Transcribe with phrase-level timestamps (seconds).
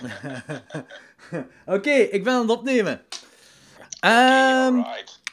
[1.76, 3.02] Oké, ik ben aan het opnemen.
[4.00, 4.82] Ehm,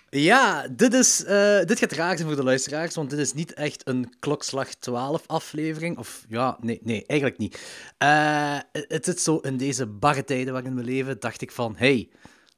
[0.10, 3.54] ja, dit, is, eh, dit gaat raar zijn voor de luisteraars, want dit is niet
[3.54, 5.98] echt een klokslag 12 aflevering.
[5.98, 7.62] Of ja, nee, nee eigenlijk niet.
[7.98, 12.10] Eh, het zit zo in deze barre tijden waarin we leven, dacht ik van, hey,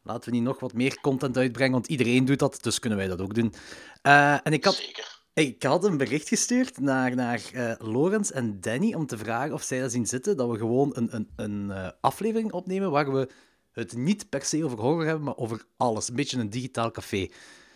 [0.04, 3.08] laten we niet nog wat meer content uitbrengen, want iedereen doet dat, dus kunnen wij
[3.08, 3.54] dat ook doen.
[4.02, 5.19] Eh, en ik had, Zeker.
[5.40, 9.62] Ik had een bericht gestuurd naar, naar eh Lorenz en Danny om te vragen of
[9.64, 13.30] zij dat zien zitten, dat we gewoon een, een, een eh, aflevering opnemen waar we
[13.72, 16.10] het niet per se over horror hebben, maar over alles.
[16.10, 17.30] Een beetje een digitaal café.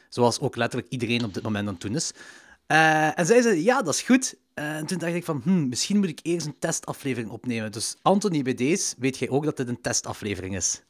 [0.09, 2.11] Zoals ook letterlijk iedereen op dit moment aan het doen is.
[2.67, 4.35] Eh, en zij zei, ja, dat is goed.
[4.53, 7.71] En toen dacht ik van, hm, misschien moet ik eerst een testaflevering opnemen.
[7.71, 10.81] Dus Anthony, bij deze weet jij ook dat dit een testaflevering is.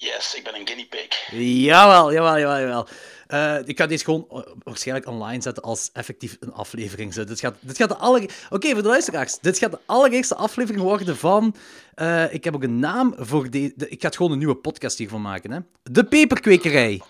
[0.00, 1.30] Yes, ik ben een guinea pig.
[1.30, 2.88] Jawel, jawel, jawel, jawel.
[3.28, 7.14] Eh, ik ga deze gewoon eh, waarschijnlijk online zetten als effectief een aflevering.
[7.14, 7.24] Zo.
[7.24, 8.30] Dit gaat, dit gaat de aller...
[8.50, 9.38] Oké, voor de luisteraars.
[9.40, 11.54] Dit gaat de allereerste aflevering worden van...
[11.94, 14.56] eh, ik heb ook een naam voor de, de- Ik ga het gewoon een nieuwe
[14.56, 15.58] podcast hiervan maken, hè.
[15.82, 17.02] De Peperkwekerij.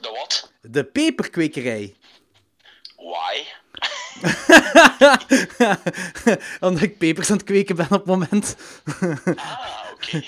[0.00, 0.52] De wat?
[0.60, 1.94] De Peperkwekerij.
[2.96, 3.42] Why?
[6.60, 8.56] Omdat ik pepers aan het kweken ben op het moment.
[9.36, 10.22] Ah, oké.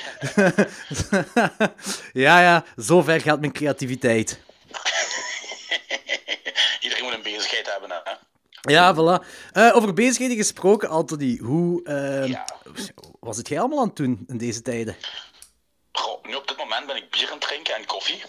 [2.24, 4.40] ja, ja, zo ver gaat mijn creativiteit.
[6.80, 8.00] Iedereen moet een bezigheid hebben, hè.
[8.72, 9.26] Ja, voilà.
[9.52, 11.36] Eh, over bezigheden gesproken, Anthony.
[11.38, 12.46] Hoe eh, Ja.
[13.20, 14.96] was het jij allemaal aan het doen in deze tijden?
[15.92, 18.22] Goh, nu op dit moment ben ik bier aan het drinken en koffie.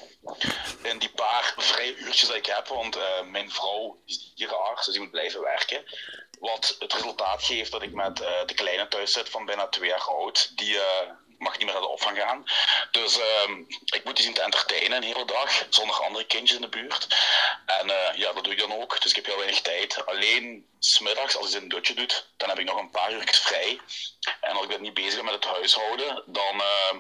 [0.82, 4.94] In die paar vrije uurtjes die ik heb, want eh, mijn vrouw is dierenarts, dus
[4.94, 5.84] die moet blijven werken.
[6.40, 10.02] Wat het resultaat geeft dat ik met de kleine thuis zit van bijna twee jaar
[10.08, 10.52] oud.
[10.56, 10.78] Die
[11.44, 12.44] mag niet meer naar de opvang gaan.
[12.92, 13.54] Dus ehm,
[13.86, 17.08] ik moet die zien te entertainen een hele dag, zonder andere kindjes in de buurt.
[17.66, 19.02] En eh, ja, dat doe ik dan ook.
[19.02, 20.06] Dus ik heb heel weinig tijd.
[20.06, 23.80] Alleen smiddags, als hij zijn dutje doet, dan heb ik nog een paar uur vrij.
[24.42, 26.98] En als ik dan niet bezig ben met het huishouden, dan ehm,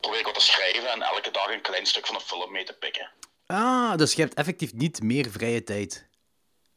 [0.00, 2.64] probeer ik wat te schrijven en elke dag een klein stuk van een film mee
[2.64, 3.10] te pikken.
[3.46, 6.08] Ah, dus je hebt effectief niet meer vrije tijd.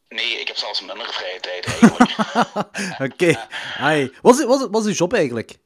[0.07, 2.11] Nee, ik heb zelfs minder vrije tijd eigenlijk.
[3.11, 3.47] Oké.
[4.21, 5.57] Wat, is, wat is uw job eigenlijk?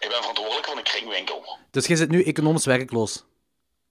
[0.00, 1.58] Ik ben verantwoordelijk voor een kringwinkel.
[1.70, 3.24] Dus jij zit nu economisch werkloos.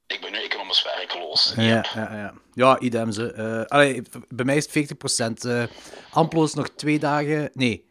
[0.08, 1.54] Ik ben nu economisch werkloos.
[1.56, 2.34] Ja, ja, ja.
[2.54, 3.32] Ja, idem ze.
[3.34, 5.46] Eh, allee, bij mij is het 40%.
[5.46, 5.64] eh
[6.12, 7.50] Amplo is nog twee dagen...
[7.54, 7.90] Nee.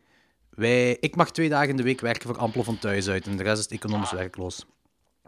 [0.50, 3.26] Wij, ik mag twee dagen in de week werken voor Amplo van thuis uit.
[3.26, 4.64] En de rest is het economisch werkloos.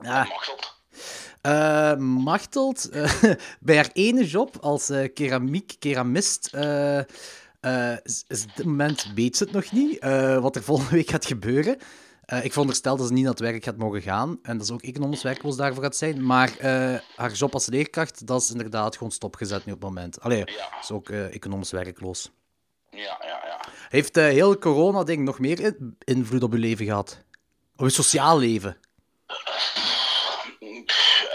[0.00, 0.28] Ja.
[1.98, 3.22] Machteld, eh,
[3.60, 6.46] bij haar ene job als eh, keramiek, keramist,
[8.02, 9.98] is, op dit moment weet ze het nog niet,
[10.40, 11.78] wat er volgende week gaat gebeuren.
[12.26, 14.72] Eh, ik veronderstel dat ze niet naar het werk gaat mogen gaan, en dat ze
[14.72, 18.97] ook economisch werkloos daarvoor gaat zijn, maar eh, haar job als leerkracht, dat is inderdaad
[18.97, 20.20] gewoon stopgezet nu op het moment.
[20.20, 20.69] Allee, Ja.
[20.81, 22.31] is ook eh, economisch werkloos.
[22.91, 23.60] Ja, ja, ja.
[23.88, 27.22] Heeft uh, heel corona-ding nog meer in- invloed op uw leven gehad?
[27.76, 28.76] Op uw sociaal leven?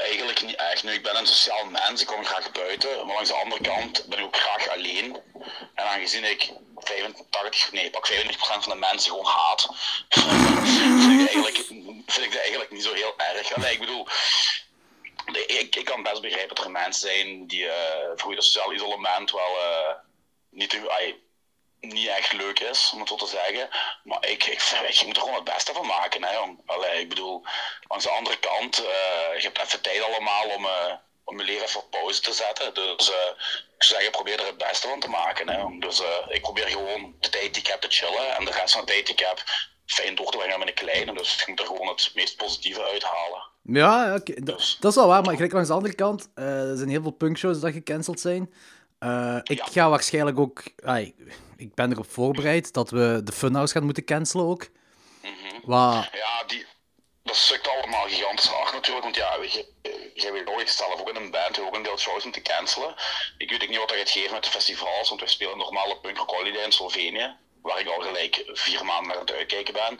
[0.05, 0.83] Eigenlijk niet echt.
[0.83, 2.89] Nu, ik ben een sociaal mens, ik kom graag buiten.
[3.05, 5.17] Maar langs de andere kant ben ik ook graag alleen.
[5.81, 9.69] En aangezien ik 85, nee, pak 95% van de mensen gewoon haat,
[11.29, 11.65] vind, ik
[12.05, 13.53] vind ik dat eigenlijk niet zo heel erg.
[13.53, 14.07] Allee, ik bedoel,
[15.47, 19.31] ik, ik kan best begrijpen dat er mensen zijn die eh voor dat sociaal isolement
[19.31, 19.93] wel eh,
[20.49, 20.79] niet,
[21.79, 23.69] niet echt leuk is, om het zo te zeggen.
[24.03, 26.61] Maar ik, je moet er gewoon het beste van maken, hè, jong.
[26.65, 27.45] Allee, ik bedoel,
[27.87, 30.67] langs de andere kant, eh, je hebt even tijd allemaal om,
[31.31, 32.73] om je leven even op pauze te zetten.
[32.73, 33.29] Dus eh,
[33.77, 35.49] ik zou zeggen, probeer er het beste van te maken.
[35.49, 35.79] Hè.
[35.79, 38.73] Dus eh, ik probeer gewoon de tijd die ik heb te chillen en de rest
[38.73, 39.43] van de tijd die ik heb
[39.85, 41.13] fijn door te brengen met een kleine.
[41.13, 43.49] Dus je moet er gewoon het meest positieve uithalen.
[43.63, 46.89] Ja, oké, dat, is wel waar, maar gelijk langs de andere kant, eh, er zijn
[46.89, 48.41] heel veel punkshows dat gecanceld zijn.
[49.43, 49.65] Ik Ja.
[49.65, 50.63] ga waarschijnlijk ook...
[51.57, 54.69] ik ben erop voorbereid dat we de Funhouse gaan moeten cancelen ook.
[55.63, 56.09] Wat...
[56.11, 56.65] Ja, die,
[57.23, 59.03] dat sukt allemaal gigantisch hard natuurlijk.
[59.03, 59.37] Want ja,
[60.13, 62.95] jij ik sta zelf ook in een band, ook een deel shows om te cancelen.
[63.37, 65.89] Ik weet ook niet wat dat gaat geven met de festivals, want we spelen normaal
[65.89, 69.73] op Punk Rock Holiday in Slovenië, waar ik al gelijk vier maanden naar het uitkijken
[69.73, 69.99] ben.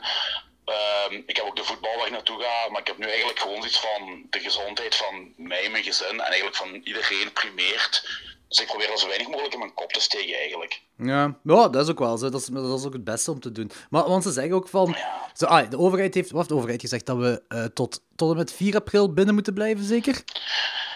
[0.64, 3.38] Ehm, ik heb ook de voetbal waar ik naartoe ga, maar ik heb nu eigenlijk
[3.38, 8.20] gewoon zoiets van de gezondheid van mij, mijn gezin en eigenlijk van iedereen primeert.
[8.52, 10.80] Dus ik probeer er zo weinig mogelijk in mijn kop te steken eigenlijk.
[10.96, 12.28] Ja, ja, dat is ook wel zo.
[12.28, 13.70] Dat is, dat is ook het beste om te doen.
[13.90, 14.94] Maar want ze zeggen ook van...
[14.96, 15.30] Ja.
[15.34, 16.28] Zo, ah, de overheid heeft...
[16.28, 17.06] Wat heeft de overheid gezegd?
[17.06, 20.24] Dat we eh, tot, tot en met 4 april binnen moeten blijven, zeker?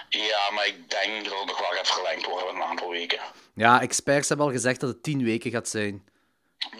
[0.08, 3.20] Ja, maar ik denk dat het nog wel gaat verlengd worden een aantal weken.
[3.54, 6.04] Ja, experts hebben al gezegd dat het 10 weken gaat zijn.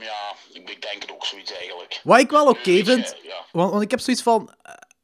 [0.01, 2.01] Ja, ik, denk het ook zoiets eigenlijk.
[2.05, 3.17] Wat ik wel oké vind...
[3.23, 3.45] ja.
[3.53, 4.55] Want, want ik heb zoiets van...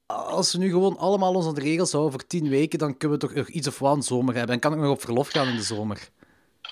[0.06, 3.34] Als we nu gewoon allemaal onze regels houden voor 10 weken, dan kunnen we toch
[3.36, 4.54] nog iets of wat aan zomer hebben.
[4.54, 5.98] En kan ik nog op verlof gaan in de zomer.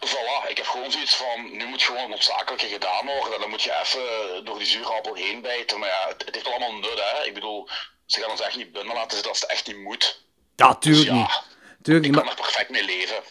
[0.06, 3.40] Voilà, ik heb gewoon zoiets van, nu moet gewoon het noodzakelijke gedaan worden.
[3.40, 5.78] Dan moet je even door die zuurappel heen bijten.
[5.78, 7.26] Maar ja, het, het heeft allemaal nut, hè.
[7.26, 7.68] Ik bedoel,
[8.06, 10.24] ze gaan ons echt niet binnen laten zitten als het echt niet moet.
[10.56, 11.42] Ja, tuurlijk Dus ja, niet.
[11.82, 13.22] Tuurlijk ik kan Maar, er perfect mee leven.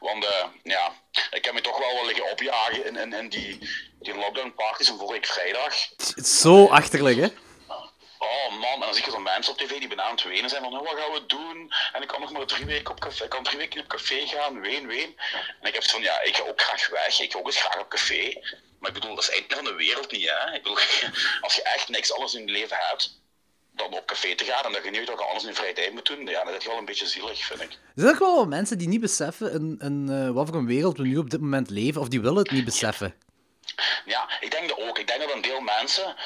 [0.00, 0.92] Want eh, ja,
[1.30, 3.58] ik heb me toch wel wel liggen opjagen in, in, in die,
[4.00, 5.74] die lockdown parties van vorige week vrijdag.
[6.24, 7.28] zo achterlijk, hè?
[8.18, 10.50] Oh man, en dan zie je zo'n mensen op tv die bijna aan het wenen
[10.50, 11.72] zijn van "Oh, wat gaan we doen?
[11.92, 14.26] En ik kan nog maar drie weken op café, ik kan drie weken op café
[14.26, 15.18] gaan, ween, ween.
[15.60, 17.80] En ik heb van, ja, ik ga ook graag weg, ik ga ook eens graag
[17.80, 18.32] op café.
[18.78, 20.54] Maar ik bedoel, dat is het einde van de wereld niet, hè?
[20.54, 20.78] Ik bedoel,
[21.40, 23.20] als je echt niks anders in je leven hebt,
[23.72, 26.06] dan op café te gaan en dat je je anders in je vrije tijd moet
[26.06, 27.70] doen, ja, dat is wel een beetje zielig, vind ik.
[27.70, 30.66] Er zijn ook wel wat mensen die niet beseffen in, in, eh, wat voor een
[30.66, 33.14] wereld we nu op dit moment leven, of die willen het niet beseffen.
[34.04, 34.98] Ja, ik denk dat ook.
[34.98, 36.16] Ik denk dat een deel mensen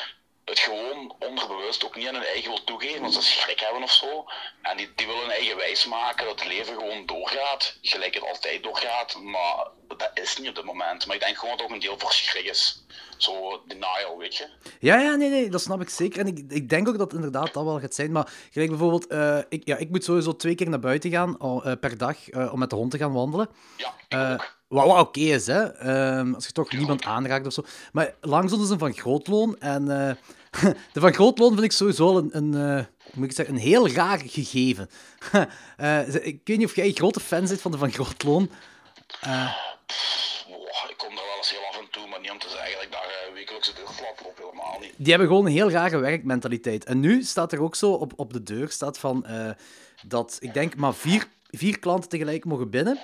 [0.53, 3.93] het gewoon onderbewust ook niet aan hun eigen wil toegeven, want ze schrik hebben of
[3.93, 4.25] zo.
[4.63, 8.29] En die, die willen hun eigen wijs maken dat het leven gewoon doorgaat, gelijk het
[8.29, 9.21] altijd doorgaat.
[9.23, 11.07] Maar dat is niet op dit moment.
[11.07, 12.85] Maar ik denk gewoon dat ook een deel voor schrik is.
[13.17, 14.49] Zo denial, weet je.
[14.81, 16.21] Ja, ja, nee, nee, dat snap ik zeker.
[16.21, 18.13] En ik, ik denk ook dat inderdaad dat wel gaat zijn.
[18.13, 21.73] Maar gelijk bijvoorbeeld, eh, ik, ja, ik moet sowieso twee keer naar buiten gaan eh,
[21.81, 23.49] per dag eh, om met de hond te gaan wandelen.
[23.77, 24.39] Ja,
[24.73, 25.63] wat wat oké is, hè.
[25.63, 27.65] Ehm, als je toch niemand aanraakt of zo.
[27.93, 29.59] Maar langs ons is een van grootloon.
[29.59, 30.15] En eh,
[30.93, 32.85] de van grootloon vind ik sowieso al een, een, eh,
[33.15, 34.89] moet ik zeggen, een heel raar gegeven.
[35.77, 38.51] Eh, ze- ik weet niet of jij een grote fan bent van de van grootloon.
[39.27, 39.49] Oh,
[40.89, 42.83] ik kom daar wel eens heel af en toe, maar niet om te zeggen dat
[42.83, 44.93] ik daar eh, wekelijks op, helemaal niet.
[44.97, 46.85] Die hebben gewoon een heel rare werkmentaliteit.
[46.85, 49.51] En nu staat er ook zo op, op de deur staat van eh,
[50.07, 52.99] dat ik denk maar vier, vier klanten tegelijk mogen binnen.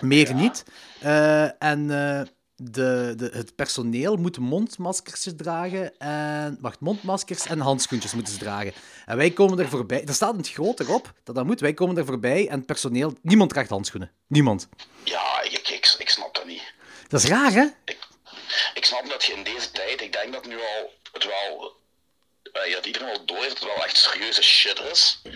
[0.00, 0.64] Meer niet.
[1.00, 2.26] Eh, en eh,
[2.56, 5.98] de, de, het personeel moet mondmaskers dragen.
[5.98, 8.72] En, wacht, mondmaskers en handschoentjes moeten ze dragen.
[9.06, 10.04] En wij komen er voorbij.
[10.04, 11.60] Er staat in het groot erop dat dat moet.
[11.60, 13.14] Wij komen er voorbij en het personeel.
[13.22, 14.12] Niemand draagt handschoenen.
[14.26, 14.68] Niemand.
[15.04, 16.74] Ja, ik, ik, ik, ik snap dat niet.
[17.08, 17.66] Dat is raar, hè?
[18.74, 21.76] ik snap dat je in deze tijd, ik denk dat nu al het wel,
[22.52, 25.20] eh, dat iedereen wel door heeft dat het wel echt serieuze shit is.
[25.24, 25.32] En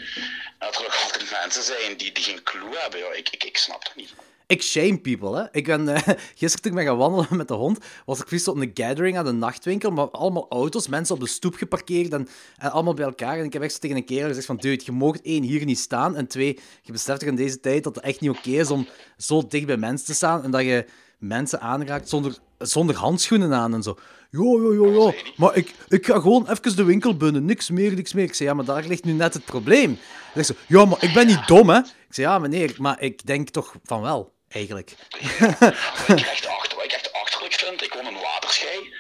[0.58, 3.00] dat er nog altijd mensen zijn die, die geen clue hebben.
[3.00, 4.12] Ja, ik, ik, ik snap dat niet.
[4.50, 5.44] Ik shame people, hè.
[5.52, 6.02] Ik ben eh,
[6.34, 9.18] gisteren toen ik ben gaan wandelen met de hond, was ik vist op een gathering
[9.18, 13.04] aan de nachtwinkel, maar allemaal auto's, mensen op de stoep geparkeerd en, en allemaal bij
[13.04, 13.38] elkaar.
[13.38, 15.64] En ik heb echt zo tegen een kerel gezegd van, dude, je mag één, hier
[15.64, 18.50] niet staan, en twee, je beseft toch in deze tijd dat het echt niet oké
[18.50, 18.86] is om
[19.16, 20.86] zo dicht bij mensen te staan en dat je
[21.18, 23.96] mensen aanraakt zonder, zonder handschoenen aan en zo.
[24.30, 25.14] Jo, jo, jo, jo.
[25.36, 27.44] Maar ik, ik ga gewoon even de winkel binnen.
[27.44, 28.24] Niks meer, niks meer.
[28.24, 29.98] Ik zei, ja, maar daar ligt nu net het probleem.
[30.32, 31.78] Hij zo, ja, maar ik ben niet dom, hè.
[31.78, 34.94] Ik zei, ja, meneer, maar ik denk toch van wel, eigenlijk.
[36.06, 38.94] Wat ik echt, achter, wat ik echt achterlijk vind, ik woon in Waterschei.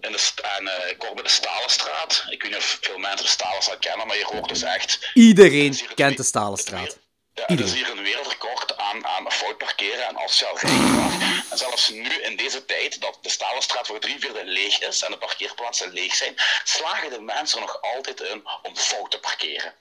[0.00, 2.24] In de, en eh, ik bij de Stalenstraat.
[2.30, 5.10] Ik weet niet of veel mensen de Stalenstraat kennen, maar je rookt dus echt.
[5.14, 6.98] Iedereen Het kent het de Stalenstraat.
[7.34, 7.74] Ja, het is Iedereen.
[7.74, 11.12] hier een wereldrecord aan, aan fout parkeren en asociaal rijgedrag.
[11.50, 15.10] En zelfs nu, in deze tijd, dat de Stalenstraat voor drie vierde leeg is en
[15.10, 16.34] de parkeerplaatsen leeg zijn,
[16.64, 19.74] slagen de mensen er nog altijd in om fout te parkeren.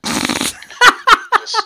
[1.42, 1.64] dus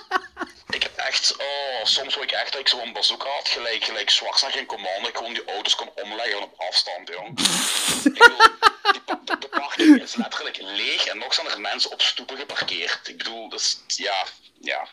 [1.08, 4.68] echt, oh, soms wil ik echt dat ik zo'n bazooka had, gelijk, gelijk Schwarzenegger in
[4.68, 7.28] Commando, ik gewoon die auto's kon omleggen op afstand, jong.
[7.30, 8.38] Ik bedoel,
[8.92, 12.38] die, pa- de, de parking is letterlijk leeg en nog zijn er mensen op stoepen
[12.38, 13.08] geparkeerd.
[13.08, 14.26] Ik bedoel, dus ja,
[14.62, 14.88] ja.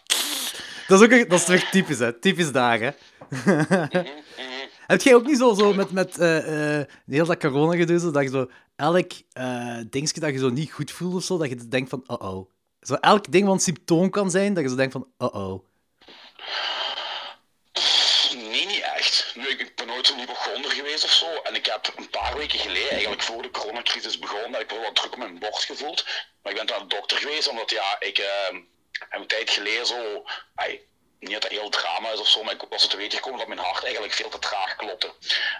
[0.87, 2.12] Dat is ook een- dat is toch typisch, hè?
[2.20, 2.90] Typisch daar, hè?
[4.87, 8.22] Heb jij ook niet zo, zo met, met eh, eh, heel dat corona zo dat
[8.22, 11.69] je zo elk eh dingetje dat je zo niet goed voelt of zo, dat je
[11.69, 12.50] denkt van, uh-oh.
[12.81, 15.65] Zo elk ding wat een symptoom kan zijn, dat je zo denkt van, uh-oh.
[18.32, 19.32] Nee, niet echt.
[19.34, 21.34] Nu, ik ben nooit zo'n hypochonder geweest of zo.
[21.42, 24.80] En ik heb een paar weken geleden, eigenlijk voor de coronacrisis begon, dat ik wel
[24.80, 26.04] wat druk op mijn borst gevoeld.
[26.42, 28.56] Maar ik ben toen naar de dokter geweest, omdat ja, ik eh,
[29.08, 30.24] heb een tijd geleden zo...
[31.19, 33.39] niet dat dat heel drama is of zo, maar ik was er te weten gekomen
[33.39, 35.13] dat mijn hart eigenlijk veel te traag klopte.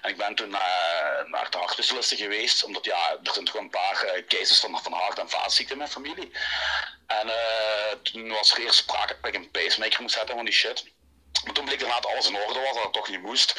[0.03, 3.71] En ik ben toen naar, naar de hartspecialisten geweest, omdat ja, er zijn toch een
[3.71, 6.33] paar eh, cases van, van hart- en vaatziekten in mijn familie.
[7.07, 10.55] En eh, toen was er eerst sprake dat ik een pacemaker moest zetten van die
[10.55, 10.85] shit.
[11.53, 13.55] Toen bleek inderdaad alles in orde was, dat het toch niet moest.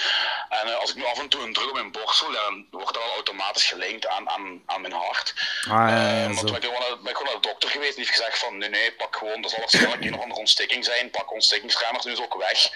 [0.49, 2.67] En eh, als ik nu af en toe een druk op mijn borst voel, dan
[2.71, 5.33] wordt dat wel automatisch gelinkt aan, aan, aan mijn hart.
[5.61, 7.41] Ah, ja, ja, Eh, ja, maar toen ben ik, gewoon naar, ben ik gewoon naar
[7.41, 10.03] de dokter geweest en die heeft gezegd van nee, nee, pak gewoon, dat zal waarschijnlijk
[10.03, 12.69] een of andere ontsteking zijn, pak ontstekingsremmers, nu is ook weg.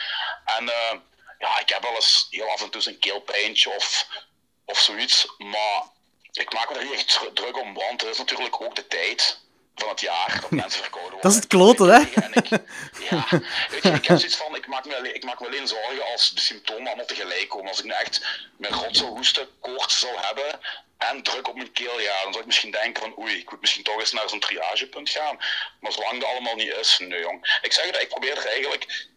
[0.45, 0.97] En eh,
[1.39, 4.07] ja, ik heb wel eens heel af en toe een keelpijntje of,
[4.65, 5.83] of zoiets, maar
[6.31, 8.87] ik maak me er niet echt dru- druk om, want het is natuurlijk ook de
[8.87, 9.41] tijd
[9.75, 11.21] van het jaar dat mensen verkouden worden.
[11.21, 11.99] Dat is het kloten, hè?
[12.33, 12.49] Ik,
[13.09, 13.25] ja,
[13.69, 16.11] weet je, ik heb zoiets van, ik maak, me alleen, ik maak me alleen zorgen
[16.11, 17.67] als de symptomen allemaal tegelijk komen.
[17.67, 18.25] Als ik nu echt
[18.57, 20.59] mijn rotse hoesten, koorts zal hebben
[21.09, 23.61] en druk op mijn keel, ja, dan zou ik misschien denken van oei, ik moet
[23.61, 25.37] misschien toch eens naar zo'n triagepunt gaan.
[25.79, 27.59] Maar zolang dat allemaal niet is, nee jong.
[27.61, 29.07] Ik zeg het, ik probeer er eigenlijk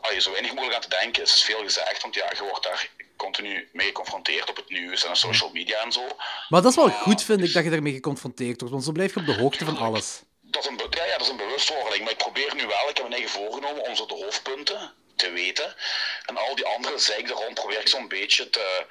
[0.00, 2.88] allee, zo weinig mogelijk aan te denken, is veel gezegd, want ja, je wordt daar
[3.16, 6.06] continu mee geconfronteerd op het nieuws en social media en zo.
[6.48, 9.14] Maar dat is wel goed, vind ik, dat je ermee geconfronteerd wordt, want zo blijf
[9.14, 10.22] je op de hoogte van alles.
[10.40, 12.96] Dat is een, ja, ja, dat is een bewustwording, maar ik probeer nu wel, ik
[12.96, 15.74] heb me eigen voorgenomen om zo de hoofdpunten te weten.
[16.26, 18.86] En al die andere zeik rond probeer ik zo'n beetje te...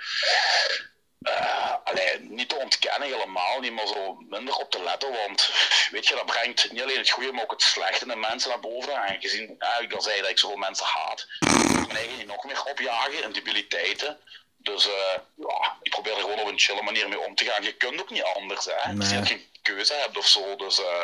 [1.22, 5.50] eh, allee, niet te ontkennen helemaal, niet maar zo minder op te letten, want
[5.92, 8.50] weet je, dat brengt niet alleen het goede, maar ook het slechte in de mensen
[8.50, 9.04] naar boven.
[9.04, 12.44] En gezien, ja, ik al zei dat ik zoveel mensen haat, ik mijn eigen nog
[12.44, 14.18] meer opjagen en debiliteiten.
[14.58, 17.64] Dus eh, ja, ik probeer er gewoon op een chille manier mee om te gaan.
[17.64, 18.74] Je kunt ook niet anders, hè.
[18.74, 19.26] Als je Nee.
[19.26, 21.02] geen keuze hebt of zo, dus eh,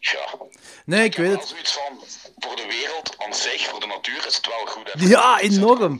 [0.00, 0.26] ja.
[0.84, 1.48] Nee, ik weet het.
[1.48, 2.04] zoiets van,
[2.38, 4.92] voor de wereld aan zich, voor de natuur is het wel goed.
[4.92, 5.06] hè.
[5.06, 5.98] Ja, enorm.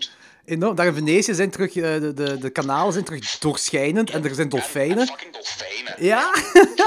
[0.49, 0.75] Enorm.
[0.75, 4.35] Daar in Venetië zijn terug, eh, de, de, de kanalen zijn terug doorschijnend en er
[4.35, 5.07] zijn En, en dolfijnen.
[5.07, 5.95] fucking dolfijnen.
[6.05, 6.31] Ja,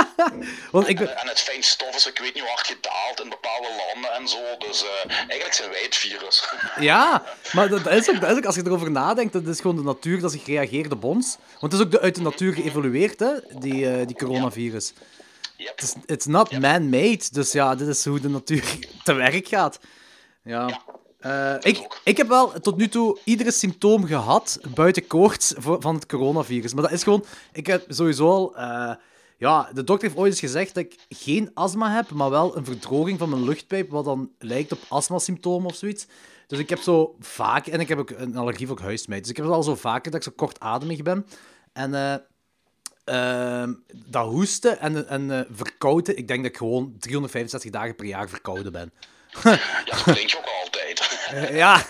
[0.72, 1.18] want ik En, ben...
[1.18, 4.38] en het fijnstof is, ik weet niet hoe hard gedaald in bepaalde landen en zo.
[4.58, 6.44] Dus eh, eigenlijk zijn wij het virus.
[6.80, 9.76] Ja, maar dat, is ook, dat is ook, als je erover nadenkt, dat is gewoon
[9.76, 11.38] de natuur dat zich reageert op ons.
[11.60, 14.94] Want het is ook de, uit de natuur geëvolueerd, hè, die, eh, die coronavirus.
[15.58, 15.82] Yep.
[15.82, 18.64] Is it's not man-made, dus ja, dit is hoe de natuur
[19.04, 19.80] te werk gaat.
[20.44, 20.82] Ja.
[21.22, 26.06] Eh, ik, ik heb wel tot nu toe iedere symptoom gehad, buiten koorts, van het
[26.06, 26.74] coronavirus.
[26.74, 27.26] Maar dat is gewoon...
[27.54, 28.56] Ik heb sowieso al...
[28.56, 28.94] eh,
[29.38, 32.66] ja, de dokter heeft ooit eens gezegd dat ik geen astma heb, maar wel een
[32.66, 36.08] verdroging van mijn luchtpijp, wat dan lijkt op astmasymptomen of zoiets.
[36.48, 37.68] Dus ik heb zo vaak...
[37.68, 39.22] En ik heb ook een allergie voor huismeid.
[39.22, 41.26] Dus ik heb al zo vaker dat ik zo kortademig ben.
[41.74, 41.94] En...
[41.96, 42.16] eh,
[43.04, 43.74] Ehm,
[44.06, 48.72] dat hoesten en, en verkouden, ik denk dat ik gewoon 365 dagen per jaar verkouden
[48.72, 48.94] ben.
[49.44, 51.11] Ja, dat denk je ook altijd.
[51.32, 51.84] Eh, ja.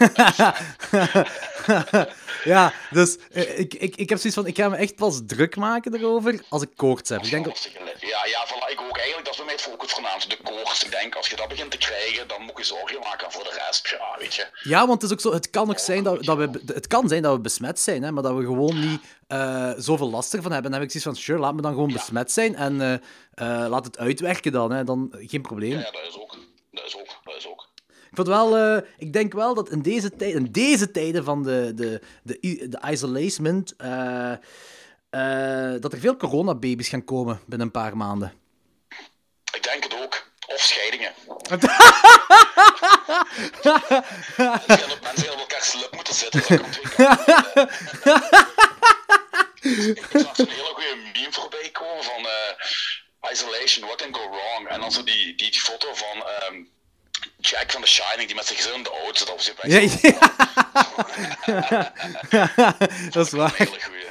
[2.54, 5.56] ja, dus eh, ik, ik, ik heb zoiets van, ik ga me echt pas druk
[5.56, 7.24] maken erover als ik koorts heb.
[7.24, 7.70] Ik denk dat...
[8.00, 9.26] Ja, ja, voilà, ik ook eigenlijk.
[9.26, 10.30] Dat is bij mij het het voornaamste.
[10.30, 10.84] De koorts.
[10.84, 13.26] Ik denk, als je dat begint te krijgen, dan moet je zorgen maken.
[13.26, 14.48] En voor de rest, ja, weet je.
[14.64, 17.08] Ja, want het is ook zo, het kan ook zijn dat, dat we, het kan
[17.08, 20.52] zijn dat we besmet zijn, hè, maar dat we gewoon niet eh, zoveel last ervan
[20.52, 20.72] hebben.
[20.72, 23.02] Dan heb ik zoiets van, sure, laat me dan gewoon besmet zijn en
[23.70, 25.72] laat het uitwerken dan, hè, dan geen probleem.
[25.72, 26.38] Ja, ja, dat is ook.
[26.72, 27.20] Dat is ook.
[27.24, 27.70] Dat is ook.
[28.12, 31.44] Ik, vond wel, eh, ik denk wel dat in deze, tijd, in deze tijden van
[31.44, 34.32] de, de, de, de isolation, eh,
[35.10, 38.34] eh, dat er veel coronababies gaan komen binnen een paar maanden.
[39.54, 40.30] Ik denk het ook.
[40.48, 41.14] Of scheidingen.
[44.68, 46.42] Gaan op mensen gaan op elkaar slip moeten zitten.
[46.48, 46.68] Dat
[49.86, 52.28] ik zag zo'n hele goede meme voorbij komen van
[53.32, 54.68] Isolation, what can go wrong?
[54.68, 56.64] En dan zo die, die, die foto van ehm,
[57.42, 59.56] Jack van The Shining, die met zijn gezin in de auto zit.
[59.58, 61.94] Dat was Ja, ja.
[63.12, 63.70] dat is een waar.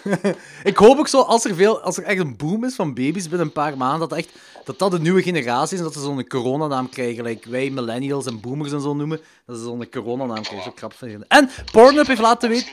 [0.70, 3.28] Ik hoop ook zo, als er, veel, als er echt een boom is van baby's
[3.28, 4.28] binnen een paar maanden, dat echt,
[4.64, 7.24] dat, dat de nieuwe generatie is en dat ze zo'n coronanaam krijgen.
[7.24, 10.62] Like wij millennials en boomers en zo noemen, dat ze zo'n coronanaam krijgen.
[10.62, 11.24] Zo krap vinden.
[11.28, 12.72] En Pornhub heeft laten weten...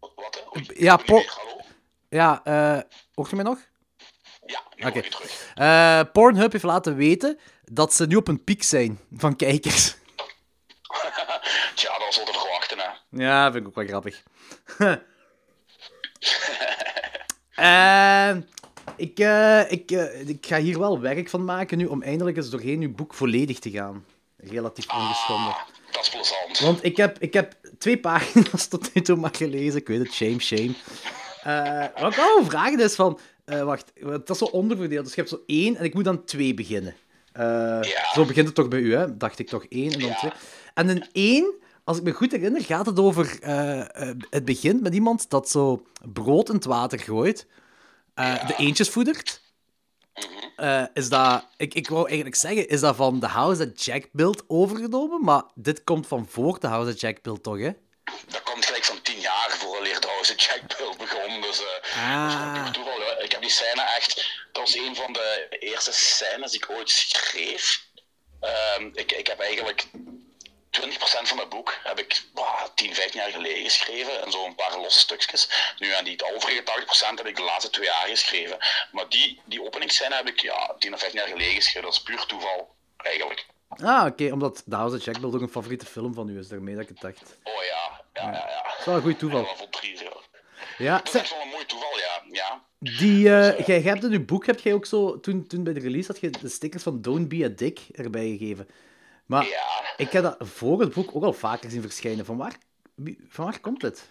[0.00, 0.42] Wat,
[0.74, 1.00] Ja?
[2.08, 2.82] Ja, eh
[3.14, 3.58] hoort je mij nog?
[4.46, 5.52] Ja, nu terug.
[5.54, 7.38] Eh, Pornhub heeft laten weten
[7.72, 9.86] dat ze nu op een piek zijn van kijkers.
[11.74, 13.24] Tja, dat was te verwachten, hè.
[13.24, 14.22] Ja, vind ik ook wel grappig.
[17.54, 18.36] Eh,
[18.96, 22.50] ik, eh, ik, eh, ik ga hier wel werk van maken nu om eindelijk eens
[22.50, 24.04] doorheen uw boek volledig te gaan.
[24.36, 25.52] Relatief ongeschonden.
[25.52, 26.58] Ah, dat is plezant.
[26.58, 29.80] Want ik heb, ik heb twee pagina's tot nu toe maar gelezen.
[29.80, 30.74] Ik weet het, shame, shame.
[31.42, 33.18] Eh, wat ik wil vragen is van...
[33.44, 35.04] wacht, dat is zo onderverdeeld.
[35.04, 36.96] Dus je hebt zo één en ik moet dan twee beginnen.
[37.34, 37.44] Eh,
[37.82, 38.12] Ja.
[38.14, 39.16] Zo begint het toch bij u, hè?
[39.16, 40.14] Dacht ik toch één en dan Ja.
[40.16, 40.32] twee.
[40.74, 43.38] En in één, als ik me goed herinner, gaat het over...
[43.42, 47.46] eh, eh, het begint met iemand dat zo brood in het water gooit.
[48.14, 49.42] De eentjes voedert.
[50.56, 51.46] Eh, is dat...
[51.56, 55.24] Ik, ik wou eigenlijk zeggen, is dat van The House That Jack Built overgenomen?
[55.24, 57.70] Maar dit komt van voor The House That Jack Built, toch, hè?
[58.28, 61.40] Dat komt gelijk van tien jaar vooraleer trouwens de Jack Bill begon.
[61.40, 61.90] Dus eh dat is
[62.34, 62.62] gewoon Ah.
[62.62, 63.00] puur toeval.
[63.00, 63.22] hè.
[63.22, 64.14] Ik heb die scène echt...
[64.52, 67.82] Dat was een van de eerste scènes die ik ooit schreef.
[68.40, 69.84] Ehm, ik, ik heb eigenlijk
[70.70, 74.22] 20% van het boek heb ik bah, 10, 15 jaar geleden geschreven.
[74.24, 75.48] En zo een paar losse stukjes.
[75.78, 78.58] Nu, en die overige 80% heb ik de laatste twee jaar geschreven.
[78.92, 81.82] Maar die, die openingsscène heb ik ja, 10 of 15 jaar geleden geschreven.
[81.82, 83.46] Dat is puur toeval, eigenlijk.
[83.82, 86.48] Ah, oké, omdat The House of Jack Built ook een favoriete film van u is,
[86.48, 87.38] daarmee dat ik het dacht.
[87.42, 88.48] Oh ja, ja, ja.
[88.48, 88.62] ja.
[88.62, 89.40] Dat is wel een goed toeval.
[89.42, 89.54] Ja.
[90.78, 92.22] Ja, Dat is echt wel een mooi toeval, ja.
[92.32, 92.64] ja.
[92.78, 95.72] die, eh, jij, jij hebt in uw boek, heb jij ook zo, toen, toen bij
[95.72, 98.68] de release had je de stickers van Don't Be a Dick erbij gegeven.
[99.26, 99.94] Maar Ja.
[99.96, 102.24] ik heb dat voor het boek ook al vaker zien verschijnen.
[102.24, 102.56] Van waar,
[103.28, 104.08] van waar komt dit?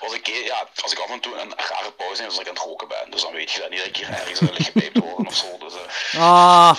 [0.00, 0.47] Als ik, ja,
[0.88, 3.10] als ik af en toe een rare pauze neem, als ik aan het roken ben.
[3.10, 5.36] Dus dan weet je dat niet dat ik hier ergens een lichtje bij horen of
[5.36, 5.58] zo.
[5.58, 6.78] Dus, eh, Ah,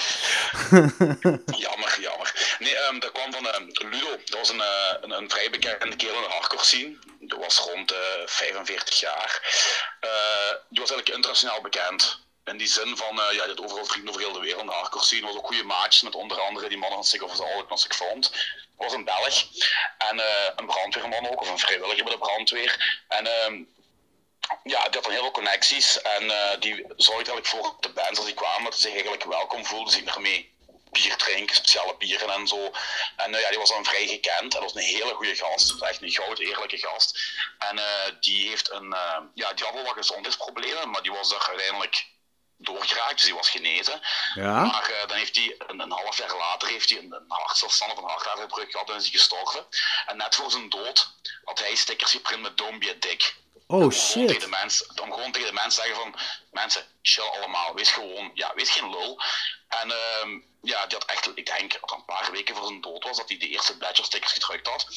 [1.66, 2.56] jammer, jammer.
[2.60, 4.10] Nee, ehm, dat kwam van ehm, Ludo.
[4.10, 6.98] Dat was een, uh, een, een, vrij bekende kerel in de hardcore scene.
[7.20, 9.42] Die was rond uh, 45 jaar.
[10.70, 12.20] die was eigenlijk internationaal bekend.
[12.46, 15.04] In die zin van, ja, je had overal vrienden over heel de wereld de hardcore
[15.06, 15.26] scene.
[15.26, 17.94] was ook goede maatjes met onder andere die mannen van Sick of All, als ik
[17.94, 18.32] vond.
[18.78, 19.44] was een Belg.
[19.98, 20.22] En
[20.56, 23.04] een brandweerman ook, of een vrijwilliger bij de brandweer.
[23.08, 23.62] En ehm,
[24.64, 26.02] ja, die had dan heel veel connecties.
[26.02, 29.24] En uh, die zorgde eigenlijk voor de bands als die kwamen, dat ze zich eigenlijk
[29.24, 29.94] welkom voelden.
[29.94, 30.58] Zich ermee
[30.92, 32.72] bier drinken, speciale bieren en zo.
[33.16, 34.40] En uh, ja, die was dan vrij gekend.
[34.40, 35.82] En dat was een hele goede gast.
[35.82, 37.20] Echt een goud eerlijke gast.
[37.58, 37.86] En uh,
[38.20, 38.96] die heeft een,
[39.34, 42.08] ja, die had wel wat gezondheidsproblemen, maar die was er uiteindelijk
[42.60, 44.02] doorgeraakt, dus die was genezen.
[44.34, 44.64] Ja.
[44.64, 47.92] Maar uh, dan heeft hij een, een, half jaar later heeft hij een, een hartstilstand
[47.92, 49.66] of een hartaderbreuk gehad en is hij gestorven.
[50.06, 51.14] En net voor zijn dood
[51.44, 53.36] had hij stickers geprint met Don't be a dick.
[53.72, 54.12] Oh om shit.
[54.12, 56.16] Gewoon tegen de mensen, om gewoon tegen de mensen te zeggen van,
[56.52, 59.22] mensen, chill allemaal, wees gewoon, ja, wees geen lul.
[59.68, 63.18] En um, ja, die had echt, ik denk, een paar weken voor zijn dood was,
[63.18, 64.88] dat hij de eerste badger stickers gedrukt had.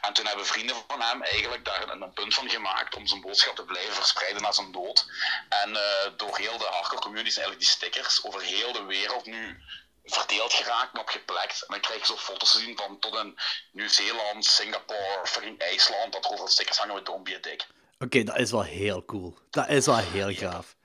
[0.00, 3.20] En toen hebben vrienden van hem eigenlijk daar een, een punt van gemaakt om zijn
[3.20, 5.06] boodschap te blijven verspreiden na zijn dood.
[5.48, 5.82] En uh,
[6.16, 9.62] door heel de hardcore community zijn eigenlijk die stickers over heel de wereld nu
[10.04, 11.62] verdeeld geraakt en opgeplekt.
[11.62, 13.38] En dan krijg je zo foto's te zien van tot in
[13.72, 17.66] Nieuw-Zeeland, Singapore, fucking IJsland, dat er overal stickers hangen met Don't be a dick.
[18.04, 19.34] Oké, okay, dat is wel heel cool.
[19.50, 20.76] Dat is wel heel gaaf.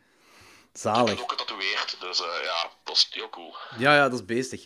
[0.74, 1.02] Zalig.
[1.02, 3.56] Ik heb ook getatoeëerd, dus uh, ja, dat is heel cool.
[3.78, 4.66] Ja, ja, dat is beestig.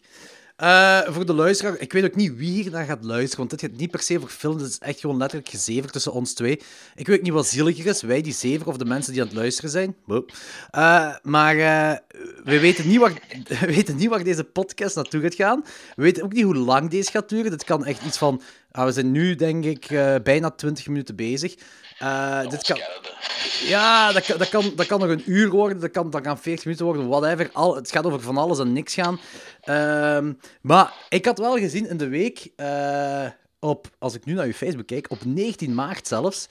[0.57, 3.61] Uh, voor de luisteraar, ik weet ook niet wie hier naar gaat luisteren, want dit
[3.61, 6.61] gaat niet per se voor film, dit is echt gewoon letterlijk gezever tussen ons twee.
[6.95, 9.27] Ik weet ook niet wat zieliger is, wij die zever of de mensen die aan
[9.27, 9.95] het luisteren zijn.
[10.07, 11.93] Uh, maar uh,
[12.43, 13.13] we, weten niet waar,
[13.59, 15.63] we weten niet waar deze podcast naartoe gaat gaan.
[15.95, 17.51] We weten ook niet hoe lang deze gaat duren.
[17.51, 18.41] Dit kan echt iets van...
[18.71, 19.87] Ah, we zijn nu, denk ik,
[20.23, 21.55] bijna 20 minuten bezig.
[22.49, 22.79] dit kan...
[23.63, 26.39] Ja, dat kan, dat, kan, dat kan nog een uur worden, dat kan, dat kan
[26.39, 27.49] 40 minuten worden, whatever.
[27.53, 29.19] Al, het gaat over van alles en niks gaan.
[29.65, 33.25] Uh, maar ik had wel gezien in de week, uh,
[33.59, 36.47] op, als ik nu naar je Facebook kijk, op 19 maart zelfs,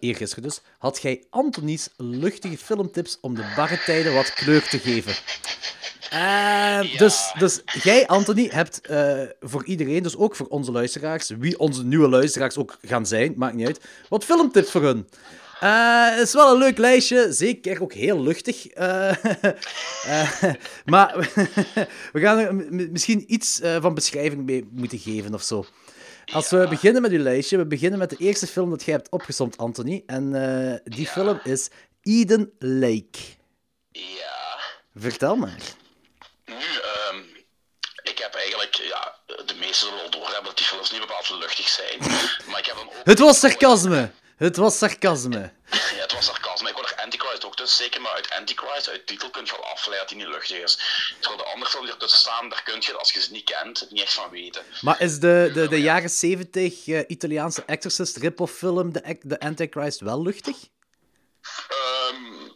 [0.00, 5.14] eergisteren dus, had jij Antonies luchtige filmtips om de barre tijden wat kleur te geven.
[6.10, 6.82] Ja.
[6.82, 11.84] dus, dus jij, Anthony, hebt uh, voor iedereen, dus ook voor onze luisteraars, wie onze
[11.84, 15.06] nieuwe luisteraars ook gaan zijn, maakt niet uit, wat filmtips voor hun.
[15.62, 18.76] Uh, het is wel een leuk lijstje, zeker ook heel luchtig.
[18.78, 19.12] Uh,
[20.06, 20.34] uh,
[20.84, 21.16] maar
[22.12, 25.64] we gaan er misschien iets van beschrijving mee moeten geven of zo.
[26.32, 29.10] Als we beginnen met uw lijstje, we beginnen met de eerste film dat jij hebt
[29.10, 30.02] opgesomd, Anthony.
[30.06, 30.30] En
[30.84, 31.10] die ja.
[31.10, 31.68] film is
[32.02, 33.18] Eden Lake.
[33.90, 34.58] Ja.
[34.94, 35.82] Vertel maar.
[36.58, 36.66] Nu,
[37.10, 37.46] um,
[38.02, 41.68] ik heb eigenlijk, ja, de meesten zullen wel doorhebben dat die films niet bepaald luchtig
[41.68, 41.98] zijn.
[42.50, 42.94] Maar ik heb hem ook...
[43.04, 44.12] Het was sarcasme!
[44.36, 45.52] Het was sarcasme.
[45.70, 46.68] Ja, het was sarcasme.
[46.68, 47.84] Ik hoor er Antichrist ook tussen.
[47.84, 50.78] Zeker maar uit Antichrist, uit titel, kun je wel afleiden dat hij niet luchtig is.
[51.20, 53.86] Terwijl de andere films die ertussen staan, daar kun je, als je ze niet kent,
[53.90, 54.64] niet echt van weten.
[54.80, 60.00] Maar is de, de, de jaren 70 uh, Italiaanse Exorcist rip-off film, de, de Antichrist,
[60.00, 60.56] wel luchtig?
[62.10, 62.52] Um,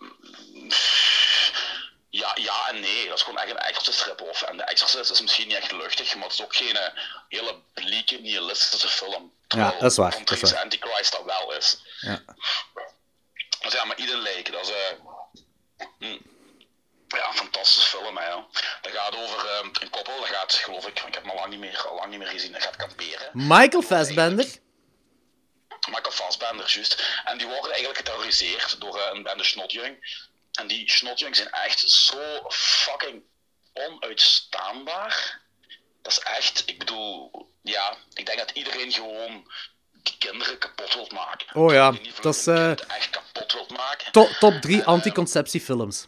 [2.19, 3.09] ja, ja en nee.
[3.09, 4.43] Dat is gewoon echt een Exorcist rip-off.
[4.43, 6.89] En de Exorcist is misschien niet echt luchtig, maar het is ook geen uh,
[7.29, 9.33] hele blieke, nihilistische film.
[9.49, 10.25] Ja, dat is waar.
[10.25, 10.61] Dat is waar.
[10.63, 11.77] Antichrist dat wel is.
[12.01, 12.23] Ja.
[13.61, 14.71] Dus ja, maar ieder Lake, dat is...
[14.71, 16.17] Uh,
[17.09, 18.31] ja, een fantastische film, hè.
[18.83, 21.51] Dat gaat over uh, een koppel, dat gaat, geloof ik, ik heb hem al lang
[21.51, 23.31] niet meer, al lang niet meer gezien, dat gaat kamperen.
[23.33, 24.47] Michael Fassbender?
[25.91, 27.21] Michael Fassbender, juist.
[27.25, 30.27] En die worden eigenlijk geterroriseerd door uh, een bende snotjung.
[30.59, 33.23] En die snotjung zijn echt zo fucking
[33.73, 35.41] onuitstaanbaar.
[36.03, 37.31] Dat is echt, ik bedoel,
[37.63, 39.53] ja, ik denk dat iedereen gewoon
[40.03, 41.55] die kinderen kapot wilt maken.
[41.55, 42.47] Oh ja, dat is...
[42.47, 44.13] Uh, echt kapot wilt maken.
[44.13, 46.07] Top, top drie uh, anticonceptiefilms.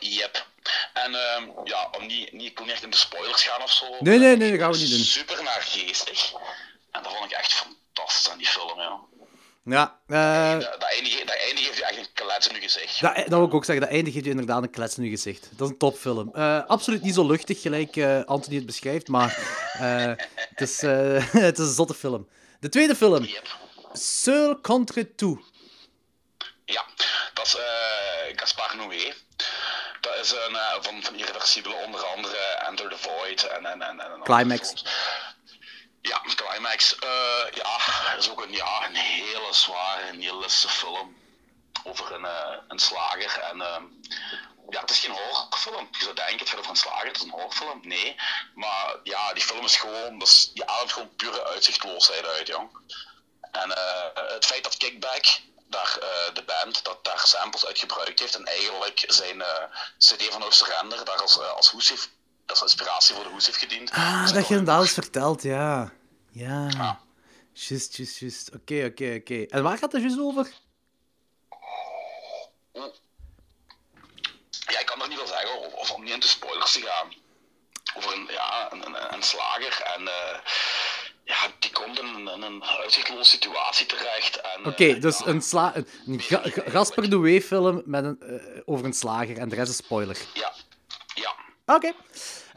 [0.00, 0.46] Yep.
[0.92, 3.72] En uh, ja, om niet, niet, ik wil niet echt in de spoilers gaan of
[3.72, 3.96] zo.
[4.00, 4.98] Nee, nee, nee, dat gaan we niet doen.
[4.98, 6.32] Super naar geestig.
[6.90, 9.00] En dat vond ik echt fantastisch aan die film, ja.
[9.64, 13.00] Ja, uh, dat, dat, einde, dat einde geeft je echt een klets gezicht.
[13.00, 15.48] Dat, dat wil ik ook zeggen, dat einde geeft je inderdaad een klets je gezicht.
[15.56, 16.30] Dat is een topfilm.
[16.34, 19.38] Uh, absoluut niet zo luchtig, gelijk uh, Anthony het beschrijft, maar
[20.50, 20.80] het, is,
[21.48, 22.28] het is een zotte film.
[22.60, 23.24] De tweede film.
[23.24, 23.58] Yep.
[23.92, 25.40] Seul contre tout.
[26.64, 26.84] Ja,
[27.34, 27.56] dat is
[28.36, 29.12] Gaspar Noé.
[30.00, 32.36] Dat is een van, van Irreversibele, onder andere
[32.68, 33.66] Enter the Void en...
[33.66, 34.84] en, en, en Climax.
[36.02, 36.96] Ja, Climax.
[37.04, 37.78] Uh, ja,
[38.10, 41.18] dat is ook een, ja, een hele zware, nihilistische film.
[41.84, 43.40] Over een, uh, een slager.
[43.40, 43.76] En uh,
[44.68, 45.88] ja, het is geen horrorfilm.
[45.90, 47.80] Je zou denken, het gaat over een slager, het is een horrorfilm.
[47.82, 48.16] Nee.
[48.54, 52.70] Maar ja, die film is gewoon, is, die ademt gewoon pure uitzichtloosheid uit, jong.
[53.52, 53.70] En
[54.14, 55.24] het feit dat Kickback,
[55.66, 55.96] daar,
[56.32, 59.42] de band, dat daar samples uit gebruikt heeft en eigenlijk zijn
[59.98, 62.10] CD van Oosterrender daar als, als hoes heeft
[62.50, 63.90] dat is inspiratie voor de hoes heeft gediend.
[63.90, 65.92] Ah, dat je inderdaad eens verteld, ja.
[66.30, 67.00] Ja.
[67.52, 68.54] Just, just, just.
[68.54, 69.42] Oké, oké, oké.
[69.48, 70.52] En waar gaat het juist over?
[74.72, 77.12] Ja, ik kan er niet veel zeggen, of, of om niet into spoilers te gaan.
[77.96, 80.38] Over een, ja, een, een, een slager en uh,
[81.24, 84.40] ja, die komt in een, een uitzichtloze situatie terecht.
[84.58, 86.20] Oké, okay, uh, dus ja, een, sla een,
[86.66, 90.16] Gasper Noé film met een, uh, over een slager en de rest is spoiler.
[90.34, 90.52] Ja,
[91.14, 91.34] ja.
[91.66, 91.74] Oké.
[91.74, 91.94] Okay.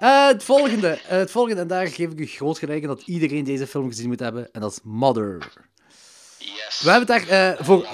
[0.07, 3.67] Het, volgende, het volgende, en daar geef ik u groot gelijk in dat iedereen deze
[3.67, 5.51] film gezien moet hebben, en dat is Mother.
[6.37, 6.81] Yes.
[6.81, 7.87] We hebben het daar voor...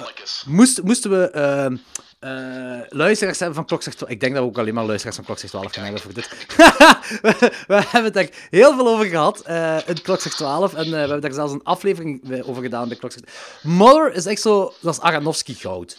[0.46, 1.78] Moest, moesten we
[2.20, 4.12] uh, luisteraars hebben van Klokzicht 12.
[4.12, 6.28] Ik denk dat we ook alleen maar luisteraars van Klokzicht 12 gaan hebben voor dit.
[7.66, 10.74] we, hebben het daar heel veel over gehad uh, in Klokzicht 12.
[10.74, 13.30] En uh, we hebben daar zelfs een aflevering over gedaan bij Klokzicht.
[13.62, 14.74] Mother is echt zo.
[14.80, 15.98] Dat is Aronofsky goud.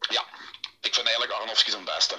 [0.00, 0.24] Ja,
[0.80, 2.16] ik vind eigenlijk Aronofsky zijn beste.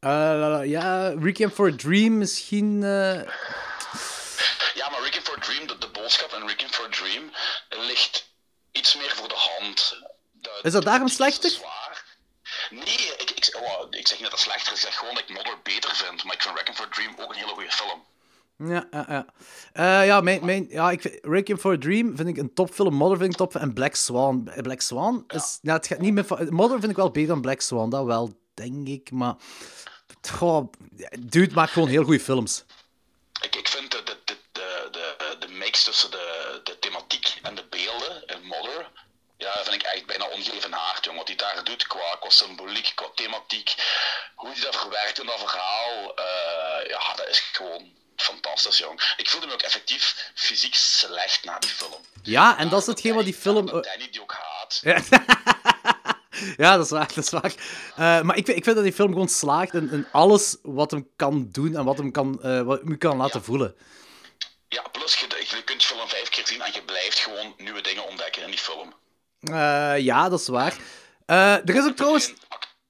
[0.00, 2.80] Ja, Requiem for a Dream misschien.
[2.80, 3.24] Ja,
[4.90, 7.30] maar Requiem for a Dream, de, de boodschap in Requiem for a Dream
[7.68, 8.30] ligt
[8.72, 9.98] iets meer voor de hand.
[10.62, 11.58] is dat daarom slechter?
[12.70, 14.78] Nee, ik, ik, oh, ik zeg niet dat het slechter is.
[14.78, 16.24] Ik zeg gewoon dat ik Mother beter vind.
[16.24, 18.02] Maar ik vind Requiem for a Dream ook een hele goede film.
[18.70, 19.26] Ja, ja, ja.
[19.74, 22.94] Uh, ja, mijn, mijn, ja ik vind, Requiem for a Dream vind ik een topfilm.
[22.94, 23.54] Mother vind ik top.
[23.54, 24.50] En Black Swan.
[24.62, 25.58] Black Swan is...
[25.62, 25.72] Ja.
[25.72, 26.52] het gaat niet meer...
[26.52, 27.90] Mother vind ik wel beter dan Black Swan.
[27.90, 29.10] Dat wel, denk ik.
[29.10, 29.34] Maar...
[30.30, 30.72] Goh,
[31.18, 32.64] dude maakt gewoon heel goede films.
[33.42, 37.64] Ik, ik vind de, de, de, de, de mix tussen de, de thematiek en de
[37.70, 38.90] beelden in Mother
[39.38, 41.18] ja, vind ik echt bijna ongeëvenaard, jongen.
[41.18, 43.74] Wat hij daar doet qua, qua symboliek, qua thematiek.
[44.34, 46.18] Hoe hij dat verwerkt in dat verhaal.
[46.18, 49.14] Uh, ja, dat is gewoon fantastisch, jong.
[49.16, 52.04] Ik voelde me ook effectief fysiek slecht na die film.
[52.22, 53.66] Ja, en dat is hetgeen wat die film...
[53.66, 54.80] Dat Danny die ook haat.
[54.82, 55.02] Ja.
[56.56, 57.54] dat is waar, dat is waar.
[57.90, 60.90] Uh, maar ik vind, ik vind dat die film gewoon slaagt in, in alles wat
[60.90, 63.74] hem kan doen en wat hem kan, uh, wat hem kan laten voelen.
[64.68, 68.08] Ja, plus je, je kunt film vijf keer zien en je blijft gewoon nieuwe dingen
[68.08, 68.92] ontdekken in die film.
[69.40, 70.76] Uh, ja, dat is waar.
[71.26, 72.32] Er is ook trouwens...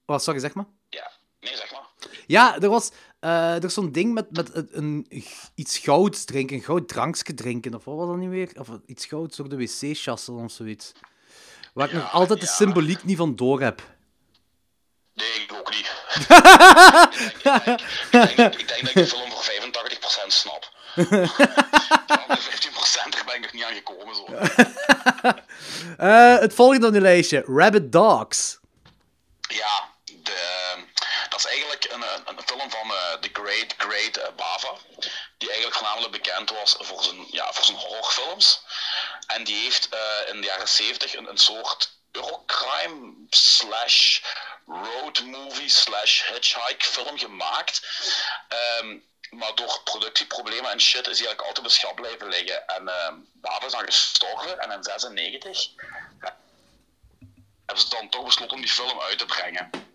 [0.05, 0.65] Wat, oh, sorry, zeg maar.
[0.89, 1.87] Ja, nee, zeg maar.
[2.27, 2.91] Ja, er was...
[3.21, 5.07] Uh, er is zo'n ding met, met een,
[5.55, 8.51] iets gouds drinken, een goud drankje drinken, of wat was dat niet meer?
[8.59, 10.91] Of iets gouds door de wc-chassen of zoiets.
[11.79, 13.81] Waar ik nog altijd de symboliek niet van door heb.
[15.13, 15.85] Nee, ik ook niet.
[18.11, 19.43] ik, denk, ik, denk, ik, denk, dat ik de film voor
[20.23, 20.73] 85% snap.
[20.95, 24.15] de 15% daar ben ik nog niet aan gekomen.
[24.15, 24.25] Zo.
[25.99, 28.59] uh, het volgende op de lijstje: Rabbit Dogs.
[29.41, 30.75] Ja, de,
[31.41, 34.73] dat is eigenlijk een, een, een film van uh, The Great Great uh, Bava.
[35.37, 38.61] Die eigenlijk voornamelijk bekend was voor zijn, ja, voor zijn horrorfilms.
[39.27, 39.89] En die heeft
[40.27, 44.19] in de jaren 70 een, soort Eurocrime slash
[44.67, 47.81] road movie slash hitchhike film gemaakt.
[48.81, 52.67] Um, maar door productieproblemen en shit is hij eigenlijk altijd op blijven liggen.
[52.67, 55.69] En uh, Bava is dan gestorven en in 96
[57.65, 59.88] hebben ze dan toch besloten om die film uit te brengen.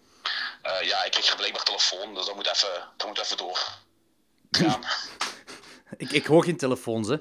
[0.66, 3.68] Uh, ja, ik kreeg blijkbaar telefoon, dus dat moet even, dat moet even door.
[5.96, 7.16] ik, ik hoor geen telefoons, hè.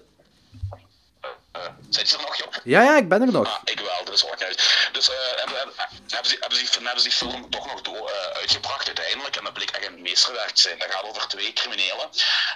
[1.57, 2.61] Uh, zijn ze er nog, Job?
[2.63, 3.47] Ja, ja, ik ben er nog.
[3.47, 4.89] Ah, ik wel, dat is wat uit.
[4.91, 8.09] Dus uh, hebben, hebben, hebben, ze, hebben, ze, hebben ze die film toch nog door,
[8.09, 9.35] uh, uitgebracht uiteindelijk.
[9.35, 10.79] En dat bleek echt een meesterwerk te zijn.
[10.79, 12.09] Dat gaat over twee criminelen.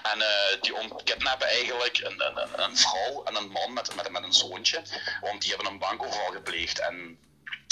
[0.03, 0.23] En
[0.61, 4.81] die ontkidnappen eigenlijk een, een, een, vrouw en een man met, met, met een zoontje.
[5.21, 6.79] Want die hebben een bankoverval gepleegd.
[6.79, 7.19] En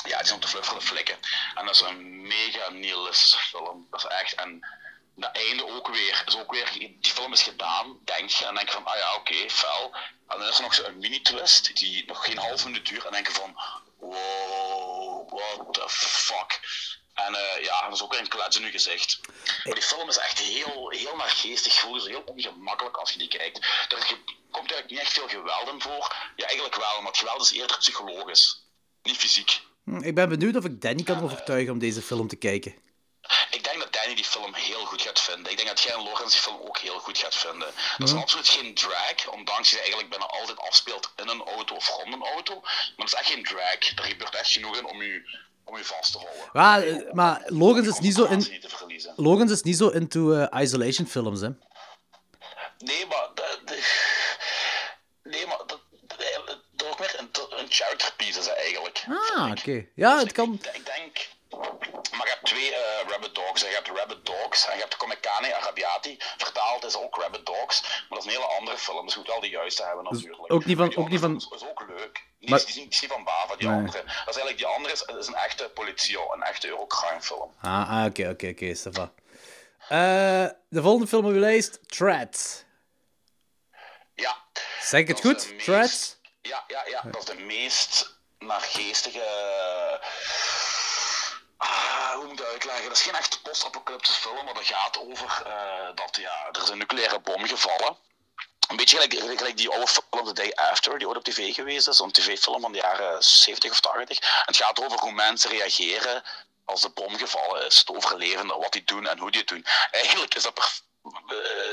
[0.05, 1.17] ja, die de vlucht van de flikken.
[1.55, 3.87] En dat is een mega nihilistische film.
[3.89, 4.33] Dat is echt...
[4.33, 4.67] En,
[5.15, 8.67] dat einde ook weer, is ook weer, die film is gedaan, denk je, en denk
[8.67, 9.95] je van, ah ja, oké, okay, fel.
[10.27, 13.27] En dan is er nog zo'n mini-twist, die nog geen half minuut duurt, en denk
[13.27, 13.59] je van,
[13.99, 16.59] wow, what the fuck.
[17.13, 19.19] En uh, ja, dat is ook een klets in je gezicht.
[19.63, 23.27] Maar die film is echt heel, heel naargeestig, voel je heel ongemakkelijk als je die
[23.27, 23.57] kijkt.
[23.57, 24.17] Er
[24.51, 26.15] komt eigenlijk niet echt veel geweld in voor.
[26.35, 28.63] Ja, eigenlijk wel, maar geweld is eerder psychologisch,
[29.03, 29.61] niet fysiek.
[29.85, 32.75] Hm, ik ben benieuwd of ik Danny kan overtuigen om deze film te kijken.
[33.51, 35.51] Ik denk dat Danny die film heel goed gaat vinden.
[35.51, 37.67] Ik denk dat jij en Lorenz die film ook heel goed gaat vinden.
[37.97, 41.89] Dat is absoluut geen drag, ondanks je eigenlijk bijna altijd afspeelt in een auto of
[41.89, 42.59] rond een auto.
[42.61, 43.95] Maar het is echt geen drag.
[43.95, 46.49] Er gebeurt echt genoeg in om je, om je vast te houden.
[46.53, 48.61] Ja, eh, maar Lorenz is niet zo in...
[49.15, 51.49] Lorenz is niet zo into uh, isolation films, hè?
[52.77, 53.29] Nee, maar...
[53.33, 53.79] De, de,
[55.23, 55.57] nee, maar...
[55.67, 55.79] Dat,
[56.85, 59.05] is ook meer een, een character piece, eigenlijk.
[59.35, 59.85] Ah, oké.
[59.95, 60.53] Ja, het kan...
[60.53, 61.33] Ik, ik denk
[62.11, 63.61] maar je hebt twee uh, Rabbit Dogs.
[63.61, 66.17] Je hebt Rabbit Dogs en je hebt Komekane Arabiati.
[66.37, 67.81] Vertaald is ook Rabbit Dogs.
[67.81, 69.05] Maar dat is een hele andere film.
[69.05, 70.51] Dus je moet wel de juiste hebben dus natuurlijk.
[70.51, 70.95] ook niet van...
[70.95, 71.35] Ook niet van...
[71.35, 72.23] is, is ook leuk.
[72.39, 72.59] Die, maar...
[72.59, 73.77] is, is, niet van Bava, die nee.
[73.77, 74.03] andere.
[74.03, 77.51] Dat is eigenlijk die andere is, is een echte politie, een echte Eurocrime film.
[77.61, 79.11] Ah, ah oké, oké, oké, Stefan.
[79.89, 79.89] Uh,
[80.69, 82.65] de volgende film op je lijst, Threat.
[84.15, 84.37] Ja,
[84.81, 85.63] Zeg ik het is goed?
[85.63, 86.14] Threads?
[86.45, 89.23] Ja, ja, ja, dat is de meest naargeestige.
[91.57, 92.83] Ah, hoe moet ik dat uitleggen?
[92.87, 96.69] Dat is geen echt post-apocalyptische film, maar dat gaat over eh, dat ja, er is
[96.69, 97.97] een nucleaire bom gevallen.
[98.67, 101.87] Een beetje gelijk, gelijk die oude film The Day After, die ooit op tv geweest
[101.87, 104.19] is, zo'n tv-film van de jaren 70 of 80.
[104.19, 106.23] En het gaat over hoe mensen reageren
[106.65, 109.65] als de bom gevallen is, de overlevenden, wat die doen en hoe die het doen.
[109.91, 110.94] Eigenlijk is dat, perf- eh,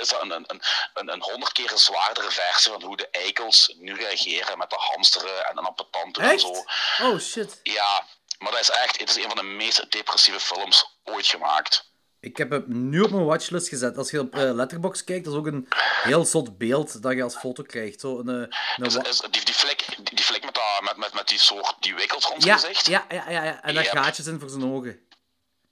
[0.00, 0.62] is dat een, een,
[0.94, 5.46] een, een honderd keer zwaardere versie van hoe de eikels nu reageren met de hamsteren
[5.46, 6.64] en de appetanten en zo.
[7.02, 7.60] Oh shit.
[7.62, 8.04] Ja,
[8.38, 11.90] maar dat is echt, het is een van de meest depressieve films ooit gemaakt.
[12.20, 13.96] Ik heb hem nu op mijn watchlist gezet.
[13.96, 15.68] Als je op eh, Letterboxd kijkt, dat is ook een
[16.02, 18.00] heel zot beeld dat je als foto krijgt.
[18.00, 21.28] Zo een, eh, een Is, die, die, flik, die, flik met, dat, met, met, met
[21.28, 22.86] die soort, die wikkels rond ja, zijn gezicht.
[23.08, 23.62] ja, ja, ja, ja.
[23.62, 23.92] En daar Yep.
[23.92, 25.00] gaatjes in voor zijn ogen.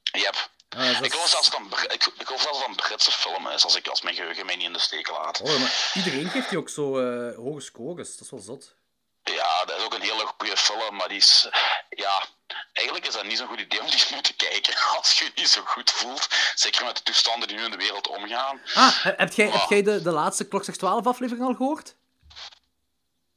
[0.02, 0.50] Yep.
[0.76, 3.12] Dat Ik geloof zelfs dat het een, ik, ik geloof zelfs dat het een Britse
[3.12, 5.40] film is, als, ik, als mijn geheugen mij niet in de steek laat.
[5.40, 8.12] Oh, maar iedereen geeft die ook zo eh, hoge scores.
[8.16, 8.74] Dat is wel zot.
[9.22, 11.48] Ja, dat is ook een hele goede film, maar die is...
[11.90, 12.24] Ja,
[12.72, 15.30] eigenlijk is dat niet zo'n goed idee om die nu te kijken als je je
[15.34, 16.28] niet zo goed voelt.
[16.54, 18.60] Zeker met de toestanden die nu in de wereld omgaan.
[18.74, 19.70] Ah, he- heb jij, heb Wow.
[19.70, 21.94] jij de, de laatste Klokslag 12 aflevering al gehoord?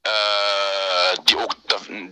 [0.01, 1.55] Eh, die ook...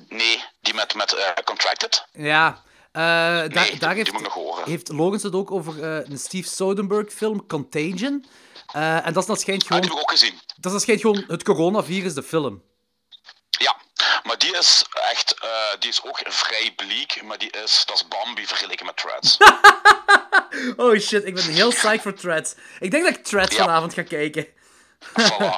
[0.10, 2.05] nee, die met, met eh, Contracted.
[2.12, 2.63] Ja.
[2.91, 4.12] Eh, daar Nee, daar heeft,
[4.65, 8.25] heeft Logans het ook over eh, een Steve Soderbergh film, Contagion.
[8.73, 10.39] Eh, en dat is dat schijnt Ah, die gewoon, heb ik ook gezien.
[10.60, 12.63] dat is schijnt gewoon het coronavirus, de film.
[13.49, 13.75] Ja,
[14.23, 15.36] maar die is echt,
[15.80, 19.38] die is ook vrij bleek, maar die is, dat is Bambi vergeleken met Threads.
[20.77, 22.56] Oh shit, ik ben heel psyched voor Threads.
[22.80, 23.63] Ik denk dat ik Threads Ja.
[23.63, 24.47] vanavond ga kijken.
[25.21, 25.56] voilà.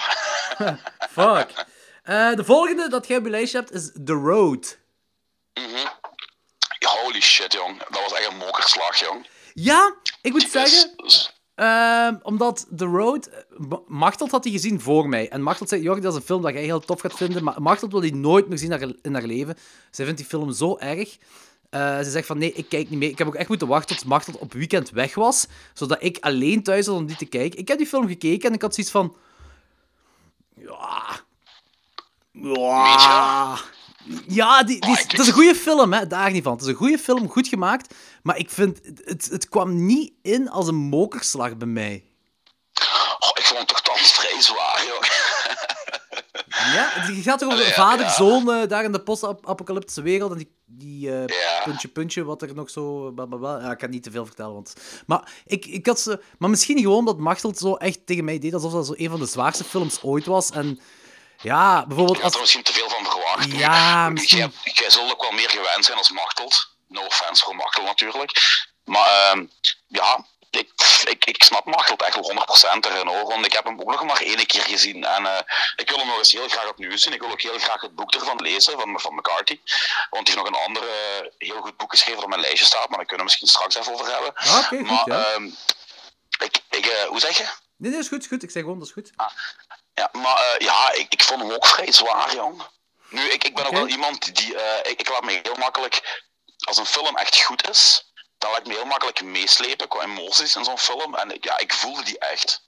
[1.17, 1.65] Fuck.
[2.35, 4.77] De volgende dat jij op je lijstje hebt is The Road.
[6.85, 7.77] Holy shit, jong.
[7.89, 9.27] Dat was echt een mokerslag, jong.
[9.53, 13.25] Ja, ik moet zeggen, dus- Ehm, omdat The Road...
[13.27, 15.29] eh, Ma- Machteld had die gezien voor mij.
[15.29, 17.61] En Machteld zei, Jordi, dat is een film dat jij heel tof gaat vinden, maar
[17.61, 19.57] Machteld wil die nooit meer zien in haar- leven.
[19.91, 21.17] Zij vindt die film zo erg.
[21.69, 23.09] Eh, ze zegt van, nee, ik kijk niet meer.
[23.09, 26.63] Ik heb ook echt moeten wachten tot Machteld op weekend weg was, zodat ik alleen
[26.63, 27.59] thuis was om die te kijken.
[27.59, 29.15] Ik heb die film gekeken en ik had zoiets van...
[30.55, 31.19] Ja...
[32.31, 33.59] Ja...
[34.27, 36.51] Ja, die, die is, het is een goede film, hè, daar niet van.
[36.53, 40.49] Het is een goede film, goed gemaakt, maar ik vind, het, het kwam niet in
[40.49, 42.03] als een mokerslag bij mij.
[43.19, 45.11] oh, ik vond het toch thans vrij zwaar, jong.
[46.73, 50.51] Ja, het gaat toch over ja, vader-zoon eh, daar in de post-apocalyptische wereld en die,
[50.65, 51.61] die eh, Ja.
[51.63, 53.11] puntje, puntje, wat er nog zo...
[53.11, 53.59] blablabla.
[53.59, 54.73] Ja, ik kan niet te veel vertellen, want...
[55.07, 56.19] Maar, ik, ik had ze...
[56.37, 59.19] maar misschien gewoon dat Machteld zo echt tegen mij deed alsof dat zo een van
[59.19, 60.51] de zwaarste films ooit was.
[60.51, 60.79] En
[61.43, 62.33] ja, bijvoorbeeld Ik had als...
[62.33, 63.51] er misschien te veel van verwacht.
[63.51, 66.69] Ja, misschien- Jij, zult ook wel meer gewend zijn als Machteld.
[66.87, 68.61] No offense voor Machteld natuurlijk.
[68.85, 69.45] Maar ehm,
[69.87, 70.69] ja, ik,
[71.09, 73.25] ik, ik snap Machteld echt wel 100% erin hoor.
[73.27, 75.03] Want ik heb hem ook nog maar één keer gezien.
[75.03, 75.41] En eh,
[75.75, 77.13] ik wil hem nog eens heel graag opnieuw zien.
[77.13, 79.59] Ik wil ook heel graag het boek ervan lezen van, van McCarthy.
[80.09, 82.65] Want die heeft nog een ander eh, heel goed boek geschreven dat op mijn lijstje
[82.65, 82.89] staat.
[82.89, 84.33] Maar daar kunnen we misschien straks even over hebben.
[84.35, 85.23] Ah, goed, maar ja.
[85.25, 85.45] ehm,
[86.39, 87.47] ik, ik, eh, hoe zeg je?
[87.77, 88.43] Nee, nee, is goed, is goed.
[88.43, 89.11] Ik zeg gewoon, dat is goed.
[89.93, 92.61] Ja, maar eh, ja, ik, ik vond hem ook vrij zwaar, jong.
[93.09, 94.55] Nu, ik, ik ben ook wel iemand die...
[94.55, 96.21] eh, ik, ik laat me heel makkelijk...
[96.63, 100.55] Als een film echt goed is, dan laat ik me heel makkelijk meeslepen qua emoties
[100.55, 101.15] in zo'n film.
[101.15, 102.61] En ja, ik voelde die echt.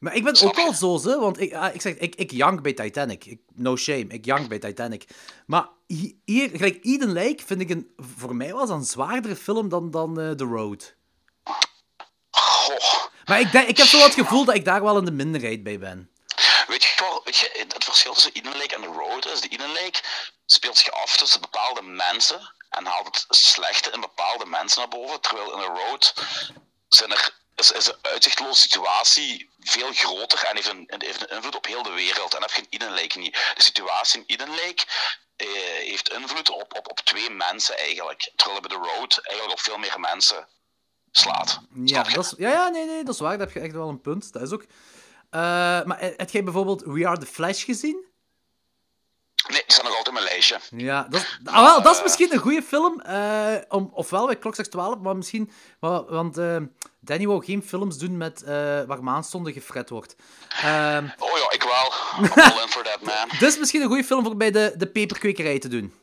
[0.00, 2.30] Maar ik ben Snap ook wel zo, hè, want ik, ah, ik zeg, ik, ik
[2.30, 3.24] jank bij Titanic.
[3.24, 5.04] Ik, no shame, ik jank bij Titanic.
[5.46, 9.68] Maar hi- hier, gelijk Eden Lake, vind ik een, voor mij was een zwaardere film
[9.68, 10.94] dan, dan eh, The Road.
[12.30, 13.04] Goh.
[13.24, 15.78] Maar ik, ik heb zo het gevoel dat ik daar wel in de minderheid bij
[15.78, 16.10] ben.
[16.66, 19.40] Weet je, weet je, het verschil tussen Eden Lake en The Road is...
[19.40, 20.00] De Eden Lake
[20.46, 25.20] speelt zich af tussen bepaalde mensen en haalt het slechte in bepaalde mensen naar boven.
[25.20, 26.14] Terwijl in The Road
[26.88, 31.56] zijn er, is, is de uitzichtloze situatie veel groter en heeft een, heeft een invloed
[31.56, 32.34] op heel de wereld.
[32.34, 33.52] En dat heeft geen Eden Lake niet.
[33.54, 34.84] De situatie in Eden Lake
[35.36, 35.46] eh,
[35.86, 38.32] heeft invloed op, op, op twee mensen eigenlijk.
[38.36, 40.48] Terwijl bij The Road eigenlijk op veel meer mensen
[41.10, 41.60] slaat.
[41.84, 42.14] Ja, je?
[42.14, 43.38] dat is, ja, ja, nee, nee, dat is waar.
[43.38, 44.32] Dat heb je echt wel een punt.
[44.32, 44.64] Dat is ook...
[45.34, 45.40] Eh,
[45.84, 48.04] maar eh, heb jij bijvoorbeeld We Are The Flash gezien?
[49.48, 50.58] Nee, die staan nog altijd op mijn lijstje.
[50.70, 53.00] Ja, dat is, ah, wel, dat is misschien een goede film.
[53.00, 55.50] eh, om, ofwel bij Klokslag 12, maar misschien...
[55.78, 56.56] wa- want eh,
[57.00, 58.48] Danny wou geen films doen met, eh,
[58.82, 60.16] waar maandstonden gefret wordt.
[60.62, 61.92] Ehm, Oh ja, ik wel.
[62.24, 63.48] I'm all in for that, man.
[63.48, 65.94] is misschien een goede film voor bij de, de peperkwekerij te doen.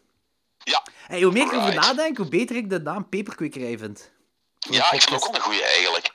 [0.58, 4.11] Ja, Hey, hoe meer ik erover nadenk, hoe beter ik de naam peperkwekerij vind.
[4.70, 6.12] Ja ik vind ook wel een goeie eigenlijk.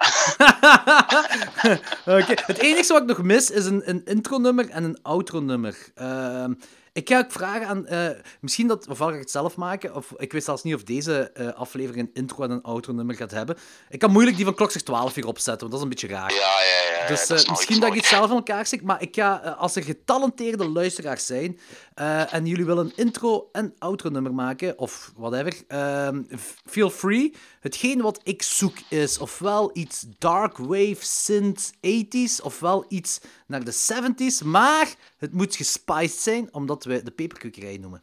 [2.22, 5.76] Oké, Het enige wat ik nog mis is een, een intro-nummer en een outro-nummer.
[5.94, 6.52] Ehm,
[6.92, 7.86] ik ga ook vragen aan...
[7.86, 8.08] eh,
[8.40, 8.88] misschien dat...
[8.88, 12.06] Ofwel ga ik het zelf maken, of ik weet zelfs niet of deze eh, aflevering
[12.06, 13.56] een intro en een outro nummer gaat hebben.
[13.88, 16.30] Ik kan moeilijk die van Klokslag 12 hier opzetten, want dat is een beetje raar.
[16.32, 17.06] Ja, ja, ja.
[17.06, 19.76] Dus dat eh, misschien dat ik iets zelf in elkaar stik, maar ik ga, als
[19.76, 21.58] er getalenteerde luisteraars zijn
[21.96, 26.22] eh, en jullie willen een intro- en outro-nummer maken, of whatever, ehm,
[26.66, 27.34] feel free.
[27.60, 33.72] Hetgeen wat ik zoek is ofwel iets dark wave synth 80s, ofwel iets naar de
[33.72, 38.02] 70s, maar het moet gespiced zijn, omdat we de peperkwekerij noemen.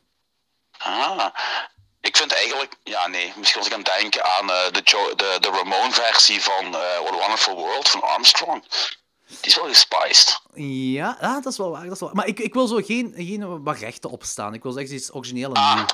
[0.78, 1.26] Ah,
[2.02, 4.82] ik vind eigenlijk, ja nee, misschien was ik aan denken aan eh, de,
[5.16, 8.64] de, de Ramone-versie van eh, What a Wonderful World van Armstrong.
[9.42, 10.40] Die is wel gespiced.
[10.94, 11.84] Ja, ah, dat is wel waar.
[11.84, 12.10] Dat is wel...
[12.14, 14.54] Maar ik, ik wil zo geen, geen wat rechten opstaan.
[14.54, 15.84] Ik wil echt iets origineel en Ah.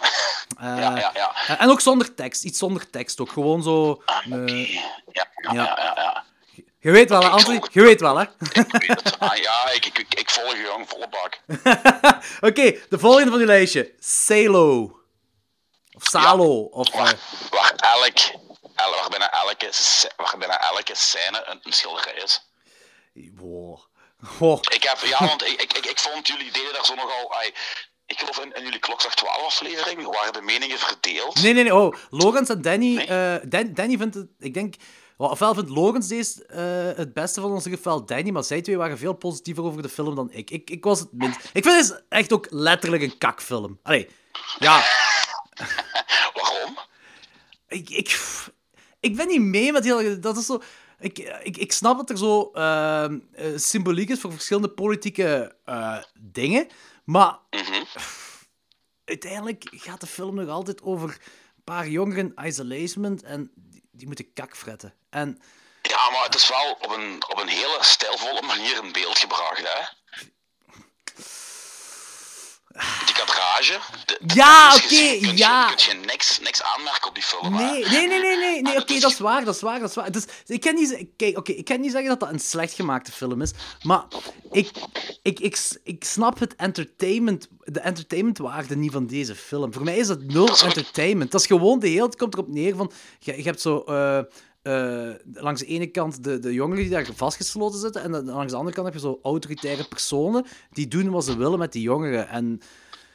[0.59, 1.35] Eh, Ja, ja, ja.
[1.47, 2.43] eh, En ook zonder tekst.
[2.43, 3.31] Iets zonder tekst ook.
[3.31, 4.01] Gewoon zo...
[4.05, 4.73] Ah, eh.
[4.73, 5.73] Ja, ja, ja.
[5.95, 6.23] ja,
[6.79, 7.61] je weet wel, hè, Anthony?
[7.71, 8.23] Je weet wel, hè?
[8.23, 9.19] Ik weet het.
[9.19, 11.39] Ah, ja, ik, ik, ik, ik volg je, jong, volle bak.
[12.49, 13.93] Oké, de volgende van uw lijstje.
[13.99, 14.99] Salo.
[15.95, 16.61] Of Salo.
[16.61, 17.13] Of, waar,
[17.77, 18.17] elk,
[18.75, 19.69] el- waar, bijna elke,
[20.17, 22.48] waar bijna elke scène een, een schilderij is.
[23.35, 23.79] Wow.
[24.39, 24.59] Wow.
[24.73, 27.33] Ik heb, ja, want ik, ik, ik, ik vond jullie deden daar zo nogal.
[27.33, 27.53] ai,
[28.05, 31.41] ik geloof in, in jullie klokslag 12 aflevering waren de meningen verdeeld.
[31.41, 31.75] Nee, nee, nee.
[31.75, 32.95] Oh, Logans en Danny...
[32.95, 33.05] Nee?
[33.07, 34.27] eh, Dan- Danny vindt het...
[34.39, 34.75] Ik denk...
[35.17, 38.77] wel, Ofwel vindt Logans deze eh, het beste van onze geval Danny, maar zij twee
[38.77, 40.49] waren veel positiever over de film dan ik.
[40.51, 41.39] Ik, ik was het minst.
[41.53, 43.79] Ik vind het echt ook letterlijk een kakfilm.
[43.83, 44.09] Allee,
[44.59, 44.83] ja.
[46.41, 46.77] Waarom?
[47.67, 48.19] Ik, ik,
[48.99, 50.19] ik ben niet mee met heel...
[50.21, 50.61] Dat is zo...
[50.99, 55.97] Ik, ik, ik snap dat er zo ehm, eh, symboliek is voor verschillende politieke eh,
[56.19, 56.67] dingen,
[57.03, 57.83] maar Mhm.
[59.05, 64.07] uiteindelijk gaat de film nog altijd over een paar jongeren in isolation en die, die
[64.07, 64.93] moeten kak fretten.
[65.09, 65.41] En
[65.81, 69.57] Ja, maar het is wel op een, op een hele stijlvolle manier in beeld gebracht,
[69.63, 69.85] hè?
[73.05, 73.79] Die kadrage.
[74.05, 74.97] de- Ja, dus oké, kun
[75.29, 75.73] je- ja.
[75.73, 77.63] Kun je niks, niks aanmerken op die film, hè?
[77.71, 79.89] Nee, nee, nee, nee, nee, Ah, oké, dat dat is- waar, dat is waar, dat
[79.89, 80.11] is waar.
[80.11, 83.11] Dus, ik kan niet, kijk, oké, ik kan niet zeggen dat dat een slecht gemaakte
[83.11, 83.51] film is,
[83.83, 84.03] maar
[84.51, 84.71] ik,
[85.23, 89.73] ik, ik, ik snap het entertainment, de entertainmentwaarde niet van deze film.
[89.73, 91.31] Voor mij is dat nul entertainment.
[91.31, 93.79] Dat is gewoon, de hele tijd komt erop neer van, je, je hebt zo...
[93.79, 94.19] eh,
[94.61, 98.51] eh, langs de ene kant de, de jongeren die daar vastgesloten zitten, en dan langs
[98.51, 101.81] de andere kant heb je zo autoritaire personen die doen wat ze willen met die
[101.81, 102.27] jongeren.
[102.29, 102.61] En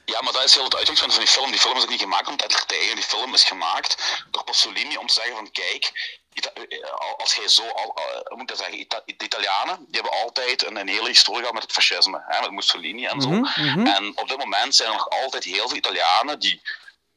[0.04, 1.50] Ja, maar dat is heel het uitgangspunt van die film.
[1.50, 2.94] Die film is ook niet gemaakt om te entertainen.
[2.94, 5.92] Die film is gemaakt door Pasolini om te zeggen van kijk,
[6.32, 6.78] Ita- eh,
[7.16, 10.66] als jij zo, al, hoe moet ik dat zeggen, Ita- de Italianen, die hebben altijd
[10.66, 13.28] een, een hele historie gehad met het fascisme, hè, met Mussolini en zo.
[13.30, 16.60] Mhm, En op dit moment zijn er nog altijd heel veel Italianen die,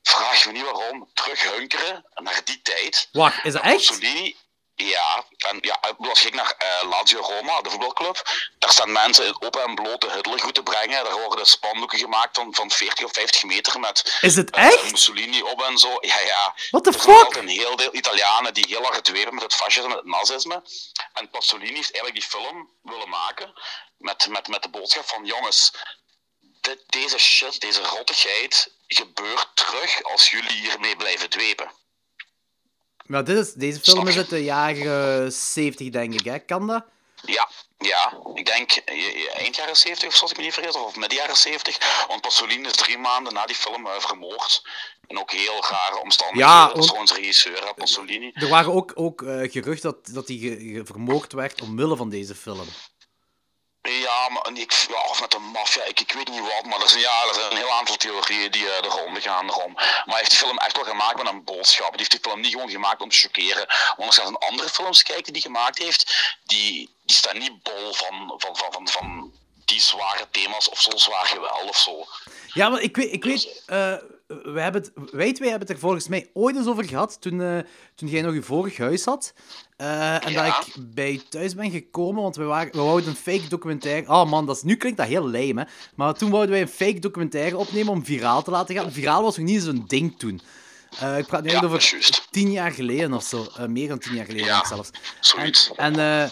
[0.07, 3.09] vraag me niet waarom, terughunkeren naar die tijd.
[3.11, 3.73] wacht, is dat echt?
[3.73, 4.35] Mussolini,
[4.75, 8.21] ja, en ja, ik als kijkt naar eh, Lazio Roma, de voetbalclub,
[8.59, 11.03] daar staan mensen in open en blote Hitler goed te brengen.
[11.03, 14.91] Daar worden spandoeken gemaakt van, van 40 of 50 meter met Is het eh, echt?
[14.91, 15.97] Mussolini op en zo.
[15.99, 16.55] Ja, ja.
[16.69, 17.35] What the er fuck?
[17.35, 20.63] een heel deel Italianen die heel hard dwepen met het fascisme en het nazisme.
[21.13, 23.53] En Pasolini heeft eigenlijk die film willen maken
[23.97, 25.71] met, met, met de boodschap van jongens,
[26.61, 31.71] dit, deze shit, deze rottigheid gebeurt terug als jullie hiermee blijven dwepen.
[33.05, 36.39] Maar dit is, deze film is uit de jaren 70, denk ik, hè?
[36.39, 36.83] Kan dat?
[37.25, 40.75] Ja, ja, ik denk eh, eh, eind jaren 70 of zoals ik me niet vergis,
[40.75, 42.05] of midden jaren 70.
[42.07, 44.67] Want Pasolini is drie maanden na die film eh, vermoord.
[45.07, 46.55] En ook heel rare omstandigheden.
[46.57, 48.31] Ja, want- zijn regisseur, Pasolini.
[48.33, 52.67] Er waren ook, ook eh, geruchten dat, dat hij vermoord werd omwille van deze film.
[53.89, 54.29] Ja,
[54.87, 57.33] ja, of met de maffia, ik, ik weet niet wat, maar er zijn, ja, er
[57.33, 59.45] zijn een heel aantal theorieën die eh, de ronde gaan.
[60.05, 61.89] Maar heeft die film echt wel gemaakt met een boodschap.
[61.89, 63.67] Hij heeft die film niet gewoon gemaakt om te chockeren.
[63.97, 67.93] Want als je andere films kijkt die hij gemaakt heeft, die, die staan niet bol
[67.93, 69.33] van, van, van, van, van
[69.65, 72.05] die zware thema's of zo zwaar geweld of zo.
[72.53, 73.13] Ja, maar ik weet...
[73.13, 73.95] Ik weet eh,
[74.27, 77.41] we hebben het, wij twee hebben het er volgens mij ooit eens over gehad toen,
[77.41, 77.59] eh,
[77.95, 79.33] toen jij nog je vorig huis had.
[79.77, 80.45] Eh, en Ja.
[80.45, 84.07] dat ik bij thuis ben gekomen, want we, waren, we wouden een fake documentaire...
[84.11, 85.63] Oh man, dat is, nu klinkt dat heel lame, hè.
[85.95, 88.91] Maar toen wouden wij een fake documentaire opnemen om viraal te laten gaan.
[88.91, 90.41] Viraal was nog niet zo'n ding toen.
[90.99, 92.27] Eh, ik praat nu Ja, over juist.
[92.31, 93.45] tien jaar geleden of zo.
[93.57, 94.89] Eh, meer dan tien jaar geleden Ja, zelfs.
[95.19, 95.71] zoiets.
[95.75, 96.31] En, en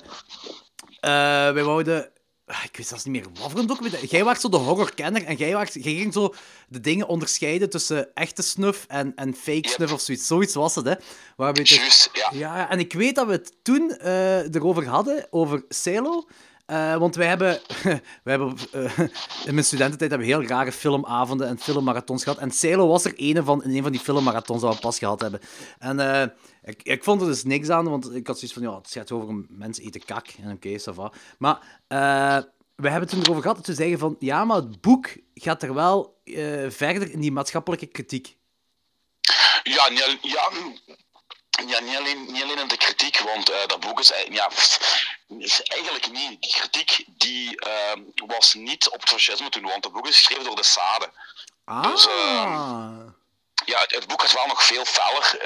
[1.54, 2.10] wij wouden...
[2.46, 4.08] ah, Ik weet zelfs niet meer wat voor een documentaire.
[4.08, 6.34] Jij was zo de horrorkenner en jij, was, jij ging zo
[6.68, 9.66] de dingen onderscheiden tussen echte snuf en, en fake Yep.
[9.66, 10.28] snuf of zoiets.
[10.28, 10.94] Zoiets was het, hè.
[11.36, 12.30] Waar we het Juist, ja.
[12.34, 16.28] ja, en ik weet dat we het toen eh, erover hadden, over Celo.
[16.66, 17.60] Eh, want wij hebben,
[18.24, 19.00] wij hebben eh,
[19.46, 22.40] in mijn studententijd hebben we heel rare filmavonden en filmmarathons gehad.
[22.40, 25.22] En Celo was er een van, in een van die filmmarathons dat we pas gehad
[25.22, 25.40] hebben.
[25.80, 25.98] En
[26.66, 29.12] ik, ik vond er dus niks aan, want ik had zoiets van, ja, het gaat
[29.12, 30.28] over mensen eten kak.
[30.28, 31.12] En oké, ça va.
[31.38, 32.44] Maar eh,
[32.76, 35.64] we hebben het toen erover gehad dat we zeggen van, ja, maar het boek gaat
[35.64, 38.38] er wel eh, verder in die maatschappelijke kritiek.
[39.64, 40.52] Ja, niet, ja,
[41.68, 44.50] ja, niet, alleen, niet alleen in de kritiek, want uh, dat boek is, ja,
[45.38, 46.42] is eigenlijk niet.
[46.42, 50.44] Die kritiek die, uh, was niet op het fascisme toen, want het boek is geschreven
[50.44, 51.10] door de Sade.
[51.64, 51.84] Ah.
[51.84, 52.08] Dus,
[53.66, 55.40] ja, het, boek is wel nog veel feller.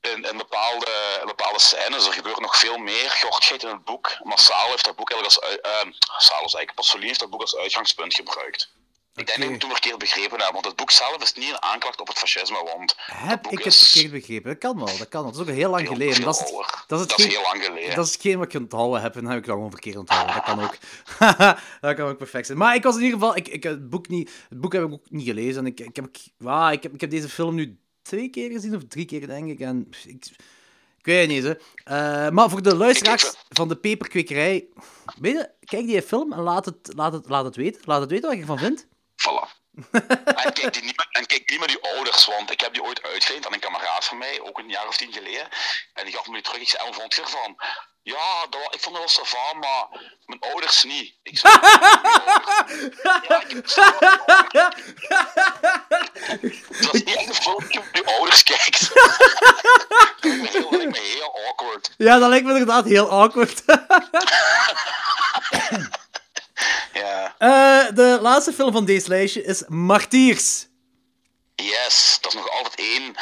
[0.00, 2.06] In, in, bepaalde, bepaalde scènes.
[2.06, 4.16] Er gebeurt nog veel meer gortigheid in het boek.
[4.22, 7.56] Maar Saal heeft dat boek eigenlijk als, uh, Saal eigenlijk Pasolini heeft dat boek als
[7.56, 8.70] uitgangspunt gebruikt.
[9.14, 11.48] Ik denk dat ik het toen verkeerd begrepen heb, want het boek zelf is niet
[11.48, 12.94] een aanklacht op het fascisme, want...
[13.06, 14.50] Heb ik het verkeerd begrepen?
[14.50, 15.32] Dat kan wel, dat kan wel.
[15.32, 16.22] Dat is ook heel lang geleden.
[16.22, 16.52] dat, is
[16.86, 17.94] dat, is, het geen, heel lang geleden.
[17.94, 20.34] Dat is hetgeen wat ik onthouden heb, en dan heb ik het gewoon verkeerd onthouden.
[20.34, 20.76] Dat kan ook.
[21.80, 22.58] dat kan ook perfect zijn.
[22.58, 23.36] Maar ik was in ieder geval...
[23.36, 25.60] Ik, ik, het, boek niet, het boek heb ik ook niet gelezen.
[25.60, 28.76] En ik, ik, heb, ah, ik, heb, ik heb deze film nu twee keer gezien,
[28.76, 29.60] of drie keer, denk ik.
[29.60, 30.26] En ik,
[30.98, 31.54] ik weet het niet, hè.
[32.26, 34.66] Uh, maar voor de luisteraars van de peperkwekerij...
[35.20, 37.80] Weet je, kijk die film en laat het, laat het, laat het weten.
[37.84, 38.90] Laat het weten wat je ervan vindt.
[39.22, 39.46] Voilà.
[40.42, 43.02] en, kijk die niet, en kijk niet met die ouders, want ik heb die ooit
[43.02, 45.48] uitgeleend aan een kameraad van mij, ook een jaar of tien geleden.
[45.94, 46.60] En die gaf me die terug.
[46.60, 47.56] Ik zei, en vond je ervan?
[48.02, 49.86] Ja, dat, ik vond dat wel van, maar
[50.26, 51.14] mijn ouders niet.
[51.22, 51.52] Ik zei,
[53.28, 53.54] ja, ik
[56.80, 58.88] Dat is niet echt een film die je ouders kijkt.
[60.52, 61.94] dat lijkt me heel awkward.
[61.96, 63.62] Ja, dat lijkt me inderdaad heel awkward.
[66.92, 67.34] ja.
[67.38, 70.66] Uh, de laatste film van deze lijstje is Martiers.
[71.54, 73.14] Yes, dat is nog altijd één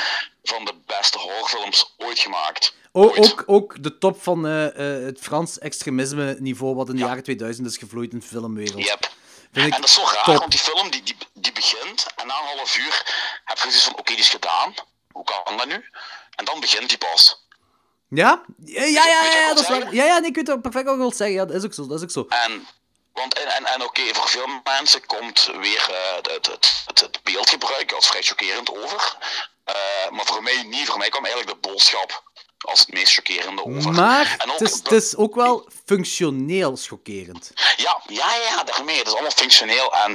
[0.42, 2.74] van de beste horrorfilms ooit gemaakt.
[2.92, 7.02] O, ook, ook de top van uh, uh, het Frans extremisme niveau wat in de
[7.02, 8.84] jaren 2000 is gevloeid in de filmwereld.
[8.84, 9.10] Yep.
[9.52, 10.36] en dat is zo raar, top.
[10.36, 13.02] want die film die, die, die begint en na een half uur
[13.44, 14.74] heb je zoiets van, oké, okay, die is gedaan.
[15.12, 15.84] Hoe kan dat nu?
[16.30, 17.46] En dan begint die pas.
[18.08, 18.44] Ja?
[18.64, 19.94] Ja, ja, ja, ja, ja dat is waar.
[19.94, 21.36] Ja, ja, nee, ik weet perfect wat ik wil zeggen.
[21.36, 22.26] Ja, dat is ook zo, dat is ook zo.
[22.28, 22.66] En
[23.12, 27.22] want, en, en, en oké, voor veel mensen komt weer uh, het, het, het, het,
[27.22, 29.16] beeldgebruik als vrij chockerend over.
[29.68, 30.86] Uh, maar voor mij niet.
[30.86, 32.22] Voor mij kwam eigenlijk de boodschap
[32.61, 33.92] als het meest chockerende over.
[33.92, 37.50] Maar ook, het, is, het, is, ook wel functioneel chockerend.
[37.76, 38.96] Ja, ja, ja, daarmee.
[38.96, 39.94] Het is allemaal functioneel.
[39.94, 40.11] En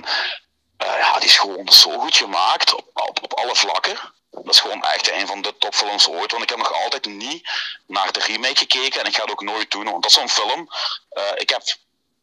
[0.83, 3.97] uh, ja, die is gewoon zo goed gemaakt op, op, op alle vlakken.
[4.29, 6.31] Dat is gewoon echt een van de topfilms ooit.
[6.31, 7.49] Want ik heb nog altijd niet
[7.87, 8.99] naar de remake gekeken.
[8.99, 9.83] En ik ga het ook nooit doen.
[9.83, 10.69] Want dat is zo'n film.
[11.17, 11.61] Uh, ik heb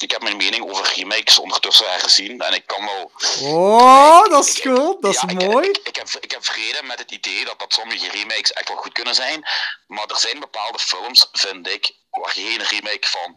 [0.02, 3.10] ik heb mijn mening over remakes ondertussen herzien en ik kan wel...
[3.42, 5.68] Oh, dat is goed, dat is mooi.
[5.68, 8.76] Ik, ik, heb, ik heb vrede met het idee dat, dat sommige remakes echt wel
[8.76, 9.44] goed kunnen zijn,
[9.86, 13.36] maar er zijn bepaalde films, vind ik, waar je geen remake van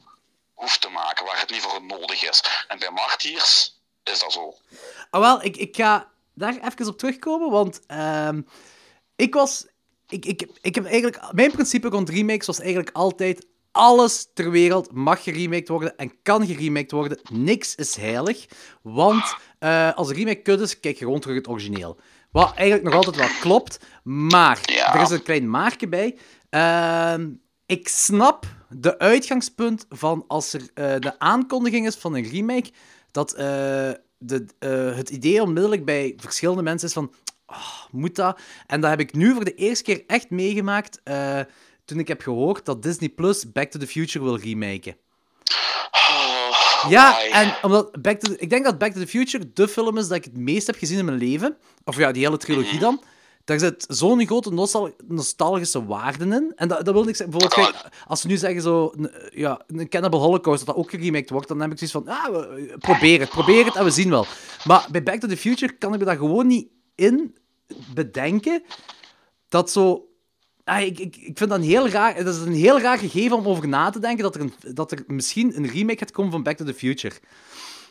[0.54, 2.44] hoeft te maken, waar het niet voor nodig is.
[2.68, 4.56] En bij Martyrs is dat zo.
[5.10, 8.30] Ah, wel, ik, ik ga daar even op terugkomen, want uh,
[9.16, 9.66] ik was...
[10.08, 11.32] Ik, ik, ik heb eigenlijk...
[11.32, 13.46] Mijn principe rond remakes was eigenlijk altijd
[13.76, 17.20] alles ter wereld mag geremaked worden en kan geremaked worden.
[17.32, 18.46] Niks is heilig.
[18.82, 22.00] Want uh, als een remake kut is, kijk je gewoon terug het origineel.
[22.32, 23.80] Wat eigenlijk nog altijd wel klopt.
[24.04, 24.60] Maar,
[24.94, 26.18] er is een klein maartje bij.
[26.50, 27.26] Uh,
[27.66, 32.72] ik snap de uitgangspunt van als er uh, de aankondiging is van een remake,
[33.12, 33.40] dat uh,
[34.18, 34.46] de,
[34.96, 37.14] het idee onmiddellijk bij verschillende mensen is van,
[37.46, 38.40] oh, moet dat?
[38.68, 41.02] En dat heb ik nu voor de eerste keer echt meegemaakt
[41.86, 44.98] toen ik heb gehoord dat Disney Plus Back to the Future wil remaken.
[45.92, 49.98] Oh, ja, en omdat Back to ik denk dat Back to the Future de film
[49.98, 51.58] is dat ik het meest heb gezien in mijn leven.
[51.84, 52.82] Of ja, die hele trilogie mhm.
[52.82, 53.04] dan.
[53.44, 56.54] Daar zit zo'n grote nostal nostalgische waarden in.
[56.56, 57.38] En dat, dat wil ik zeggen.
[57.38, 58.94] Bijvoorbeeld, als ze nu zeggen zo,
[59.30, 62.80] ja, een Cannibal Holocaust, dat dat ook geremaked wordt, dan heb ik zoiets van, ah,
[62.80, 64.26] probeer het, probeer het en we zien wel.
[64.64, 67.36] Maar bij Back to the Future kan ik me daar gewoon niet in
[67.94, 68.64] bedenken
[69.50, 70.08] dat zo
[70.66, 72.24] Ah, ik, ik, ik vind dat een heel raar...
[72.24, 74.92] Dat is een heel raar gegeven om over na te denken dat er, een, dat
[74.92, 77.16] er misschien een remake gaat komen van Back to the Future.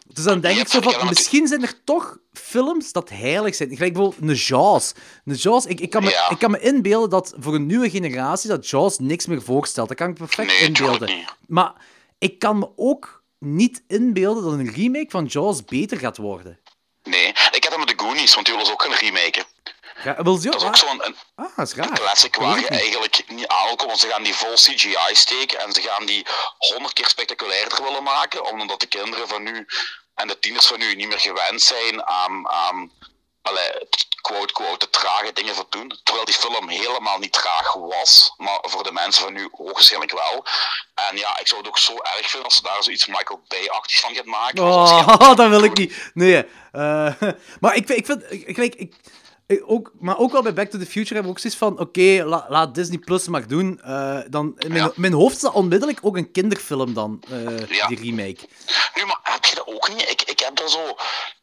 [0.06, 3.68] Dus dan denk ik zo van, misschien zijn er toch films dat heilig zijn.
[3.76, 4.92] Gelijk bijvoorbeeld een Jaws.
[5.24, 8.50] Een Jaws, ik, ik, kan me, ik kan me inbeelden dat voor een nieuwe generatie
[8.50, 9.88] dat Jaws niks meer voorstelt.
[9.88, 11.24] Dat kan ik perfect nee, inbeelden.
[11.46, 11.72] Maar
[12.18, 16.58] ik kan me ook niet inbeelden dat een remake van Jaws beter gaat worden.
[17.02, 19.44] Nee, ik heb dat met de Goonies, want die willen ze ook gaan remaken.
[20.04, 21.88] Ja, wil dat is ook zo'n een, ah, dat is raar.
[21.88, 23.84] een classic waar je eigenlijk niet aankomt.
[23.84, 26.26] Want ze gaan die vol CGI steken en ze gaan die
[26.58, 28.44] honderd keer spectaculairder willen maken.
[28.44, 29.66] Omdat de kinderen van nu
[30.14, 32.92] en de tieners van nu niet meer gewend zijn aan, aan
[34.20, 35.98] quote, quote, trage dingen van doen.
[36.02, 38.34] Terwijl die film helemaal niet traag was.
[38.36, 40.44] Maar voor de mensen van nu waarschijnlijk wel.
[40.94, 44.00] En ja, ik zou het ook zo erg vinden als ze daar zoiets Michael Bay-achtigs
[44.00, 44.62] van gaat maken.
[44.62, 46.10] Oh, dat wil ik niet.
[46.14, 46.46] Nee.
[46.72, 47.12] Uh,
[47.60, 48.32] maar ik, ik vind...
[48.32, 48.94] Ik, ik, ik ik
[49.66, 52.24] ook, maar ook wel bij Back to the Future hebben we ook zoiets van: oké,
[52.24, 53.80] la- laat Disney Plus maar doen.
[53.82, 54.92] Eh, dan, in mijn, Ja.
[54.96, 57.86] mijn hoofd is dat onmiddellijk ook een kinderfilm dan, eh, Ja.
[57.86, 58.48] die remake.
[58.94, 60.10] Nu, maar heb je dat ook niet?
[60.10, 60.96] Ik, ik heb er zo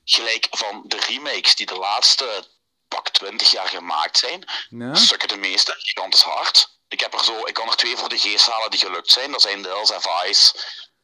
[0.04, 2.43] gelijk van de remakes die de laatste
[2.88, 4.43] pak 20 jaar gemaakt zijn.
[4.70, 4.95] Ja.
[4.95, 6.80] Stukken de meeste, gigantisch hard.
[6.88, 9.32] Ik, heb er zo, ik kan er twee voor de geest halen die gelukt zijn.
[9.32, 9.91] Dat zijn The Hills
[10.22, 10.54] Eyes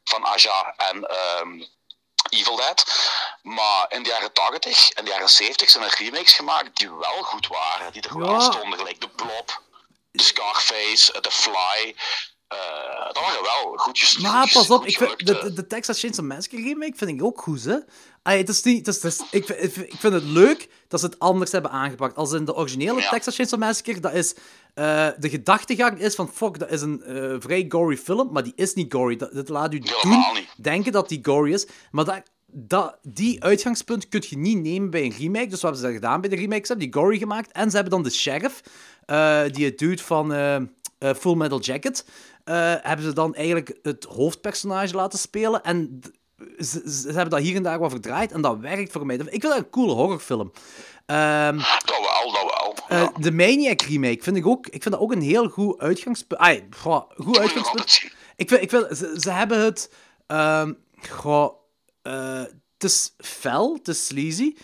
[0.04, 1.64] van Aja en ehm,
[2.30, 2.86] Evil Dead.
[3.42, 7.22] Maar in de jaren 80 en de jaren 70 zijn er remakes gemaakt die wel
[7.24, 7.92] goed waren.
[7.94, 8.20] Die er Ja.
[8.32, 9.62] wel stonden, gelijk The Blob,
[10.12, 11.96] The Scarface, eh, The Fly.
[12.48, 15.54] Eh, dat waren wel goed ges- Maar goed- pas op, goed ik vind, de, de,
[15.54, 17.76] de Texas Chainsaw Massacre remake vind ik ook goed, hè.
[18.24, 19.46] Het is niet, het is, het ik
[20.00, 22.16] vind het leuk dat ze het anders hebben aangepakt.
[22.18, 23.10] Als in de originele Ja.
[23.10, 24.34] Texas Chainsaw Massacre, dat is...
[24.78, 28.54] eh, de gedachtegang is van, fuck, dat is een eh, vrij gory film, maar die
[28.56, 29.16] is niet gory.
[29.16, 30.24] Dat, dat laat u doen
[30.58, 31.68] denken dat die gory is.
[31.92, 35.48] Maar dat, dat, die uitgangspunt kun je niet nemen bij een remake.
[35.48, 36.68] Dus wat hebben ze dat gedaan bij de remakes?
[36.68, 37.52] Ze hebben die gory gemaakt.
[37.52, 38.62] En ze hebben dan de sheriff,
[39.06, 40.32] eh, die het dude van
[41.18, 42.06] Full Metal Jacket,
[42.82, 45.64] hebben ze dan eigenlijk het hoofdpersonage laten spelen.
[45.64, 46.00] En
[46.60, 48.32] ze hebben dat hier en daar wat verdraaid.
[48.32, 49.16] En dat werkt voor mij.
[49.16, 50.52] Ik vind dat een coole horrorfilm.
[51.08, 52.44] Ehm, Dat wel, dat
[52.88, 53.00] wel.
[53.00, 56.42] eh, de Maniac remake vind ik ook, ik vind dat ook een heel goed uitgangspunt.
[56.42, 58.02] Ai, goh, goed uitgangspunt.
[58.36, 59.92] Ik vind, ik vind ze, ze hebben het.
[60.28, 60.74] ehm
[61.10, 61.54] goh,
[62.02, 62.40] eh,
[62.74, 64.56] het is fel, het is sleazy.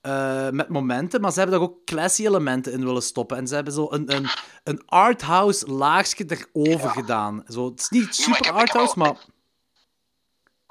[0.00, 3.36] eh, met momenten, maar ze hebben daar ook classy elementen in willen stoppen.
[3.36, 4.28] En ze hebben zo een, een,
[4.64, 6.92] een arthouse laagje erover Ja.
[6.92, 7.44] gedaan.
[7.48, 9.14] Zo, het is niet maar super ik heb arthouse, maar.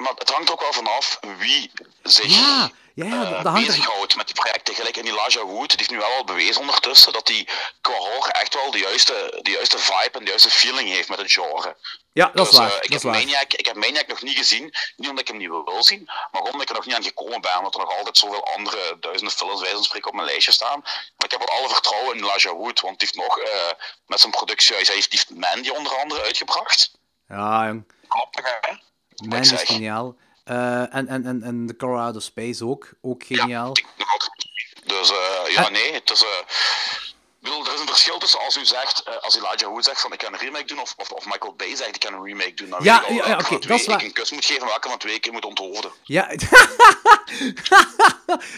[0.02, 1.72] Maar het hangt ook wel vanaf wie
[2.04, 4.76] zich Ja, ja, ja, eh, er- bezighoudt met die projecten.
[4.76, 7.47] Gelijk in Elijah Wood, die heeft nu wel al bewezen ondertussen dat hij
[7.82, 11.18] qua horror echt wel de juiste, de juiste vibe en de juiste feeling heeft met
[11.18, 11.78] het genre.
[12.14, 12.70] Ja, dat is Dus, waar.
[12.70, 13.14] eh, ik, dat heb is waar.
[13.14, 14.64] Maniac, ik heb Maniac nog niet gezien.
[14.95, 17.41] Niet omdat ik hem niet wil zien, maar omdat ik er nog niet aan gekomen
[17.41, 17.58] ben.
[17.58, 20.80] Omdat er nog altijd zoveel andere duizenden films bij zo'n spreken op mijn lijstje staan.
[20.84, 23.52] Maar ik heb wel alle vertrouwen in Elijah Wood, want die heeft nog eh,
[24.06, 26.91] met zijn productiehuis, hij heeft, die heeft Mandy onder andere uitgebracht.
[27.28, 27.91] Ja, jong.
[28.08, 28.74] Klopt, hè?
[29.30, 30.15] Man is geniaal.
[30.43, 32.89] Eh, en, en, en, en de Colorado Space ook.
[33.01, 33.72] Ook geniaal.
[34.86, 36.26] Dus eh, ja, nee, het is.
[37.39, 40.19] bedoel, er is een verschil tussen als u zegt, als Elijah Wood zegt van ik
[40.19, 42.69] kan een remake doen, of, of, of Michael Bay zegt ik kan een remake doen.
[42.69, 43.99] Dan Ja, weet ik al ja, oké, dat is waar.
[43.99, 45.91] ik een kus moet geven en welke van twee ik moet onthoofden.
[46.03, 46.28] Ja,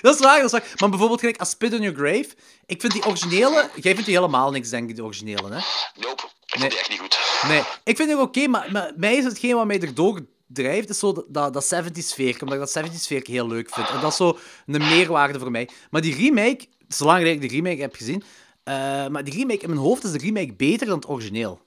[0.02, 0.64] dat is waar, dat is waar.
[0.78, 2.30] Maar bijvoorbeeld gelijk als Spit on Your Grave,
[2.66, 3.70] ik vind die originele...
[3.76, 5.60] Jij vindt die helemaal niks, denk ik, de originele, hè?
[5.96, 6.60] Nope, ik Nee.
[6.60, 7.20] vond die echt niet goed.
[7.48, 10.20] Nee, ik vind het oké, maar, maar mij is hetgeen wat mij erdoor
[10.54, 13.70] drijft, is zo dat, dat, dat 70s sfeer, omdat ik dat 70s sfeer heel leuk
[13.74, 13.90] vind.
[13.90, 15.70] En dat is zo een meerwaarde voor mij.
[15.92, 18.24] Maar die remake, zolang ik de remake heb gezien,
[18.64, 18.74] eh,
[19.08, 21.62] maar die remake, in mijn hoofd is de remake beter dan het origineel.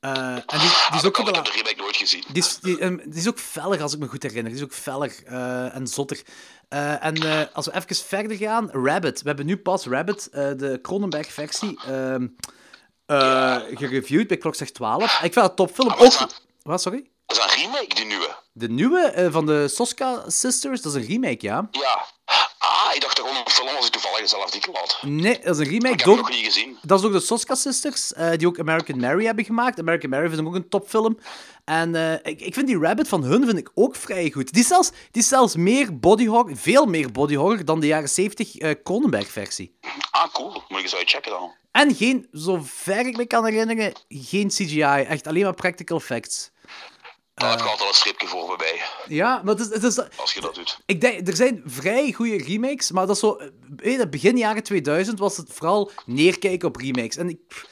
[0.00, 2.24] Eh, en die, die is Ah, ook de ik heb de remake nooit gezien.
[2.32, 4.52] die is, die, ehm, die is ook feller, als ik me goed herinner.
[4.52, 6.22] Die is ook feller eh, en zotter.
[6.68, 9.22] En als we even verder gaan, Rabbit.
[9.22, 12.26] We hebben nu pas Rabbit, de Cronenberg-versie, ehm,
[13.06, 15.02] eh, gereviewd bij Klokslag 12.
[15.04, 15.88] Ik vind dat een topfilm.
[15.88, 16.28] Ah, Ook...
[16.62, 17.06] Wat, sorry?
[17.26, 18.36] Dat is een remake, die nieuwe.
[18.52, 21.68] De nieuwe eh, van de Soska Sisters, dat is een remake, ja?
[21.70, 22.06] Ja.
[22.58, 24.98] Ah, ik dacht dat gewoon een film was die toevallig dezelfde titel had.
[25.02, 25.92] Nee, dat is een remake.
[25.92, 26.78] Ik heb door- nog niet gezien.
[26.82, 29.78] Dat is ook de Soska Sisters, eh, die ook American Mary hebben gemaakt.
[29.78, 31.18] American Mary vind ik ook een topfilm.
[31.64, 34.52] En eh, ik, ik vind die Rabbit van hun vind ik ook vrij goed.
[34.52, 37.86] Die is zelfs, die is zelfs meer body horror, veel meer body horror dan de
[37.86, 39.78] jaren 70 eh Cronenberg-versie.
[40.10, 40.52] Ah, cool.
[40.68, 41.52] Moet ik eens uitchecken dan.
[41.72, 44.80] En geen, zover ik me kan herinneren, geen CGI.
[44.82, 46.50] Echt alleen maar practical effects.
[47.34, 50.18] Daar heb ik altijd een streepje voor me bij, Ja, maar het is, het is,
[50.18, 50.78] als je dat doet.
[50.86, 53.36] Ik denk, er zijn vrij goede remakes, maar dat is zo...
[53.36, 57.16] eh, weet je, begin jaren 2000 was het vooral neerkijken op remakes.
[57.16, 57.66] En ik...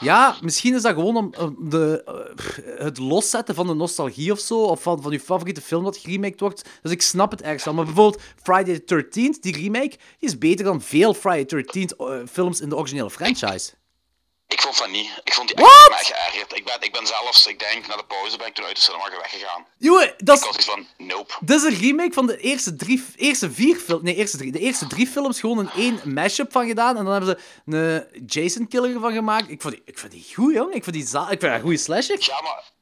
[0.00, 4.38] Ja, misschien is dat gewoon om, om de, eh, het loszetten van de nostalgie of
[4.38, 6.68] zo, of van, van je favoriete film dat geremaked wordt.
[6.82, 7.74] Dus ik snap het ergens wel.
[7.74, 11.96] Maar bijvoorbeeld Friday the 13th, die remake, die is beter dan veel Friday the 13th
[11.96, 13.72] eh, films in de originele franchise.
[14.54, 15.10] Ik vond van niet.
[15.24, 16.56] Ik vond die echt mij geërgerd.
[16.56, 18.82] Ik ben, ik ben zelfs, ik denk, na de pauze ben ik toen uit de
[18.82, 19.66] cinema weggegaan.
[19.78, 20.56] Jongen, dat Ik was is...
[20.56, 21.34] iets van, nope.
[21.40, 24.02] Dit is een remake van de eerste, drie, eerste vier films.
[24.02, 24.52] Nee, eerste drie.
[24.52, 26.96] De eerste drie films gewoon in één mashup van gedaan.
[26.96, 29.50] En dan hebben ze een Jason Killer van gemaakt.
[29.50, 30.74] Ik vond die, ik vond die goed, jong.
[30.74, 32.16] Ik vond die ik vond een goede slasher.
[32.20, 32.72] Ja, maar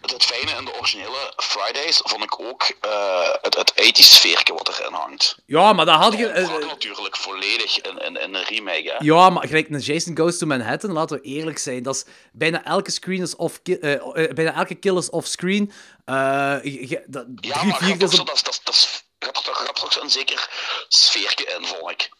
[0.00, 4.68] het, fijne in de originele Fridays vond ik ook eh, het, het 80s sfeerke wat
[4.78, 5.36] erin hangt.
[5.46, 6.26] Ja, maar dat had je.
[6.32, 9.04] Dat eh, natuurlijk volledig in, in, in een remake, hè.
[9.04, 11.82] ja, maar gelijk een Jason Goes to Manhattan, laten we eerlijk zijn.
[11.82, 13.62] Dat is bijna elke screen is off.
[13.62, 15.72] ki- eh, bijna elke kill is off-screen.
[16.04, 20.02] Dat- Ja, drie, maar vier is dat is- dat is- dat gaat toch- gaat toch
[20.02, 20.48] een zeker
[20.88, 22.10] sfeerke in, vond ik.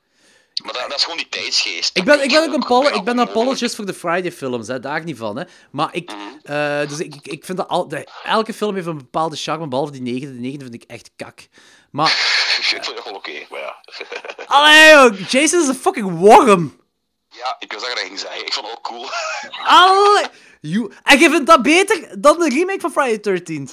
[0.62, 1.96] Maar dat, dat is gewoon die tijdsgeest.
[1.96, 4.80] Ik ben, ik ben ook een, Dat kan ik ben apologist voor de Friday-films, hè,
[4.80, 5.36] daar niet van.
[5.38, 5.44] Hè.
[5.70, 6.52] Maar ik, Mhm.
[6.52, 9.92] eh, dus ik, ik- vind dat al, de- elke film heeft een bepaalde charme, behalve
[9.92, 10.34] die negende.
[10.34, 11.48] De negende vind ik echt kak.
[11.90, 12.06] Maar
[12.58, 13.76] Ik vind het wel oké, maar ja.
[14.46, 16.80] Allee, joh, Jason is een fucking worm.
[17.28, 18.46] Ja, ik wil zeggen dat ik ging zeggen.
[18.46, 19.06] Ik vond het ook cool.
[19.64, 20.26] Allee.
[20.60, 23.72] You- En je vindt dat beter dan de remake van Friday the 13th?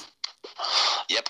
[1.06, 1.28] Yep.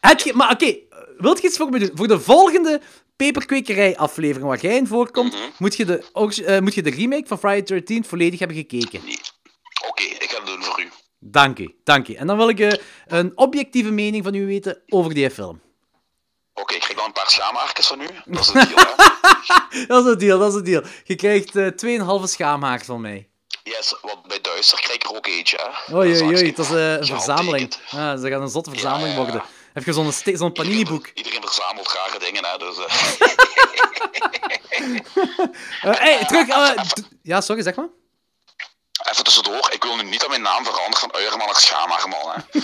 [0.00, 0.76] Heb je, maar oké,
[1.18, 1.90] wilt je iets voor me doen?
[1.94, 2.80] Voor de volgende
[3.16, 6.04] peperkwekerij-aflevering waar jij in voorkomt, moet, je de,
[6.44, 9.04] eh, moet je de remake van Friday the 13th volledig hebben gekeken.
[9.04, 9.18] Nee.
[9.88, 10.88] Oké, ik ga het doen voor u.
[11.18, 12.14] Dank u, dank u.
[12.14, 12.72] En dan wil ik eh,
[13.06, 15.60] een objectieve mening van u weten over die film.
[16.54, 18.06] Oké, ik krijg dan een paar schaamhaartjes van u.
[18.24, 19.86] Dat is het deal, hè?
[19.86, 20.82] Dat is een deal, dat is een deal.
[21.04, 23.28] Je krijgt eh 2,5 schaamhaar van mij.
[23.62, 25.94] Yes, want bij Duister krijg ik er ook eentje, hè?
[25.94, 27.74] Oei, Dat is oei, oei, hartstikke het is eh, een verzameling.
[27.90, 29.22] Ja, ze gaan een zotte verzameling ja.
[29.22, 29.42] worden.
[29.74, 29.92] Heb je
[30.36, 31.10] zo'n panini-boek?
[31.14, 32.58] Iedereen, verzamelt rare dingen, hè?
[32.58, 32.94] Dus, eh,
[35.82, 36.48] Eh, hey, terug.
[36.48, 36.84] eh,
[37.22, 37.88] ja, sorry, zeg maar.
[39.10, 42.42] even tussendoor, ik wil nu niet dat mijn naam verandert van Uierman naar hè?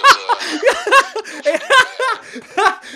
[0.00, 1.60] Dus,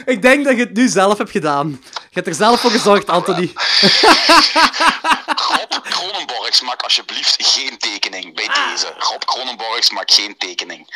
[0.05, 1.83] Ik denk dat je het nu zelf hebt gedaan.
[2.19, 3.53] Je hebt er zelf voor gezorgd, Anthony.
[5.49, 8.95] Rob Kronenborgs, maak alsjeblieft geen tekening bij deze.
[8.99, 10.87] Rob Kronenborgs, maak geen tekening.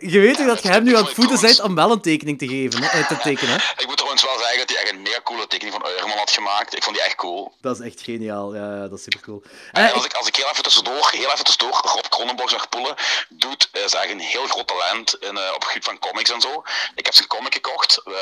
[0.00, 2.00] Je weet toch dat je hem nu aan het voeden Trouwens- bent om wel een
[2.00, 3.56] tekening te geven, hè, eh, te tekenen.
[3.76, 6.30] Ik moet trouwens wel zeggen dat hij echt een mega coole tekening van Uierman had
[6.30, 6.76] gemaakt.
[6.76, 7.52] Ik vond die echt cool.
[7.60, 8.54] Dat is echt geniaal.
[8.54, 9.42] Ja, dat is super cool.
[9.72, 12.94] En als ik, als ik heel even tussendoor, heel even tussendoor Rob Kronenborg zag poelen,
[13.28, 16.30] doet, eh, is eigenlijk een heel groot talent in, eh, op het gebied van comics
[16.30, 16.62] en zo.
[16.94, 18.12] Ik heb zijn comic gekocht eh,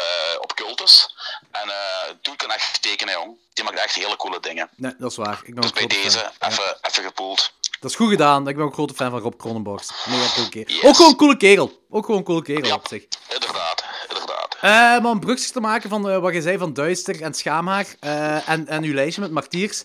[0.40, 1.14] op Cultus.
[1.52, 1.76] En eh
[2.22, 3.36] doe kan echt tekenen, jong.
[3.52, 4.68] Die maakt echt hele coole dingen.
[4.76, 5.40] Nee, dat is waar.
[5.44, 6.30] Ik ben Dus bij deze, fan.
[6.38, 6.48] Ja.
[6.48, 7.52] even, even gepoeld.
[7.80, 8.48] Dat is goed gedaan.
[8.48, 9.92] Ik ben ook grote fan van Rob Cronenborgs.
[10.06, 10.74] Mega cool kerel.
[10.74, 10.84] Yes.
[10.84, 11.86] Ook gewoon een coole kerel.
[11.90, 12.74] Ook gewoon een coole kerel Ja.
[12.74, 13.04] op zich.
[13.28, 14.54] Inderdaad, inderdaad.
[14.60, 17.86] Eh, maar een brugje te maken van eh, wat je zei van Duister en Schaamhaar
[18.00, 19.84] eh, en, en uw lijstje met martiers.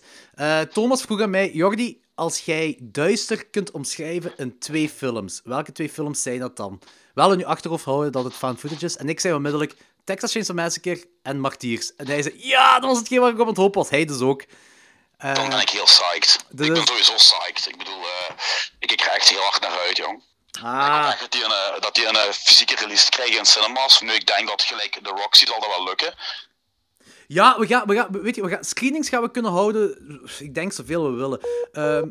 [0.72, 5.88] Thomas vroeg aan mij, Jordi, als jij Duister kunt omschrijven in twee films, welke twee
[5.90, 6.80] films zijn dat dan?
[7.14, 8.96] Wel in je achterhoofd houden dat het found footage is.
[8.96, 9.74] En ik zei onmiddellijk
[10.04, 11.96] Texas Chainsaw Massacre en Martiers.
[11.96, 13.90] En hij zei, ja, dat was hetgeen waar ik op het hoop was.
[13.90, 14.44] Hij dus ook.
[15.16, 16.44] Eh, Dan ben ik heel psyched.
[16.50, 17.68] dit Ik ben sowieso psyched.
[17.68, 18.34] Ik bedoel, eh,
[18.78, 20.22] ik, ik krijg echt heel hard naar uit, jong.
[20.58, 23.44] Ik ah, echt dat die een, eh, dat die een eh, fysieke release krijgen in
[23.46, 24.00] cinemas.
[24.00, 26.14] Nu, ik denk dat gelijk de Roxy zal dat wel lukken.
[27.26, 30.20] ja, we gaan, we gaan, weet je, we gaan, screenings gaan we kunnen houden.
[30.38, 31.40] Ik denk zoveel we willen.
[31.72, 32.08] Ehm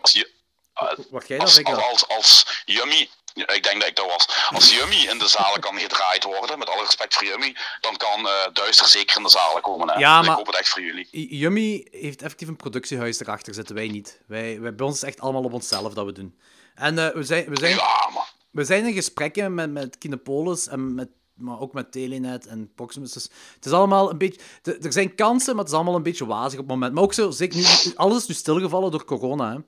[0.00, 0.30] Als je,
[0.74, 4.06] eh, wacht jij dan, als, ik als, als Yummy, ja, ik denk dat ik dat
[4.06, 7.96] was, als Yummy in de zalen kan gedraaid worden, met alle respect voor Yummy, dan
[7.96, 9.88] kan eh, Duister zeker in de zalen komen.
[9.90, 9.98] Hè.
[9.98, 11.36] Ja, Dus maar- Ik hoop het echt voor jullie.
[11.36, 14.20] Yummy heeft effectief een productiehuis erachter zitten, wij niet.
[14.26, 16.38] Wij, wij, bij ons is het echt allemaal op onszelf dat we doen.
[16.74, 18.10] En eh, we, zijn, we, zijn, Ja,
[18.50, 23.12] we zijn in gesprekken met, met Kinepolis en met, maar ook met Telenet en Proximus.
[23.12, 24.40] Dus het is allemaal een beetje...
[24.62, 26.92] Er zijn kansen, maar het is allemaal een beetje wazig op het moment.
[26.94, 27.64] Maar ook zo, zeker nu,
[27.94, 29.50] alles is nu stilgevallen door corona.
[29.50, 29.58] Hè.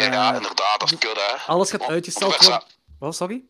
[0.00, 1.34] ja, ja, inderdaad, dat is kut, hè.
[1.34, 2.62] Eh, Alles gaat uitgesteld worden.
[2.98, 3.44] Wat, sorry?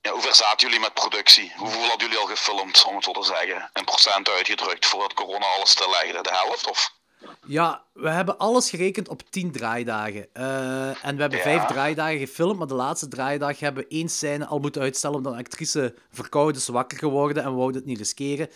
[0.00, 1.52] Ja, hoe ver zaten jullie met productie?
[1.56, 3.70] Hoeveel hadden jullie al gefilmd, om het zo te zeggen?
[3.74, 6.22] In procent uitgedrukt voordat corona alles stillegde?
[6.22, 6.68] De helft?
[6.68, 6.98] Of?
[7.46, 10.26] Ja, we hebben alles gerekend op 10 draaidagen.
[10.32, 11.44] Eh, en we hebben Ja.
[11.44, 15.32] vijf draaidagen gefilmd, maar de laatste draaidag hebben we één scène al moeten uitstellen omdat
[15.32, 18.48] een actrice verkouden is wakker geworden en we wouden het niet riskeren.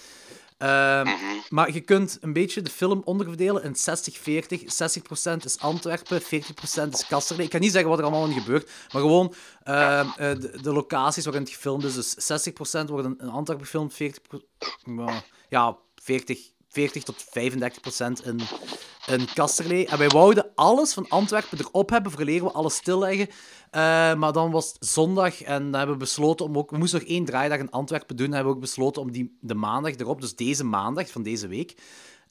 [0.59, 1.09] Ehm,
[1.49, 4.65] Maar je kunt een beetje de film onderverdelen in 60-40.
[4.65, 7.45] 60% is Antwerpen, 40% is Kasterlee.
[7.45, 11.25] Ik kan niet zeggen wat er allemaal in gebeurt, maar gewoon eh, de, de locaties
[11.25, 11.95] waarin het gefilmd is.
[11.95, 12.51] Dus
[12.83, 14.07] 60% worden in Antwerpen gefilmd, 40%,
[14.85, 16.39] ja, ja, 40,
[16.69, 18.41] 40 tot 35% in,
[19.07, 19.87] in Kasterlee.
[19.87, 23.29] En wij wouden alles van Antwerpen erop hebben, verleren we alles stilleggen.
[23.75, 26.71] Eh, maar dan was het zondag en dan hebben we besloten om ook...
[26.71, 28.27] We moesten nog één draaidag in Antwerpen doen.
[28.27, 31.47] En hebben we ook besloten om die, de maandag erop, dus deze maandag van deze
[31.49, 31.75] week,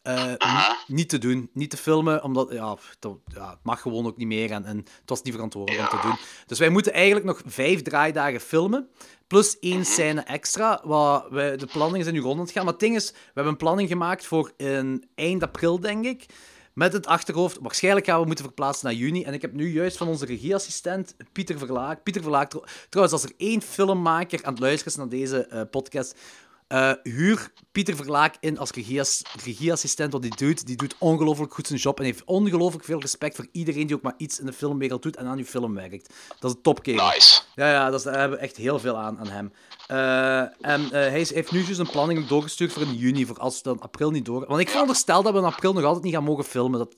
[0.02, 1.50] eh, ni- niet te doen.
[1.54, 4.52] Niet te filmen, omdat ja, dat, ja, het mag gewoon ook niet meer.
[4.52, 6.18] En, en het was niet verantwoordelijk om te doen.
[6.46, 8.88] Dus wij moeten eigenlijk nog vijf draaidagen filmen.
[9.28, 10.82] Plus één scène extra.
[10.84, 12.64] Wat wij, de planningen zijn nu rond aan het gaan.
[12.64, 16.26] Maar het ding is, we hebben een planning gemaakt voor in eind april, denk ik.
[16.74, 19.24] Met het achterhoofd, waarschijnlijk gaan we moeten verplaatsen naar juni.
[19.24, 22.03] En ik heb nu juist van onze regieassistent, Pieter Verlaak...
[22.03, 25.61] Pieter Verlaak, trouw- trouwens, als er één filmmaker aan het luisteren is naar deze eh,
[25.71, 26.15] podcast...
[26.74, 30.11] eh, huur Pieter Verlaak in als regieass- regieassistent.
[30.11, 31.99] Wat hij doet, die doet ongelooflijk goed zijn job.
[31.99, 35.15] En heeft ongelooflijk veel respect voor iedereen die ook maar iets in de filmwereld doet
[35.15, 36.13] en aan uw film werkt.
[36.39, 37.05] Dat is een topkerel.
[37.07, 37.41] Nice.
[37.55, 39.53] Ja, ja dat is, daar hebben we echt heel veel aan, aan hem.
[39.88, 40.39] Eh,
[40.71, 43.55] en eh, hij is- heeft nu dus een planning doorgestuurd voor in juni, voor als
[43.55, 44.45] het dan april niet door...
[44.47, 46.80] Want ik veronderstel dat we in april nog altijd niet gaan mogen filmen.
[46.80, 46.95] Dat,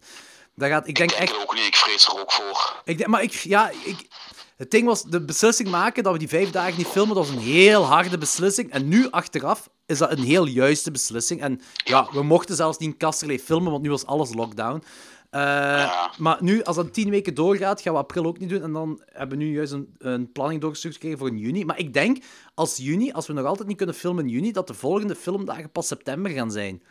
[0.56, 1.42] dat gaat, ik denk Ik denk echt...
[1.42, 2.82] ook niet, ik vrees er ook voor.
[2.86, 4.08] Ik denk, maar ik, ja, ik,
[4.56, 7.36] het ding was, de beslissing maken dat we die vijf dagen niet filmen, dat was
[7.36, 8.72] een heel harde beslissing.
[8.72, 11.42] En nu, achteraf, is dat een heel juiste beslissing.
[11.42, 14.84] En ja, we mochten zelfs niet in Kasterlee filmen, want nu was alles lockdown.
[15.32, 18.62] Uh, Maar nu, als dat tien weken doorgaat, gaan we april ook niet doen.
[18.62, 21.66] En dan hebben we nu juist een, een planning doorgestuurd gekregen voor juni.
[21.66, 24.68] Maar ik denk, als juni, als we nog altijd niet kunnen filmen in juni, dat
[24.68, 26.84] de volgende filmdagen pas september gaan zijn.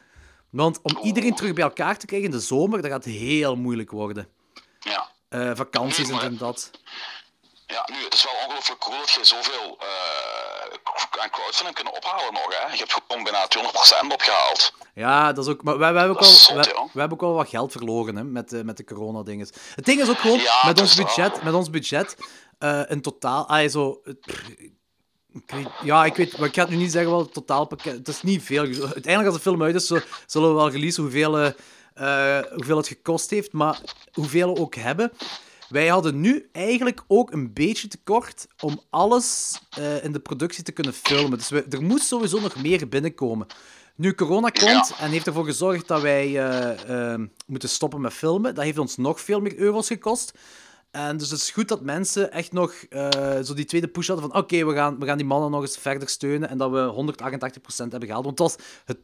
[0.51, 3.91] Want om iedereen terug bij elkaar te krijgen in de zomer, dat gaat heel moeilijk
[3.91, 4.29] worden.
[4.79, 5.11] Ja.
[5.31, 6.71] Uh, vakanties en dat.
[7.77, 12.33] Ja, nu, het is wel ongelooflijk cool dat je zoveel uh, aan crowdfunding kunnen ophalen
[12.33, 12.47] nog.
[12.49, 12.73] Hè?
[12.73, 13.47] Je hebt gewoon bijna
[14.09, 14.73] 200% opgehaald.
[14.95, 15.63] Ja, dat is ook...
[15.63, 18.25] Maar wij, wij hebben, ook wel, wij, wij, hebben ook wel wat geld verloren hè,
[18.25, 19.51] met, uh, met de corona-dinges.
[19.75, 22.17] Het ding is ook gewoon, ja, met, ons budget, met ons budget,
[22.59, 23.49] uh, in totaal...
[23.49, 24.01] Ah, zo,
[25.33, 27.97] ik weet, ja, ik weet, maar ik ga het nu niet zeggen wat het totaalpakket...
[27.97, 28.63] Het is niet veel.
[28.65, 29.87] Uiteindelijk, als de film uit is,
[30.27, 33.81] zullen we wel releasen hoeveel, uh, hoeveel het gekost heeft, maar
[34.13, 35.13] hoeveel we ook hebben.
[35.75, 40.73] Wij hadden nu eigenlijk ook een beetje tekort om alles uh, in de productie te
[40.73, 41.39] kunnen filmen.
[41.39, 43.47] Dus we, er moest sowieso nog meer binnenkomen.
[43.95, 48.55] Nu corona komt en heeft ervoor gezorgd dat wij uh, uh, moeten stoppen met filmen.
[48.55, 50.33] Dat heeft ons nog veel meer euro's gekost.
[50.91, 52.75] En dus het is goed dat mensen echt nog
[53.45, 55.79] zo die tweede push hadden van oké, we, gaan, we gaan die mannen nog eens
[55.79, 58.25] verder steunen en dat we 188% hebben gehaald.
[58.25, 58.99] Want het was, het,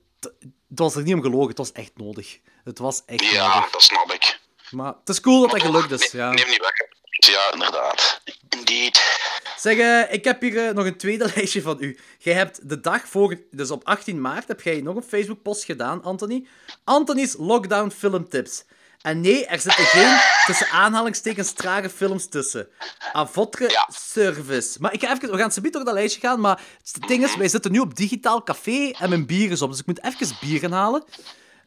[0.68, 2.40] het was er niet om gelogen, het was echt nodig.
[2.64, 3.70] Het was echt ja, nodig.
[3.70, 4.40] dat snap ik.
[4.70, 6.10] Maar het is cool dat dat gelukt is.
[6.10, 6.30] Ja.
[6.30, 6.88] Neem niet weg.
[7.34, 8.20] Ja, inderdaad.
[8.48, 9.18] Indeed.
[9.56, 11.98] Zeg, uh, ik heb hier uh, nog een tweede lijstje van u.
[12.18, 16.02] Jij hebt de dag voor, dus op 18 maart, heb jij nog een Facebook-post gedaan,
[16.02, 16.46] Anthony.
[16.84, 18.64] Anthony's Lockdown Filmtips.
[19.00, 22.68] En nee, er zitten geen tussen aanhalingstekens trage films tussen.
[23.12, 23.88] Avotre ja.
[23.92, 24.76] Service.
[24.80, 26.60] Maar ik ga even, we gaan ze door dat lijstje gaan, maar
[26.92, 29.80] het ding is, wij zitten nu op digitaal café en mijn bier is op, dus
[29.80, 31.04] ik moet even bier gaan halen.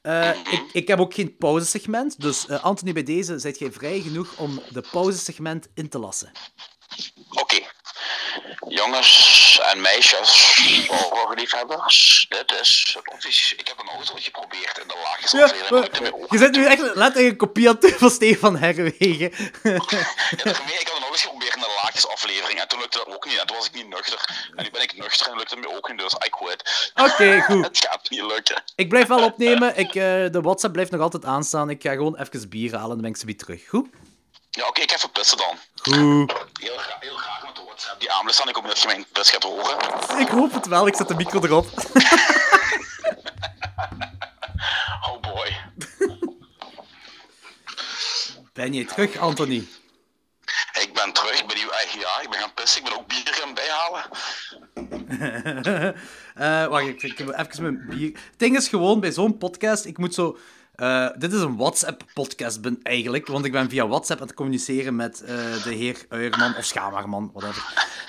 [0.04, 4.00] Uh, ik, ik, heb ook geen pauzesegment, dus uh, Anthony, bij deze zijt jij vrij
[4.00, 6.32] genoeg om de pauzesegment in te lassen.
[7.30, 7.42] Oké.
[7.42, 7.68] Okay.
[8.68, 10.60] Jongens en meisjes,
[11.36, 12.98] liefhebbers, dit is.
[13.58, 16.26] Ik heb een auto geprobeerd in de laagste ja, aflevering.
[16.30, 19.32] Je zit nu echt letterlijk een kopie aan van Stefan Herwegen.
[19.64, 19.74] ja,
[20.80, 22.43] ik had een auto geprobeerd in de laagste aflevering
[22.94, 23.40] lukte dat ook niet.
[23.40, 24.50] En toen was ik niet nuchter.
[24.56, 26.92] En nu ben ik nuchter en lukte het me ook niet, dus I quit.
[26.96, 27.66] Oké, okay, goed.
[27.68, 28.64] het gaat niet lukken.
[28.76, 29.78] Ik blijf wel opnemen.
[29.78, 31.70] Ik, uh, de WhatsApp blijft nog altijd aanstaan.
[31.70, 33.68] Ik ga gewoon even bier halen en dan ben ik ze weer terug.
[33.68, 33.88] Goed?
[34.50, 35.58] Ja, oké, okay, ik even pissen dan.
[35.76, 36.34] Goed.
[36.60, 38.00] Heel, gra heel graag met de WhatsApp.
[38.00, 39.78] Die aanblik ik ook dat je mijn pis gaat horen.
[40.20, 41.68] Ik hoop het wel, ik zet de micro erop.
[45.08, 45.58] oh boy.
[48.54, 49.68] Ben je terug, Anthony?
[50.82, 53.34] Ik ben terug, ik ben hier, ja, ik ben gaan pissen, ik ben ook bier
[53.34, 54.04] gaan bijhalen.
[56.38, 58.12] uh, wacht, ik, ik even mijn bier...
[58.14, 60.38] Het ding is gewoon, bij zo'n podcast, ik moet zo
[60.76, 65.22] uh, dit is een WhatsApp-podcast eigenlijk, want ik ben via WhatsApp aan het communiceren met
[65.22, 67.64] uh, de heer Uierman of Schamarman, whatever.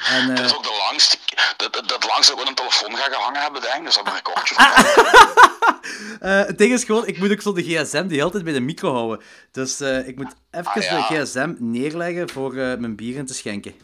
[0.08, 0.36] En, uh...
[0.36, 1.18] Dat is ook de langste,
[1.64, 3.84] dat, dat, dat langste dat we een telefoon gaan gehangen hebben, denk ik.
[3.84, 4.54] Dus dat is een recordje
[6.48, 8.92] Het ding is gewoon, ik moet ook zo de gsm die altijd bij de micro
[8.92, 9.22] houden.
[9.52, 11.08] Dus ik moet even ah, ja.
[11.08, 13.74] de gsm neerleggen voor mijn bier in te schenken.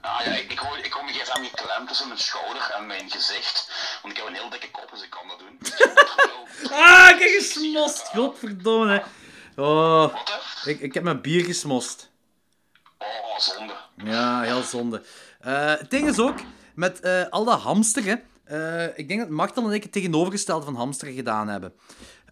[0.00, 3.10] Ah ja, ik, ik, hoor, ik hoor mijn gsm geklemd tussen mijn schouder en mijn
[3.10, 3.70] gezicht.
[4.02, 5.58] Want ik heb een heel dikke kop, dus ik kan dat doen.
[6.78, 8.08] ah, ik heb gesmost!
[8.14, 9.02] Godverdomme.
[9.56, 10.14] Oh,
[10.64, 12.10] ik, ik heb mijn bier gesmost.
[12.98, 13.74] Oh, zonde.
[13.96, 15.02] Ja, heel zonde.
[15.46, 16.38] Uh, het ding is ook,
[16.80, 20.74] met uh, al dat hamsteren, uh, ik denk dat Martel en ik het tegenovergestelde van
[20.74, 21.72] hamsteren gedaan hebben.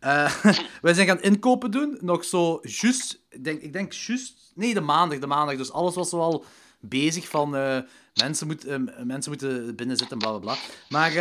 [0.82, 4.80] wij zijn gaan inkopen doen, nog zo juist, ik denk, ik denk juist, nee, de
[4.80, 5.56] maandag, de maandag.
[5.56, 6.44] Dus alles was zoal
[6.80, 7.50] bezig van
[8.14, 8.66] mensen, moet,
[9.04, 10.56] mensen moeten binnen zitten, bla bla bla.
[10.88, 11.12] Maar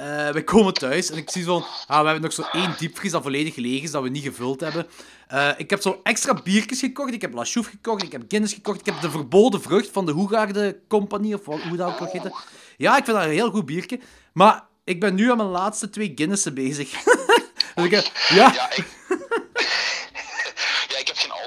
[0.00, 1.64] uh, we komen thuis en ik zie zo...
[1.86, 4.60] Ah, we hebben nog zo één diepvries dat volledig leeg is, dat we niet gevuld
[4.60, 4.86] hebben.
[5.32, 7.12] Uh, ik heb zo extra biertjes gekocht.
[7.12, 8.02] Ik heb La Chouffe gekocht.
[8.02, 8.80] Ik heb Guinness gekocht.
[8.80, 12.34] Ik heb de verboden vrucht van de Hoegaarde Compagnie, of hoe dat ook nog heette.
[12.76, 14.00] Ja, ik vind dat een heel goed biertje.
[14.32, 16.90] Maar ik ben nu aan mijn laatste twee Guinnessen bezig.
[17.74, 18.52] dus ik, ja...
[18.52, 18.70] ja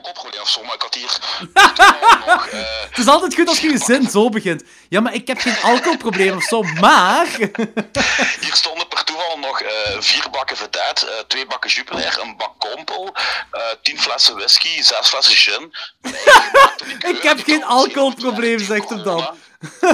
[0.05, 1.19] heb geen alcoholprobleem of zo, maar ik had hier
[2.33, 2.47] nog...
[2.47, 2.59] Uh...
[2.89, 4.63] Het is altijd goed als je je zin zo begint.
[4.89, 7.27] Ja, maar ik heb geen alcoholprobleem of zo, maar...
[8.39, 12.59] hier stonden per toeval nog uh, vier bakken vedette, uh, twee bakken Jupiler, een bak
[12.59, 13.15] Kompel,
[13.81, 15.75] tien flessen whisky, zes flessen gin.
[17.15, 19.37] ik heb geen alcoholprobleem, zegt hem dan.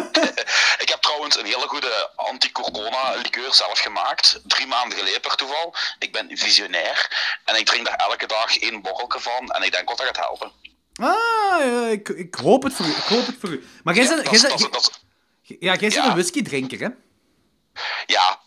[0.83, 4.39] ik heb trouwens een hele goede anti-corona liqueur zelf gemaakt.
[4.43, 5.75] Drie maanden geleden per toeval.
[5.99, 7.09] Ik ben visionair.
[7.45, 9.49] En ik drink daar elke dag één borrelke van.
[9.49, 10.51] En ik denk dat dat gaat helpen.
[10.93, 12.89] Ah, ik, ik hoop het voor u.
[12.89, 13.67] Ik hoop het voor u.
[13.83, 16.89] Maar jij bent, ja, een whiskydrinker, hè?
[18.05, 18.43] Ja.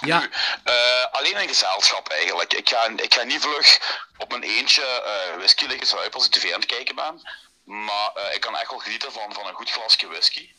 [0.00, 0.18] Ja.
[0.18, 0.30] Nu,
[0.64, 2.52] uh, alleen in gezelschap eigenlijk.
[2.52, 3.80] Ik ga, ik ga niet vlug
[4.16, 7.22] op mijn eentje uh, whisky liggen zuipen als ik tv aan het kijken ben.
[7.64, 10.50] Maar uh, ik kan echt wel genieten van, van een goed glasje whisky.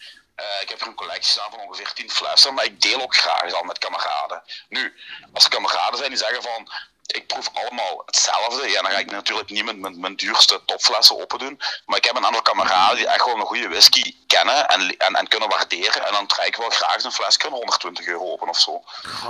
[0.62, 3.52] Ik heb er een collectie staan van ongeveer 10 flessen, maar ik deel ook graag
[3.52, 4.44] dan met kameraden.
[4.70, 4.96] Nu,
[5.34, 6.72] als er kameraden zijn die zeggen van,
[7.06, 8.70] ik proef allemaal hetzelfde.
[8.70, 11.60] Ja, dan ga ik natuurlijk niet met mijn, mijn duurste topflessen open doen.
[11.86, 15.14] Maar ik heb een aantal kameraden die echt wel een goede whisky kennen en, en,
[15.16, 16.06] en kunnen waarderen.
[16.06, 18.84] En dan trek ik wel graag een flesje van 120 euro open of zo.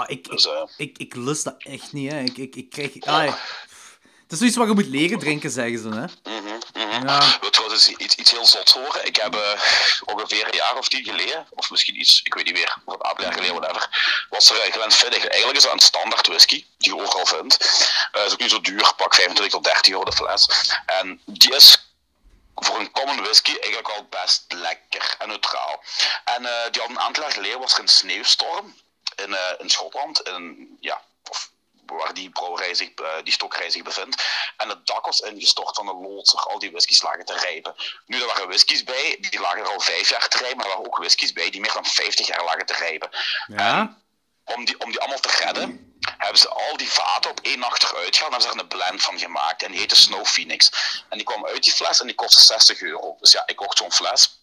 [0.05, 2.19] Ik, Dus, eh, ik, ik lust dat echt niet, hè.
[2.19, 3.01] Ik, ik, ik krijg...
[3.01, 3.33] Ah,
[4.31, 6.31] het is zoiets wat je moet leren drinken, zeggen ze, hè.
[7.05, 7.39] Ja.
[7.41, 9.05] Weet je wat is iets, iets heel zots horen?
[9.05, 9.61] Ik heb eh,
[10.05, 13.23] ongeveer een jaar of tien geleden, of misschien iets, ik weet niet meer, wat een
[13.23, 13.89] jaar geleden, whatever,
[14.29, 15.27] was er uh, Glenfiddich.
[15.27, 17.57] Eigenlijk is dat een standaard whisky, die je overal vindt.
[18.11, 20.47] Eh is ook niet zo duur, pak 25 tot 30 euro de fles.
[20.85, 21.93] En die is
[22.55, 25.83] voor een common whisky eigenlijk al best lekker en neutraal.
[26.25, 28.75] En eh, die had een aantal jaar geleden was er een sneeuwstorm
[29.15, 31.01] in, eh, in Schotland, in, ja,
[31.97, 34.23] waar die brouwerij zich, eh, die stokkerij zich bevindt.
[34.57, 37.75] En het dak was ingestort van de loodser, al die whiskies lagen te rijpen.
[38.05, 40.71] Nu, er waren whiskies bij, die lagen er al vijf jaar te rijpen, maar er
[40.71, 43.09] waren ook whiskies bij die meer dan 50 jaar lagen te rijpen.
[43.47, 43.97] Ja?
[44.43, 47.83] Om die, om die allemaal te redden, hebben ze al die vaten op één nacht
[47.83, 49.63] eruit gehaald en hebben ze er een blend van gemaakt.
[49.63, 50.71] En die heette Snow Phoenix.
[51.09, 53.17] En die kwam uit die fles en die kostte 60 euro.
[53.19, 54.40] Dus ja, ik kocht zo'n fles.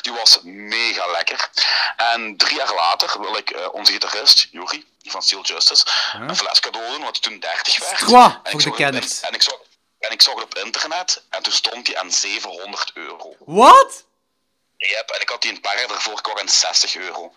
[0.00, 1.50] Die was mega lekker.
[1.96, 6.60] En drie jaar later wil ik eh, onze gitarist, Juri, van Steel Justice, een fles
[6.60, 8.00] cadeau doen, hij toen 30 werd.
[8.42, 9.20] En ik voor de kenners.
[9.20, 9.54] En ik, zag,
[9.98, 13.36] en ik zag het op internet en toen stond die aan 700 euro.
[13.38, 14.04] Wat?
[14.92, 17.32] En ik had die een paar jaar ervoor gekocht aan 60 euro.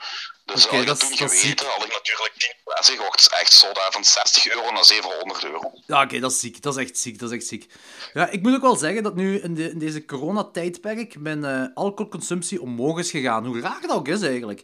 [0.46, 1.60] Dus Oké, als ik dat toen dat geweten, ziek.
[1.62, 3.20] had ik natuurlijk 10 flessen gekocht.
[3.20, 5.72] Is echt zo daar van 60 euro naar 700 euro.
[5.86, 6.62] Ja, oké, dat is ziek.
[6.62, 7.20] Dat is echt ziek.
[7.20, 7.72] Dat is echt ziek.
[8.14, 11.64] Ja, ik moet ook wel zeggen dat nu in, de, in deze coronatijdperk mijn eh,
[11.74, 13.46] alcoholconsumptie omhoog is gegaan.
[13.46, 14.62] Hoe raar dat ook is, eigenlijk.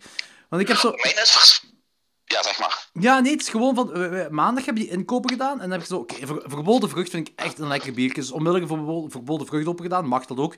[0.50, 0.90] Want ik heb zo...
[0.92, 1.64] Mijn is vers...
[2.26, 2.88] Ja, zeg maar.
[2.94, 3.88] Ja, nee, het is gewoon van...
[3.92, 5.96] we- we- maandag heb je die inkopen gedaan en dan heb ik zo...
[5.98, 8.22] Oké, ver- verbolden vrucht vind ik echt een lekker biertje.
[8.22, 10.06] Dus onmiddellijk een verbol- verbolden vrucht opgedaan.
[10.08, 10.56] Mag dat ook.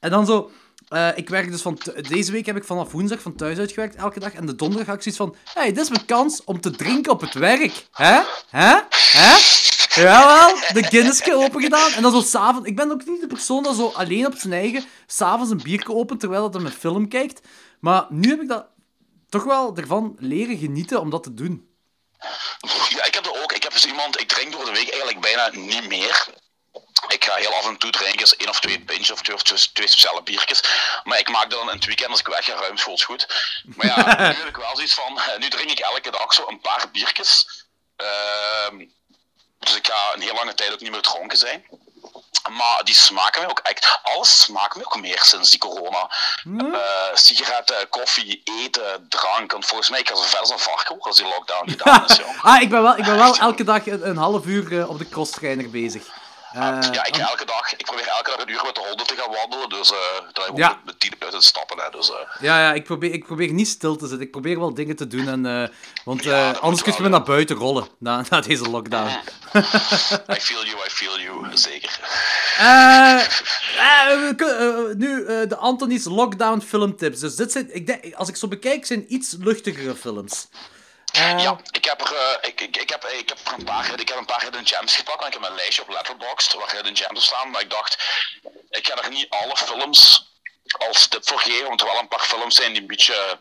[0.00, 0.50] En dan zo...
[0.90, 1.78] eh, ik werk dus van...
[2.08, 4.32] Deze week heb ik vanaf woensdag van thuis uitgewerkt, elke dag.
[4.32, 5.36] En de donderdag had ik zoiets van...
[5.54, 7.86] Hé, hey, dit is mijn kans om te drinken op het werk.
[7.92, 8.20] Hè?
[8.48, 8.80] Hè?
[9.10, 9.36] Hè?
[9.94, 11.92] Jawel, de Guinnessje open gedaan.
[11.92, 12.68] En dan zo s'avonds...
[12.68, 14.84] Ik ben ook niet de persoon dat zo alleen op zijn eigen...
[15.06, 17.40] S'avonds een biertje opent, terwijl dat hij een film kijkt.
[17.80, 18.66] Maar nu heb ik dat
[19.28, 21.68] toch wel ervan leren genieten om dat te doen.
[22.88, 23.52] Ja, ik heb er ook.
[23.52, 24.20] Ik heb dus iemand...
[24.20, 26.28] Ik drink door de week eigenlijk bijna niet meer.
[27.12, 29.42] Ik ga heel af en toe drinken, eens één of twee pintjes of twee, of
[29.42, 30.62] twee, speciale biertjes.
[31.04, 33.26] Maar ik maak dan in het weekend als ik weg ga ruimschoots goed.
[33.76, 33.96] Maar ja,
[34.28, 35.18] nu heb ik wel zoiets van...
[35.20, 37.46] eh, Nu drink ik elke dag zo een paar biertjes.
[37.96, 38.76] Ehm,
[39.58, 41.64] dus ik ga een heel lange tijd ook niet meer dronken zijn.
[42.50, 43.98] Maar die smaken mij ook echt...
[44.02, 46.10] Alles smaakt me ook meer sinds die corona.
[46.72, 49.52] Eh, sigaretten, koffie, eten, drank.
[49.52, 52.04] Want volgens mij, ik ga zo ver als een varken ook als die lockdown gedaan
[52.06, 54.88] is, ah, ik ben wel, ik ben wel elke dag een, een half uur eh,
[54.90, 56.02] op de crosstrainer bezig.
[56.52, 59.14] Eh, Ja, ik, elke dag, ik probeer elke dag een uur met de honden te
[59.16, 59.92] gaan wandelen, dus
[60.32, 60.80] daar ik Ja.
[60.84, 61.78] met tien buiten te stappen.
[61.78, 64.26] Hè, dus, eh, ja, ja ik, probeer, ik probeer niet stil te zitten.
[64.26, 65.28] Ik probeer wel dingen te doen.
[65.28, 65.72] En,
[66.04, 69.08] want Ja, anders kun je me naar buiten rollen na, na deze lockdown.
[70.36, 71.98] I feel you, I feel you, zeker.
[74.96, 77.20] Nu de Anthony's lockdown filmtips.
[77.20, 80.48] Dus dit zijn, ik denk, als ik zo bekijk, zijn iets luchtigere films.
[81.12, 84.18] Ja, ik heb er, ik, ik, ik, heb, ik heb er een paar, ik heb
[84.18, 87.18] een paar hidden gems gepakt en ik heb een lijstje op Letterboxd waar hidden gems
[87.18, 87.96] op staan, maar ik dacht,
[88.70, 90.28] ik ga er niet alle films
[90.88, 93.38] als tip voor geven, want er wel een paar films zijn die een beetje,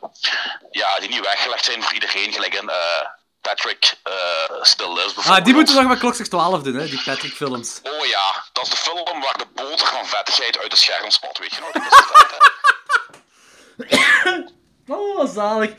[0.72, 3.05] ja, die niet weggelegd zijn voor iedereen, gelijk een eh,
[3.41, 4.13] Patrick eh,
[4.61, 5.38] Still Lives bijvoorbeeld.
[5.38, 7.80] ah, die moeten we nog bij Klokslag 12 doen, hè, die Patrick films.
[7.84, 11.38] Oh ja, dat is de film waar de boter van vettigheid uit de scherm spat,
[11.38, 11.72] weet je nog?
[11.72, 11.97] Dat is
[13.78, 14.51] het?
[14.91, 15.72] Oh, zalig.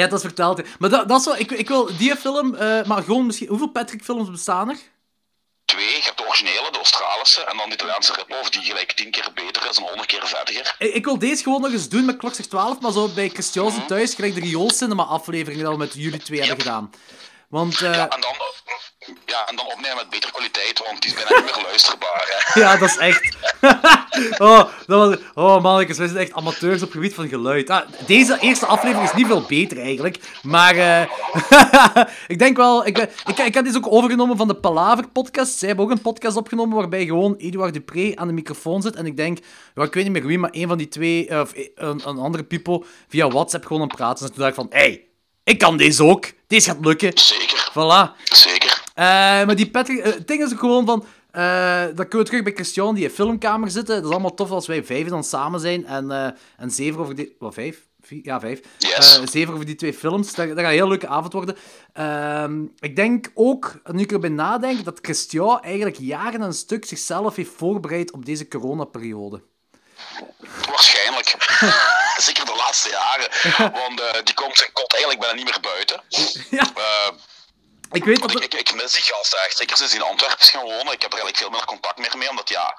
[0.00, 0.58] Ja, dat is verteld.
[0.58, 0.64] hè.
[0.78, 1.36] Maar dat, dat is wel...
[1.36, 2.54] Ik, ik wil die film...
[2.54, 3.48] eh, maar gewoon misschien...
[3.48, 4.76] Hoeveel Patrick-films bestaan er?
[5.64, 9.10] Twee, je hebt de originele, de Australische, en dan de Italiaanse rip-off, die gelijk tien
[9.10, 10.74] keer beter is en honderd keer vettiger.
[10.78, 13.84] Ik, ik wil deze gewoon nog eens doen met Klokslag 12, maar zo bij Christianse
[13.84, 16.90] thuis, gelijk de rioolcinema-aflevering dat we met jullie twee hebben gedaan.
[17.48, 17.74] Want...
[17.82, 18.32] eh, Ja, en dan,
[19.26, 22.24] ja, en dan opnemen met betere kwaliteit, want die is bijna niet meer luisterbaar.
[22.26, 22.60] Hè.
[22.60, 23.36] Ja, dat is echt.
[24.38, 25.16] oh, dat was...
[25.34, 27.70] oh mannetjes, wij zijn echt amateurs op het gebied van geluid.
[27.70, 30.18] Ah, deze eerste aflevering is niet veel beter eigenlijk.
[30.42, 32.86] Maar eh, ik denk wel.
[32.86, 35.58] Ik, ben, ik, ik heb deze ook overgenomen van de Palaver podcast.
[35.58, 38.96] Zij hebben ook een podcast opgenomen waarbij gewoon Eduard Dupré aan de microfoon zit.
[38.96, 39.38] En ik denk,
[39.74, 42.18] ja, ik weet niet meer wie, maar een van die twee, eh, of een, een
[42.18, 44.26] andere people, via WhatsApp gewoon aan het praten.
[44.26, 45.04] Dus toen dacht ik van, hé, hey,
[45.44, 46.26] ik kan deze ook.
[46.46, 47.18] Deze gaat lukken.
[47.18, 48.24] Zeker, Voilà.
[48.24, 48.63] zeker.
[48.94, 49.04] Eh,
[49.46, 51.06] maar die Patrick, eh, het ding is ook gewoon van.
[51.30, 53.94] eh dan kunnen we terug bij Christian, die in filmkamer zitten.
[53.94, 55.86] Dat is allemaal tof als wij vijf dan samen zijn.
[55.86, 57.36] En, en zeven over die.
[57.38, 57.86] Wat, vijf?
[58.00, 58.20] Vier?
[58.22, 58.60] Ja, vijf.
[58.78, 59.20] Yes.
[59.24, 60.34] Zeven over die twee films.
[60.34, 61.56] Dat, dat gaat een heel leuke avond worden.
[61.92, 67.36] Ehm, ik denk ook, nu ik erbij nadenk, dat Christian eigenlijk jaren een stuk zichzelf
[67.36, 69.42] heeft voorbereid op deze coronaperiode.
[70.66, 71.36] Waarschijnlijk.
[72.26, 73.28] Zeker de laatste jaren.
[73.80, 76.00] Want die komt zijn kot eigenlijk bijna niet meer buiten.
[76.50, 76.72] Ja.
[77.94, 79.56] Eh, Ik weet dat er- ik, ik, ik mis die gast echt.
[79.56, 80.92] Zeker sinds hij in Antwerpen is gaan wonen.
[80.92, 82.76] Ik heb er eigenlijk veel minder contact meer mee, omdat ja,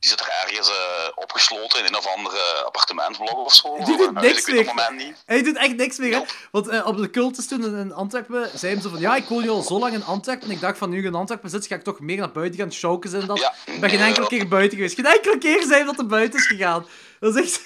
[0.00, 0.74] die zit er ergens eh,
[1.14, 3.76] opgesloten in een of andere appartementblok of zo.
[3.76, 4.92] Die doet huis, niks ik meer.
[4.94, 5.22] niet.
[5.26, 6.22] Hij doet echt niks meer, hè?
[6.50, 8.98] Want eh, op de cultus toen in Antwerpen zei hem zo van...
[9.00, 10.48] Ja, ik woon nu al zo lang in Antwerpen.
[10.48, 12.60] En ik dacht van, nu ik in Antwerpen zit, ga ik toch meer naar buiten
[12.60, 13.38] gaan showken en dat.
[13.38, 13.54] Ja.
[13.64, 14.94] Ik ben geen enkele keer buiten geweest.
[14.94, 16.86] Geen enkele keer hij dat hij buiten is gegaan.
[17.20, 17.60] Dat is echt...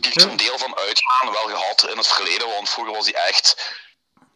[0.00, 3.78] Heeft een deel van uitgaan wel gehad in het verleden, want vroeger was hij echt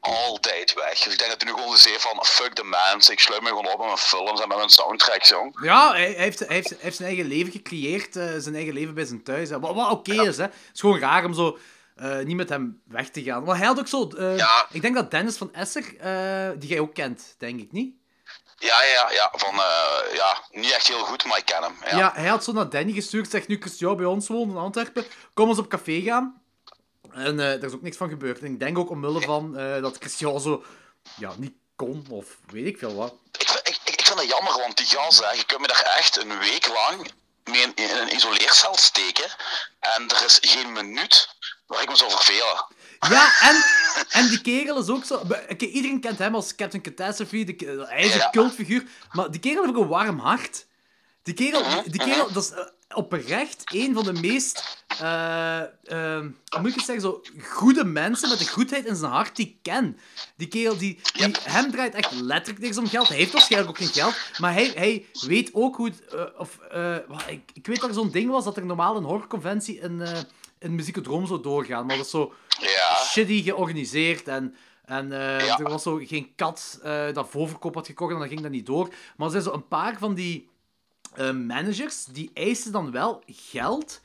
[0.06, 0.98] altijd weg.
[0.98, 3.48] Dus ik denk dat hij nu gewoon zegt van fuck the mens, ik sluit me
[3.48, 5.58] gewoon op met mijn films en met mijn soundtracks, jong.
[5.62, 8.16] Ja, hij, heeft, hij, heeft, hij heeft zijn eigen leven gecreëerd.
[8.16, 9.48] eh, zijn eigen leven bij zijn thuis.
[9.48, 9.60] Hè.
[9.60, 10.42] Wat, wat oké is, hè.
[10.42, 11.58] Het is gewoon raar om zo...
[11.96, 13.44] eh, niet met hem weg te gaan.
[13.44, 14.08] Maar hij had ook zo...
[14.08, 14.66] eh, Ja.
[14.70, 15.84] Ik denk dat Dennis van Esser,
[16.58, 17.94] die jij ook kent, denk ik, niet?
[18.56, 19.54] Ja, ja, ja, van
[20.14, 21.76] ja, niet echt heel goed, maar ik ken hem.
[21.84, 21.96] Ja.
[21.98, 25.04] Ja, hij had zo naar Danny gestuurd, zegt nu Christian bij ons woont in Antwerpen,
[25.34, 26.42] kom eens op café gaan.
[27.14, 28.38] En eh er is ook niks van gebeurd.
[28.38, 30.64] En ik denk ook omwille van eh, dat Christian zo
[31.16, 33.14] ja, niet kon, of weet ik veel wat.
[33.38, 36.16] Ik, vind- ik, ik, vind het jammer, want die hè, je kunt me daar echt
[36.22, 37.10] een week lang
[37.44, 39.30] mee in, in een isoleercel steken
[39.80, 41.28] en er is geen minuut
[41.66, 42.66] waar ik me zou vervelen.
[43.08, 43.64] Ja, en,
[44.10, 45.14] en die kerel is ook zo...
[45.48, 48.30] Oké, iedereen kent hem als Captain Catastrophe, de, hij is een Ja.
[48.30, 50.66] cultfiguur, maar die kerel heeft ook een warm hart.
[51.22, 52.64] Die kerel, die kerel dat is eh,
[52.94, 58.48] oprecht een van de meest, hoe moet ik het zeggen, zo goede mensen met de
[58.48, 59.98] goedheid in zijn hart die ik ken.
[60.36, 63.08] Die kerel, die, die, hem draait echt letterlijk niks om geld.
[63.08, 66.58] Hij heeft waarschijnlijk ook geen geld, maar hij, hij weet ook hoe het, eh, of,
[66.58, 69.80] eh, wat, ik, ik weet dat er zo'n ding was, dat er normaal een horrorconventie
[69.80, 70.18] in, eh
[70.58, 74.54] in Muziekodroom zou doorgaan, maar dat is zo Ja, shitty georganiseerd en...
[74.84, 75.58] En Ja.
[75.58, 76.80] er was zo geen kat
[77.12, 78.88] dat voorverkoop had gekocht en dan ging dat niet door.
[79.16, 80.48] Maar er zijn zo een paar van die
[81.14, 84.00] eh, managers, die eisen dan wel geld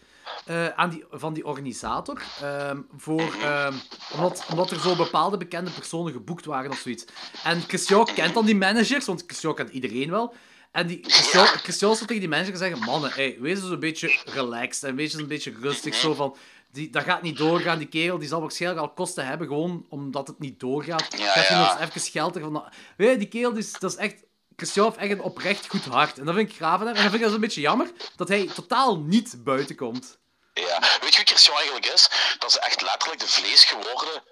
[0.46, 2.22] eh, aan die, van die organisator.
[2.42, 3.74] ehm, voor, ehm,
[4.14, 7.06] omdat, omdat er zo bepaalde bekende personen geboekt waren of zoiets.
[7.44, 10.34] En Christian kent dan die managers, want Christian kent iedereen wel.
[10.72, 14.20] En die, Christian, Christian zou tegen die manager zeggen: Mannen, hey, wees eens een beetje
[14.26, 15.96] relaxed en wees eens een beetje rustig.
[15.96, 16.36] Zo van,
[16.72, 17.78] die, dat gaat niet doorgaan.
[17.78, 21.08] Die kerel die zal waarschijnlijk al kosten hebben, gewoon omdat het niet doorgaat.
[21.18, 21.60] Ja, je ja.
[21.60, 22.64] nog eens even geld ervan.
[22.98, 24.28] Weet je, die kerel die is, dat is echt.
[24.60, 26.18] Christian heeft echt een oprecht goed hart.
[26.18, 26.80] En dat vind ik hem.
[26.80, 30.18] En dan vind ik dat een beetje jammer dat hij totaal niet buiten komt.
[30.54, 30.80] ja.
[31.02, 32.10] Weet je wie Christian eigenlijk is?
[32.40, 34.24] Dat is echt letterlijk de vlees geworden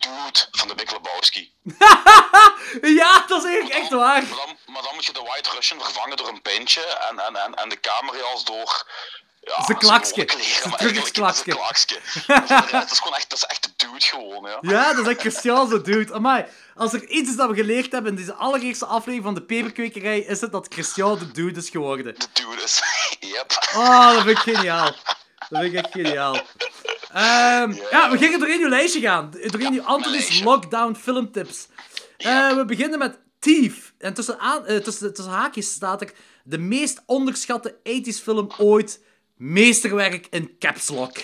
[0.00, 1.52] dude van de Big Lebowski.
[3.00, 4.22] Ja, dat is eigenlijk echt waar.
[4.22, 7.36] Maar dan, maar dan moet je de White Russian vervangen door een pintje en, en,
[7.36, 8.86] en, en de camera's door...
[9.50, 11.54] Ja, Zijn het een klakske.
[12.70, 14.58] Dat is gewoon echt, dat is echt de dude gewoon, ja.
[14.60, 16.12] Ja, dat is echt Christian dude.
[16.12, 16.44] Amai,
[16.74, 20.18] als er iets is dat we geleerd hebben in deze allereerste aflevering van de peperkwekerij,
[20.18, 22.14] is het dat Christian de dude is geworden.
[22.18, 22.82] De dude is...
[23.34, 23.70] yep.
[23.76, 24.94] Oh, dat vind ik geniaal.
[25.48, 26.34] Dat vind ik echt geniaal.
[27.12, 29.30] Ehm, ja, we gingen doorheen uw lijstje gaan.
[29.30, 30.42] Doorheen uw Anthony's.
[30.42, 31.66] Lockdown filmtips.
[32.16, 33.92] Eh, we beginnen met Thief.
[33.98, 36.12] En tussen, aan, eh, tussen, tussen haakjes staat er
[36.44, 39.00] de meest onderschatte 80s film ooit.
[39.40, 41.16] Meesterwerk in caps lock.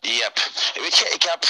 [0.00, 0.50] Yep.
[0.74, 1.44] Weet je, ik heb,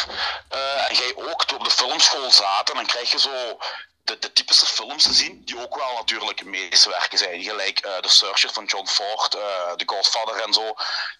[0.48, 3.58] eh, en jij ook, op de filmschool zaten, dan krijg je zo
[4.04, 7.42] de, de typische films te zien, die ook wel natuurlijk meesterwerken zijn.
[7.42, 10.74] Gelijk eh The Searcher van John Ford, eh The Godfather en zo.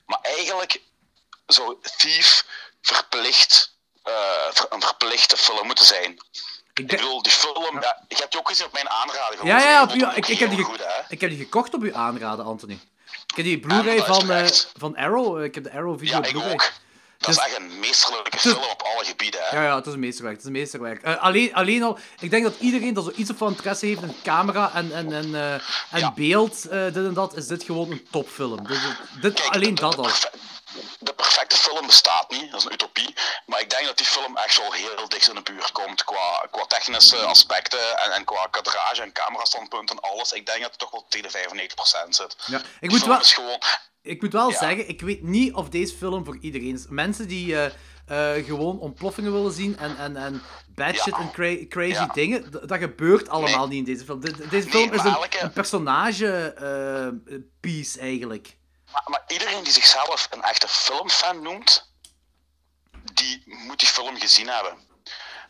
[0.07, 0.81] Maar eigenlijk
[1.47, 2.45] zou Thief
[2.83, 3.77] verplicht,
[4.53, 6.13] ver- een verplichte film moeten zijn.
[6.13, 9.47] Ik Ik bedoel, die film, ja, je hebt die ook gezien op mijn aanraden.
[9.47, 10.67] Ja, ja, op ik, ik, heb die
[11.09, 12.79] ik heb die gekocht op uw aanraden, Anthony.
[13.29, 15.43] Ik heb die Blu-ray van, eh, van Arrow.
[15.45, 16.53] Ik heb de Arrow video Ja, ik Blu-ray.
[16.53, 16.73] ook.
[17.19, 19.57] Dat is Dus- echt een meesterlijke film op alle gebieden, hè?
[19.57, 20.35] Ja, ja, het is een meesterwerk.
[20.37, 21.03] Het is een meesterwerk.
[21.03, 24.71] Eh, alleen, alleen al, ik denk dat iedereen dat zoiets van interesse heeft in camera
[24.75, 25.61] en, en, en, eh, en
[25.99, 26.13] Ja.
[26.13, 28.67] beeld, eh, dit en dat, is dit gewoon een topfilm.
[28.67, 28.81] Dit,
[29.21, 30.11] dit, Kijk, alleen de- dat de al.
[30.99, 33.15] De perfecte film bestaat niet, dat is een utopie.
[33.47, 36.47] Maar ik denk dat die film echt wel heel dicht in de buurt komt qua,
[36.51, 40.33] qua technische aspecten en, en qua kadrage en camerastandpunt en alles.
[40.33, 41.69] Ik denk dat het toch wel tegen de
[42.07, 42.37] 95% zit.
[42.47, 43.63] Ja, ik moet wel, gewoon...
[44.03, 44.59] ik moet wel Ja.
[44.59, 46.87] zeggen, ik weet niet of deze film voor iedereen is.
[46.89, 47.67] Mensen die eh,
[48.37, 50.43] eh, gewoon ontploffingen willen zien en, en, en
[50.75, 51.03] bad Ja.
[51.03, 52.07] shit en cra- crazy Ja.
[52.13, 53.79] dingen, dat gebeurt allemaal Nee.
[53.79, 54.21] niet in deze film.
[54.21, 58.57] De- de- deze Nee, film is een, elke- een personage eh, piece eigenlijk.
[58.93, 61.93] Maar, iedereen die zichzelf een echte filmfan noemt,
[63.13, 64.88] die moet die film gezien hebben.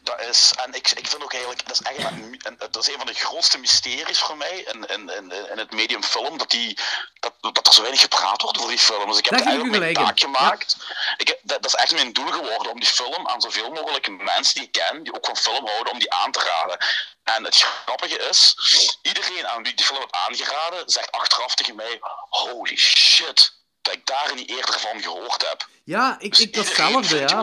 [0.09, 2.88] Dat is, en ik, ik vind ook eigenlijk, dat is eigenlijk een, een- dat is
[2.88, 6.50] een van de grootste mysteries voor mij in, in, in, in het medium film, dat,
[6.50, 6.78] die,
[7.20, 9.09] dat, dat er zo weinig gepraat wordt over die film.
[9.09, 10.04] Dus ik heb ik eigenlijk mijn in.
[10.04, 10.76] taak gemaakt.
[11.16, 14.09] Ik heb, dat, dat is echt mijn doel geworden, om die film aan zoveel mogelijk
[14.22, 16.78] mensen die ik ken, die ook van film houden, om die aan te raden.
[17.24, 18.54] En het grappige is,
[19.02, 21.98] iedereen aan wie ik die film heb aangeraden, zegt achteraf tegen mij,
[22.28, 23.52] holy shit,
[23.82, 25.66] dat ik daar niet eerder van gehoord heb.
[25.84, 27.42] Ja, ik, ik Iedereen datzelfde, ja.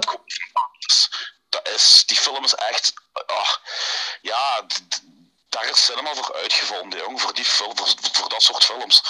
[1.56, 2.94] Dat is, die film is echt,
[3.26, 3.50] ah,
[4.22, 4.66] ja,
[5.50, 7.22] daar is cinema voor uitgevonden, jong.
[7.22, 9.04] Voor, die film, voor, voor dat soort films.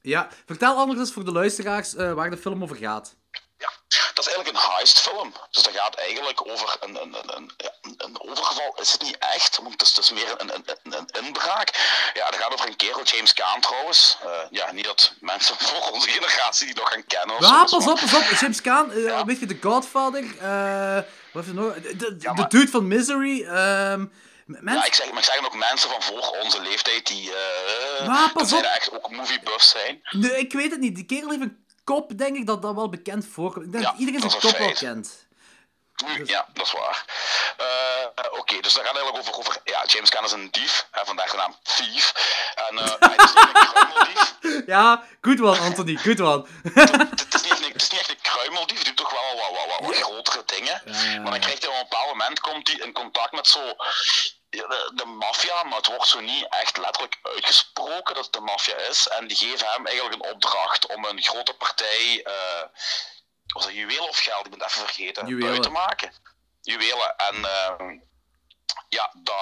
[0.00, 3.14] Ja, vertel anders eens voor de luisteraars uh, waar de film over gaat.
[3.58, 3.70] Ja,
[4.14, 5.34] dat is eigenlijk een heistfilm.
[5.50, 7.52] Dus dat gaat eigenlijk over een, een, een,
[7.82, 8.76] een, een overval.
[8.80, 11.70] Is het niet echt, want het is, het is meer een, een, een, inbraak.
[12.14, 14.18] Ja, dat gaat over een kerel, James Caan trouwens.
[14.24, 17.36] Uh, ja, niet dat mensen voor onze generatie die nog gaan kennen.
[17.40, 18.38] Ja, pas op, pas op.
[18.40, 19.24] James Caan, uh, ja.
[19.24, 20.24] weet je, The Godfather.
[21.34, 21.74] Wat heeft nog?
[21.74, 22.48] De, de, ja, maar...
[22.48, 23.44] de dude van Misery.
[23.44, 24.12] Um,
[24.46, 24.74] Mensen...
[24.74, 28.32] Ja, ik zeg, maar ik zeg ook mensen van voor onze leeftijd die uh, maar,
[28.32, 28.62] pas op.
[28.62, 30.00] echt ook moviebuffs zijn.
[30.10, 30.94] Nee, ik weet het niet.
[30.94, 33.64] Die kerel heeft een kop, denk ik, dat dat wel bekend voorkomt.
[33.64, 35.23] Ik denk ja, dat iedereen zijn kop wel kent.
[35.94, 36.28] Dus...
[36.28, 37.04] Ja, dat is waar.
[37.60, 40.86] Uh, Oké, okay, dus dat gaat eigenlijk over, over ja, James Caan is een dief,
[40.90, 42.12] hè, vandaar de naam Thief.
[42.68, 44.34] En uh, hij is niet een kruimeldief.
[44.66, 46.44] Ja, good one, Anthony, good one.
[46.74, 49.78] het, is niet, het is niet echt een kruimeldief, die doet toch wel wat, wat,
[49.78, 50.82] wat, wat grotere dingen.
[51.22, 53.74] Maar dan krijgt hij op een bepaald moment komt hij in contact met zo
[54.50, 58.76] de, de maffia, maar het wordt zo niet echt letterlijk uitgesproken dat het de maffia
[58.76, 59.08] is.
[59.08, 62.62] En die geven hem eigenlijk een opdracht om een grote partij, uh,
[63.46, 65.52] was dat juwelen of geld, ik ben het even vergeten, Juwelen.
[65.52, 66.12] uit te maken.
[66.60, 67.16] Juwelen.
[67.16, 67.98] En uh,
[68.88, 69.34] ja, dat,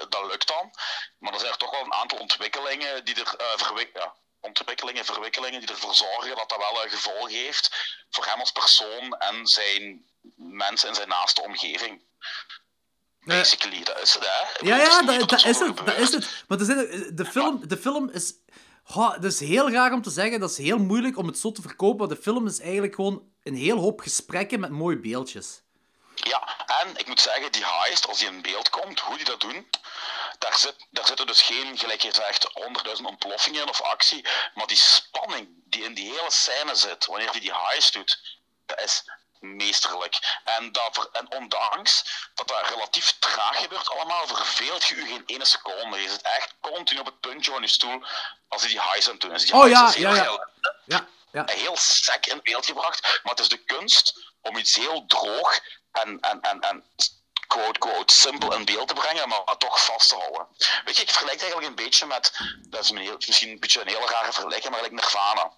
[0.00, 0.70] uh, dat lukt dan.
[1.18, 3.34] Maar er zijn er toch wel een aantal ontwikkelingen die er
[3.76, 8.40] uh, ja, ontwikkelingen, verwikkelingen die ervoor zorgen dat dat wel een gevolg heeft voor hem
[8.40, 10.04] als persoon en zijn
[10.36, 12.02] mensen in zijn naaste omgeving.
[13.20, 14.66] Basically, dat is het, hè?
[14.66, 16.44] Ja, ja, dat, dat, is het, dat is het.
[16.48, 18.32] Maar de, de, film, de film is...
[18.92, 21.62] Dat is heel raar om te zeggen, dat is heel moeilijk om het zo te
[21.62, 25.62] verkopen, maar de film is eigenlijk gewoon een heel hoop gesprekken met mooie beeldjes.
[26.14, 29.40] Ja, en ik moet zeggen, die heist, als die in beeld komt, hoe die dat
[29.40, 29.66] doen,
[30.38, 34.76] daar, zit, daar zitten dus geen, gelijk je zegt, honderdduizend ontploffingen of actie, maar die
[34.76, 39.04] spanning die in die hele scène zit, wanneer die, die heist doet, dat is
[39.44, 40.40] meesterlijk.
[40.44, 45.44] En, dat, en ondanks dat dat relatief traag gebeurt allemaal, verveelt je u geen ene
[45.44, 46.00] seconde.
[46.00, 48.04] Je zit echt continu op het puntje van je stoel
[48.48, 49.44] als je die highs aan doen is.
[49.44, 50.46] Die oh ja, ja, ja.
[50.84, 51.44] ja, ja.
[51.46, 55.60] Heel sec in beeld gebracht, maar het is de kunst om iets heel droog
[55.92, 56.84] en, en, en, en
[57.46, 60.46] quote, quote, simpel in beeld te brengen, maar, toch vast te houden.
[60.84, 62.32] Weet je, ik vergelijk het eigenlijk een beetje met,
[62.68, 65.52] dat is misschien een beetje een hele rare vergelijking, maar like Nirvana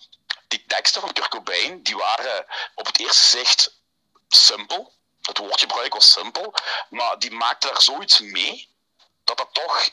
[0.48, 3.80] die teksten van Kurt Cobain, die waren op het eerste zicht
[4.28, 4.94] simpel.
[5.22, 6.54] Het woordgebruik was simpel,
[6.88, 8.74] maar die maakte er zoiets mee
[9.24, 9.90] dat dat toch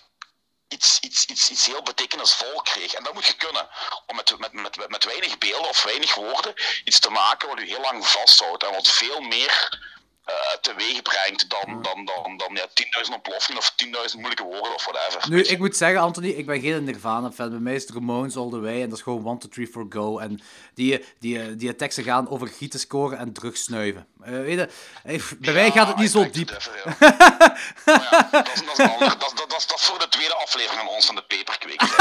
[0.67, 2.93] iets, iets, iets, iets heel betekenisvol kreeg.
[2.93, 3.69] En dat moet je kunnen.
[4.05, 7.67] Om met, met, met, met weinig beelden of weinig woorden iets te maken wat u
[7.67, 8.63] heel lang vasthoudt.
[8.63, 9.81] En wat veel meer
[10.29, 12.67] uh, teweeg brengt dan, dan, dan, dan ja,
[13.07, 15.29] 10.000 ontploffingen of 10.000 moeilijke woorden of whatever.
[15.29, 17.49] Nu, ik moet zeggen, Anthony, ik ben geen Nirvana-fan.
[17.49, 19.69] Bij mij is het Ramones all the way en dat is gewoon 1, 2, 3,
[19.69, 20.17] 4, go.
[20.17, 20.41] En
[20.73, 24.07] die, die, die teksten gaan over gieten scoren en drugsnuiven.
[24.21, 24.69] Uh, weet
[25.03, 26.49] je, bij mij gaat het niet zo diep.
[26.49, 26.95] Even, ja.
[27.85, 30.89] ja, dat, is, dat, is dat, dat, dat, dat, is voor de tweede aflevering van
[30.89, 31.81] ons van de Peperkweek.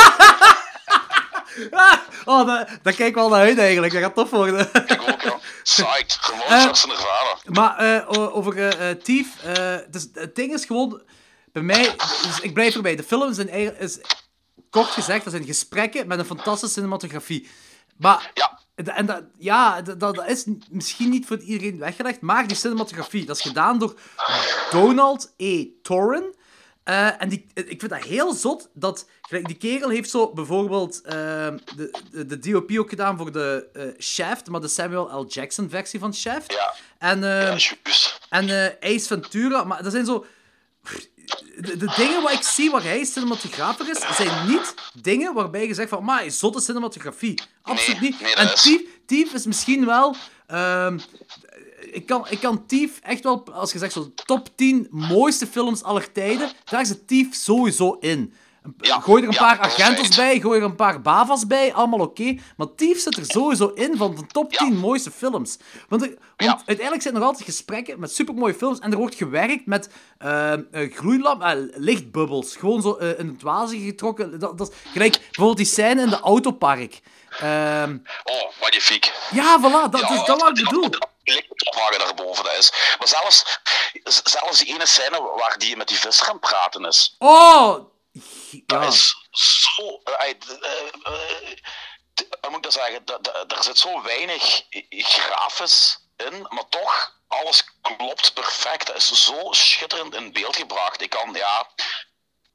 [2.24, 3.92] oh, daar, daar kijk ik wel naar uit eigenlijk.
[3.92, 4.70] Dat gaat tof worden.
[4.86, 5.38] ik ook, ja.
[5.62, 6.18] Psyched.
[6.20, 7.36] Gewoon uh, zoals Nirvana.
[7.44, 9.36] Maar uh, over uh, Thief,
[9.90, 11.02] dus, het ding is gewoon...
[11.52, 11.94] Bij mij...
[12.22, 12.96] Dus ik blijf erbij.
[12.96, 13.98] De film is, een, is
[14.70, 17.48] kort gezegd, dat zijn gesprekken met een fantastische cinematografie.
[17.96, 18.30] Maar...
[18.34, 18.60] Ja.
[18.74, 23.36] En dat, ja, dat, dat is misschien niet voor iedereen weggelegd, maar die cinematografie, dat
[23.36, 23.94] is gedaan door
[24.70, 25.66] Donald E.
[25.82, 26.34] Torren.
[26.84, 31.12] Uh, en die, ik vind dat heel zot dat die kerel heeft zo bijvoorbeeld uh,
[31.12, 35.26] de, de, de, DOP ook gedaan voor de uh, Shaft, maar de Samuel L.
[35.26, 36.52] Jackson versie van Shaft.
[36.52, 36.74] Ja.
[36.98, 37.56] En, ja,
[38.28, 40.26] en Ace Ventura, maar dat zijn zo.
[41.56, 45.74] De, de, dingen waar ik zie waar hij cinematografer is, zijn niet dingen waarbij je
[45.74, 47.42] zegt van, maar zotte cinematografie.
[47.62, 48.20] Absoluut nee, niet.
[48.20, 50.16] Nee, en Thief, Thief is misschien wel
[50.50, 50.92] uh,
[51.92, 55.82] ik kan, ik kan Thief echt wel, als je zegt zo, top 10 mooiste films
[55.82, 58.32] aller tijden, daar zit Thief sowieso in.
[58.80, 62.38] Ja, gooi er een paar agentes bij, gooi er een paar bavas bij, allemaal oké.
[62.56, 65.58] Maar Thief zit er sowieso in van de top 10 mooiste films.
[65.88, 69.66] Want, er, want uiteindelijk zijn er altijd gesprekken met supermooie films en er wordt gewerkt
[69.66, 69.88] met
[70.24, 72.56] uh, gloeilamp, uh, lichtbubbels.
[72.56, 74.38] Gewoon zo uh, in het water getrokken.
[74.38, 77.00] Dat, dat, gelijk bijvoorbeeld die scène in de autopark.
[77.38, 79.12] Ehm, oh, magnifiek.
[79.30, 80.88] Ja, voilà, dat is dat wat ik bedoel
[81.64, 82.72] ophangen daarboven dat is.
[82.98, 83.58] Maar zelfs,
[84.24, 87.14] zelfs die ene scène waar die met die visser aan praten is.
[87.18, 87.91] Oh!
[88.52, 88.60] Ja.
[88.66, 90.02] Dat is zo...
[90.04, 90.28] Uh,
[91.04, 93.04] uh, moet ik dat zeggen?
[93.48, 98.86] Er zit zo weinig grafisch in, maar toch, alles klopt perfect.
[98.86, 101.00] Dat is zo schitterend in beeld gebracht.
[101.00, 101.70] Ik kan, ja...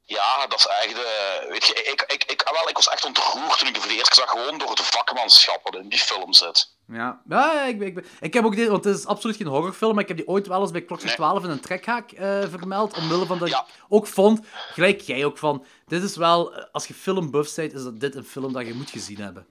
[0.04, 0.92] Ja, dat is echt...
[0.92, 4.14] Uh, weet je, ik, ik, ik, wel, ik was echt ontroerd toen ik de eerste
[4.14, 6.76] zag, gewoon door het vakmanschap wat in die film zit.
[6.92, 10.02] Ja, ja ik, ik, ik heb ook dit, want het is absoluut geen horrorfilm, maar
[10.02, 12.18] ik heb die ooit wel eens bij Klokslag 12 in een trekhaak uh,
[12.50, 13.58] vermeld, omwille van dat Ja.
[13.68, 14.40] ik ook vond,
[14.72, 18.14] gelijk jij ook van, dit is wel, eh, als je filmbuff bent, is dat dit
[18.14, 19.46] een film dat je moet gezien hebben.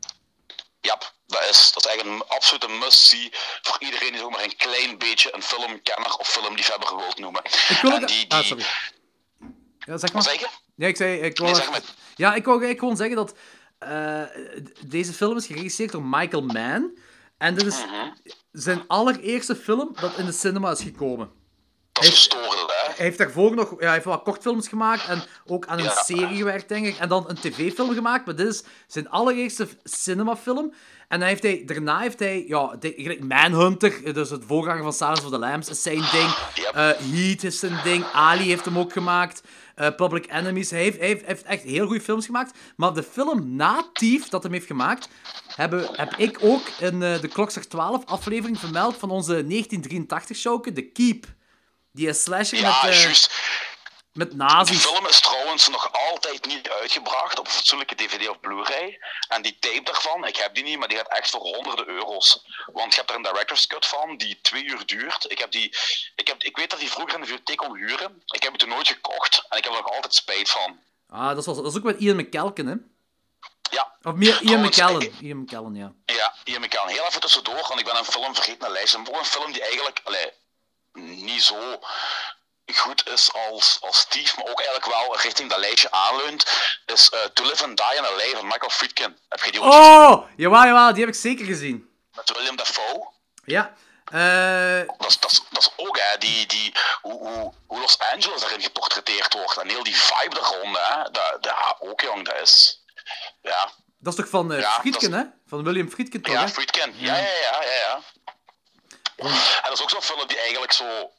[0.81, 0.97] Ja,
[1.27, 3.29] dat is, dat is eigenlijk een absolute must-see
[3.61, 7.41] voor iedereen die zomaar een klein beetje een filmkenner of filmliefhebber wilt noemen.
[7.45, 8.07] Ik wil ook...
[8.07, 8.65] die, Ah, sorry.
[9.79, 10.23] Ja, zeg Wat maar.
[10.23, 10.47] zeg je?
[10.75, 11.19] Ja, ik zei...
[11.19, 11.81] Ik wou, Nee, zeg maar.
[12.15, 13.35] Ja, ik wou gewoon zeggen dat
[13.77, 14.21] eh,
[14.85, 16.97] deze film is geregisseerd door Michael Mann.
[17.37, 18.09] En dit is Mhm.
[18.51, 21.29] zijn allereerste film dat in de cinema is gekomen.
[21.91, 22.35] Dat is Heeft-?
[22.97, 25.91] Hij heeft daarvoor nog ja, hij heeft wat kortfilms gemaakt en ook aan een Ja.
[26.03, 26.97] serie gewerkt, denk ik.
[26.97, 30.73] En dan een tv-film gemaakt, maar dit is zijn allereerste cinemafilm.
[31.07, 35.23] En dan heeft hij, daarna heeft hij, ja, de- Manhunter, dus het voorganger van Silence
[35.23, 36.35] of the Lambs, is zijn ding.
[36.55, 36.73] Yep.
[36.73, 38.03] Eh, Heat is zijn ding.
[38.13, 39.41] Ali heeft hem ook gemaakt.
[39.77, 40.69] Eh, Public Enemies.
[40.69, 42.57] Hij heeft, hij heeft, echt heel goede films gemaakt.
[42.75, 45.09] Maar de film na Thief, dat hem heeft gemaakt,
[45.55, 50.81] hebben, heb ik ook in eh, de Klokslag 12 aflevering vermeld van onze 1983-showke, The
[50.81, 51.25] Keep.
[51.91, 53.31] Die is slasher Ja, met, eh, juist.
[54.17, 54.85] Met Die nazi's.
[54.85, 58.99] film is trouwens nog altijd niet uitgebracht op een fatsoenlijke DVD of Blu-ray.
[59.27, 62.43] En die tape daarvan, ik heb die niet, maar die gaat echt voor honderden euro's.
[62.73, 65.31] Want je hebt er een director's cut van die twee uur duurt.
[65.31, 65.77] Ik, heb die,
[66.15, 68.23] ik, heb, ik weet dat die vroeger in de bibliotheek kon huren.
[68.25, 70.79] Ik heb die toen nooit gekocht en ik heb er nog altijd spijt van.
[71.09, 72.75] Ah, dat is, wel- dat is ook met Ian McKellen, hè?
[73.71, 75.15] Ja, Of meer Ian McKellen.
[75.21, 75.91] Ian McKellen, ja.
[76.05, 76.33] Ja,
[76.63, 78.93] ik kan heel even tussendoor, want ik ben een film vergeten naar lijst.
[78.93, 80.31] Een een film die eigenlijk allee,
[80.93, 81.79] niet zo
[82.75, 86.45] goed is als, als Steve, maar ook eigenlijk wel richting dat lijstje aanleunt,
[86.85, 88.37] is eh, To Live and Die in L.A.
[88.37, 89.17] van Michael Friedkin.
[89.29, 89.89] Heb je die ook gezien?
[89.91, 90.29] Oh!
[90.35, 91.89] Jawel, jawel, die heb ik zeker gezien.
[92.15, 93.07] Met William Dafoe?
[93.45, 93.73] Ja.
[94.05, 97.97] Eh, Dat is, dat, is, dat is ook, hè, die, die, hoe, hoe, hoe Los
[97.99, 99.57] Angeles daarin geportretteerd wordt.
[99.57, 101.03] En heel die vibe daar rond, hè.
[101.11, 102.83] Dat, dat, ook, jong, dat is...
[103.41, 103.69] Ja,
[103.99, 105.23] dat is toch van eh Ja, Friedkin, hè?
[105.47, 106.47] Van William Friedkin, toch, ja hè?
[106.49, 106.93] Friedkin.
[106.97, 108.01] Ja, ja, ja, ja, ja.
[109.15, 111.11] En dat is ook zo'n film die eigenlijk zo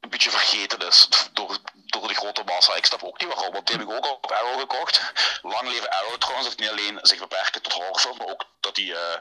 [0.00, 2.74] een beetje vergeten is door, door de grote massa.
[2.76, 5.12] Ik snap ook niet waarom, want die heb ik ook op Arrow gekocht.
[5.42, 8.94] Lang leven Arrow trouwens, dat niet alleen zich beperken tot horrorfilm, maar ook dat die,
[8.94, 9.18] eh,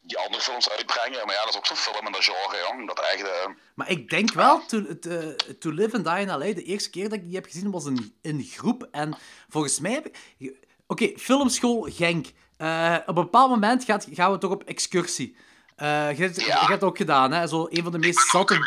[0.00, 1.26] die andere films uitbrengen.
[1.26, 2.86] Maar ja, dat is ook zo'n film in dat genre, jong.
[2.86, 3.22] Dat echt...
[3.22, 6.90] eh, Maar ik denk wel, to, to, to Live and Die in L.A., de eerste
[6.90, 8.88] keer dat ik die heb gezien, was in, in groep.
[8.90, 9.16] En
[9.48, 10.54] volgens mij heb ik...
[10.86, 12.26] Oké, filmschool Genk.
[12.56, 15.36] Eh, op een bepaald moment gaat, gaan we toch op excursie.
[15.76, 16.66] Eh je, hebt- je Ja.
[16.66, 17.46] hebt ook gedaan, hè?
[17.46, 18.58] Zo een van de meest zatte...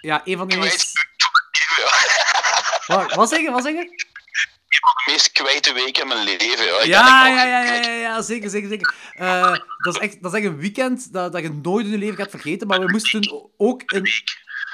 [0.00, 0.92] Ja, een van de meest...
[2.86, 3.50] Wat, wat zeg je?
[3.50, 4.06] Wat zeg je?
[4.68, 6.64] de meest kwijte weken in mijn leven.
[6.64, 8.94] Ja, Ja, ja, ja, ja, ja, zeker, zeker, zeker.
[9.14, 11.98] Eh, dat, is echt, dat is echt een weekend dat, dat je nooit in je
[11.98, 12.66] leven gaat vergeten.
[12.66, 14.08] Maar we moesten ook een,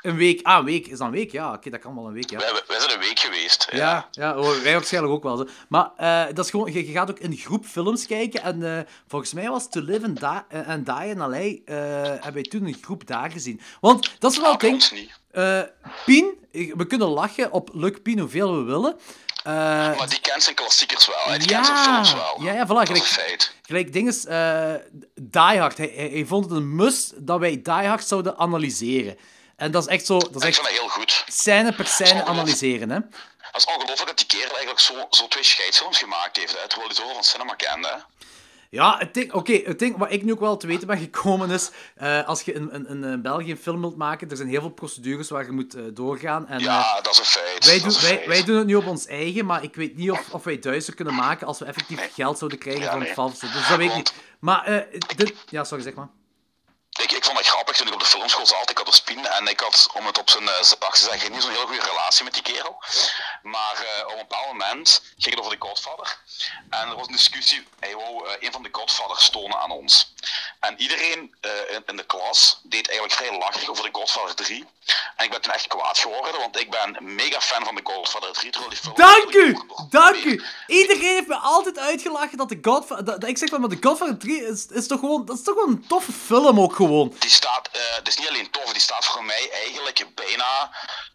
[0.05, 0.47] een week...
[0.47, 0.87] Ah, een week.
[0.87, 1.33] Is dat een week?
[1.33, 2.39] Ja, oké, dat kan wel een week, ja.
[2.39, 3.67] Wij, wij zijn een week geweest.
[3.71, 3.79] Ja.
[3.79, 5.37] Ja, ja wij waarschijnlijk ook wel.
[5.37, 5.47] Zo.
[5.69, 8.43] Maar eh, dat is gewoon, je, je gaat ook in groep films kijken.
[8.43, 11.37] En eh, volgens mij was To Live and Die, eh, and Die in L.A.
[11.39, 13.61] eh, hebben wij toen een groep daar gezien.
[13.81, 14.83] Want dat is wel Ah, ding.
[16.05, 18.97] Pien, we kunnen lachen op Luc Pien hoeveel we willen.
[19.45, 21.39] Maar die kent zijn klassiekers wel, hè.
[21.39, 22.43] die kent zijn Ja, films wel.
[22.43, 23.55] ja, ja, voilà, dat is gelijk- een feit.
[23.63, 24.75] Gelijk dinges, eh
[25.21, 25.77] Die Hard.
[25.79, 29.17] Hij, hij, hij vond het een must dat wij Die Hard zouden analyseren.
[29.57, 31.25] En dat is echt zo, dat is Ik echt vind dat heel goed.
[31.27, 33.01] scène per scène analyseren, hè.
[33.53, 36.87] Dat is ongelooflijk dat die kerel eigenlijk zo, zo twee scheidsfilms gemaakt heeft, hè, terwijl
[36.89, 37.89] hij zoveel van cinema kende.
[37.89, 37.95] Hè.
[38.71, 41.51] Ja, het ding, oké, het ding wat ik nu ook wel te weten ben gekomen
[41.51, 44.61] is, eh, als je in, in, in, België een film wilt maken, er zijn heel
[44.61, 46.49] veel procedures waar je moet eh, doorgaan.
[46.49, 47.65] En, eh, Ja, dat is een feit.
[47.65, 48.27] wij, doen, een wij, feit.
[48.27, 50.95] wij doen het nu op ons eigen, maar ik weet niet of, of wij duister
[50.95, 52.11] kunnen maken als we effectief Nee.
[52.15, 53.15] geld zouden krijgen Ja, van het nee.
[53.17, 53.51] valse.
[53.51, 54.13] Dus dat weet ik niet.
[54.39, 55.35] Maar, eh, dit...
[55.49, 56.09] Ja, sorry, zeg maar.
[57.03, 58.71] Ik, ik vond het grappig toen ik op de filmschool zat.
[58.71, 61.33] Ik had een spin en ik had, om het op zijn uh, zacht te zeggen,
[61.33, 62.79] niet zo'n heel goede relatie met die kerel.
[63.43, 66.19] Maar eh, op een bepaald moment ging het over de Godfather.
[66.71, 67.67] En er was een discussie.
[67.81, 70.13] Hij wou eh, een van de Godfathers tonen aan ons.
[70.61, 71.51] En iedereen eh,
[71.87, 74.67] in, de klas deed eigenlijk vrij lacherig over de Godfather 3.
[75.17, 78.33] En ik ben toen echt kwaad geworden, want ik ben mega fan van de Godfather
[78.33, 78.51] 3.
[78.51, 79.59] terwijl die film Dank u!
[79.91, 80.45] Dank u!
[80.67, 83.05] Iedereen heeft me altijd uitgelachen dat de Godfather...
[83.05, 85.25] Dat, ik zeg van, maar de Godfather 3 is, is toch gewoon...
[85.25, 87.15] Dat is toch gewoon een toffe film ook gewoon.
[87.19, 90.71] Die staat, eh het is niet alleen tof, die staat voor mij eigenlijk bijna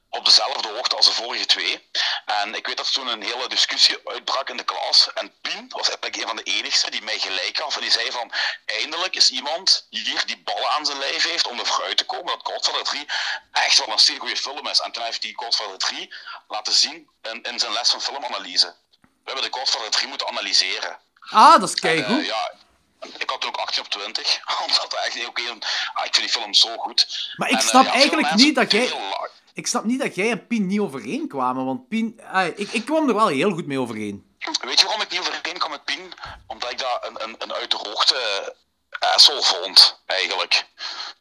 [0.09, 1.89] op dezelfde hoogte als de vorige twee.
[2.25, 5.09] En ik weet dat er toen een hele discussie uitbrak in de klas.
[5.13, 7.75] En Pien was eigenlijk een van de enigsten die mij gelijk gaf.
[7.75, 8.31] En die zei van,
[8.65, 12.25] eindelijk is iemand hier die ballen aan zijn lijf heeft om er vooruit te komen
[12.25, 13.05] dat Godfather 3
[13.51, 14.79] echt wel een zeer goede film is.
[14.79, 16.13] En toen heeft hij Godfather 3
[16.47, 18.75] laten zien in, in zijn les van filmanalyse.
[19.01, 20.99] We hebben de Godfather 3 moeten analyseren.
[21.29, 22.25] Ah, dat is Eh, keigoed.
[22.25, 22.51] ja,
[23.17, 25.57] ik had ook 18 op 20, omdat echt ook heel,
[25.93, 27.31] ah, ik vind die film zo goed.
[27.35, 29.29] Maar ik En, eh, snap ja, eigenlijk mensen niet dat jij- heel
[29.59, 32.21] Ik snap niet dat jij en Pien niet overeenkwamen, want Pien...
[32.31, 34.37] ah, ik, ik kwam er wel heel goed mee overeen.
[34.61, 36.13] Weet je waarom ik niet overeen kwam met Pien?
[36.47, 38.55] Omdat ik dat een, een, een uit de hoogte
[38.99, 40.65] asshole vond, eigenlijk.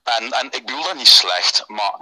[0.03, 1.95] En, en ik bedoel dat niet slecht, maar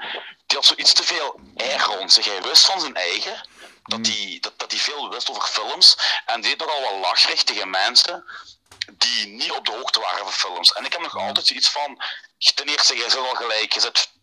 [0.46, 2.24] die had zoiets te veel air rond zich.
[2.24, 3.48] Hij wist van zijn eigen
[3.82, 7.70] dat hij dat, dat die veel wist over films en deed nogal wat lachrig tegen
[7.70, 8.24] mensen
[8.92, 10.72] die niet op de hoogte waren van films.
[10.72, 12.02] En ik heb nog altijd zoiets van,
[12.54, 14.14] ten eerste, jij zit al gelijk, je zit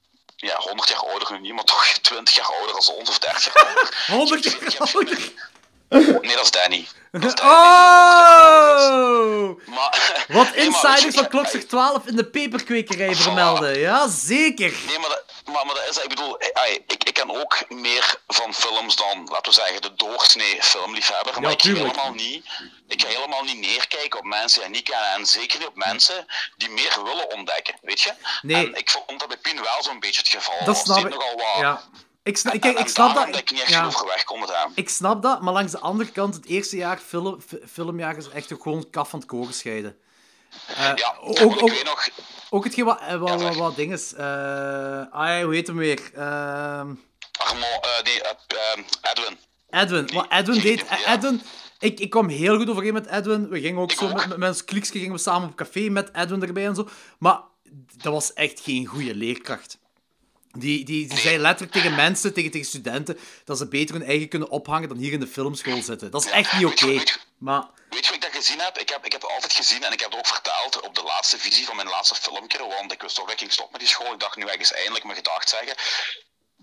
[0.43, 3.53] ja, 100 jaar ouder nu niet, maar toch 20 jaar ouder als ons, of 30
[3.53, 3.93] jaar ouder.
[4.17, 5.31] 100 Ik- ik- jaar ouder?
[6.21, 6.87] Nee, dat is Danny.
[7.11, 7.53] Dat is Danny.
[7.53, 9.59] Oh!
[9.65, 13.79] Maar, Wat Nee, insiders van Klokslag 12 in de peperkwekerij vermelden.
[13.79, 14.73] Ja, zeker.
[14.87, 18.95] Nee, maar dat, maar, maar dat is, ik bedoel, eh, ik, ook meer van films
[18.95, 21.41] dan, laten we zeggen, de doorsnee filmliefhebber.
[21.41, 22.45] Maar ik ga, helemaal niet,
[22.87, 25.09] ik ga helemaal niet neerkijken op mensen die ik niet kennen.
[25.13, 26.25] En zeker niet op mensen
[26.57, 28.13] die meer willen ontdekken, weet je?
[28.41, 28.65] Nee.
[28.65, 30.79] En ik vond dat bij Pien wel zo'n beetje het geval Dat was.
[30.83, 31.13] snap Die ik.
[31.13, 31.57] nogal wat...
[31.59, 31.81] Ja.
[32.23, 33.27] Ik, sna- En- kijk, en ik snap dat.
[33.37, 33.89] ik niet echt ja.
[34.75, 38.47] Ik snap dat, maar langs de andere kant, het eerste jaar film, filmjaar is echt
[38.47, 39.97] gewoon kaf van het koren scheiden.
[40.67, 41.37] Eh, Ja, ook,
[41.69, 42.07] weet nog...
[42.49, 43.55] ook hetgeen wat, eh, wat, wat, zeg.
[43.57, 44.13] wat ding is.
[44.13, 44.25] eh,
[45.11, 46.11] ah, hoe heet hem weer?
[46.15, 46.93] Ehm,
[47.37, 49.37] Armand, eh, nee, eh, eh, Edwin.
[49.69, 50.09] Edwin.
[50.13, 50.85] Wat Edwin die- deed.
[50.89, 51.13] ja.
[51.13, 51.41] Edwin.
[51.79, 53.49] Ik, ik kwam heel goed overeen met Edwin.
[53.49, 54.27] We gingen ook Ik zo ook.
[54.27, 56.89] met, met, kliksje gingen we samen op café met Edwin erbij en zo.
[57.19, 57.39] Maar
[57.93, 59.77] dat was echt geen goede leerkracht.
[60.57, 64.27] Die, die, die zei letterlijk tegen mensen, tegen, tegen studenten, dat ze beter hun eigen
[64.27, 66.11] kunnen ophangen dan hier in de filmschool zitten.
[66.11, 66.85] Dat is echt niet oké.
[66.85, 68.77] weet je- Maar Weet je wat ik dat gezien heb?
[68.77, 69.05] Ik, heb?
[69.05, 71.65] ik heb het altijd gezien en ik heb het ook verteld op de laatste visie
[71.65, 72.57] van mijn laatste filmpje.
[72.67, 74.13] Want ik wist toch dat ik ging stoppen met die school.
[74.13, 75.75] Ik dacht nu ergens eindelijk mijn gedacht zeggen.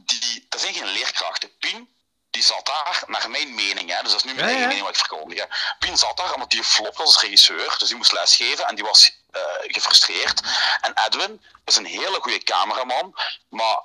[0.04, 1.56] Die, dat zijn geen leerkrachten.
[1.58, 1.88] Pien,
[2.30, 4.66] die zat daar, naar mijn mening, hè, dus dat is nu mijn Ja, eigen ja.
[4.68, 5.38] mening wat ik verkondig.
[5.38, 5.44] hè.
[5.78, 8.84] Pien zat daar omdat die flop was als regisseur, dus die moest lesgeven en die
[8.84, 10.40] was eh, gefrustreerd.
[10.80, 13.14] En Edwin is een hele goede cameraman,
[13.48, 13.80] maar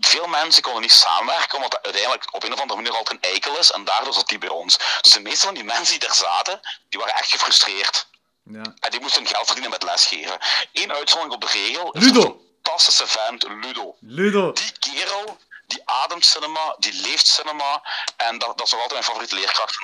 [0.00, 3.30] veel mensen konden niet samenwerken, omdat dat uiteindelijk op een of andere manier altijd een
[3.30, 4.78] eikel is, en daardoor zat die bij ons.
[5.00, 8.06] Dus de meeste van die mensen die er zaten, die waren echt gefrustreerd.
[8.42, 8.62] ja.
[8.80, 10.38] En die moesten geld verdienen met lesgeven.
[10.72, 12.43] Eén uitzondering op de regel is Ludo.
[12.68, 13.94] Fantastische vent, Ludo.
[14.00, 14.52] Ludo.
[14.52, 15.36] Die kerel,
[15.66, 17.82] die ademt cinema, die leeft cinema,
[18.16, 19.78] en dat, dat is nog altijd mijn favoriete leerkracht.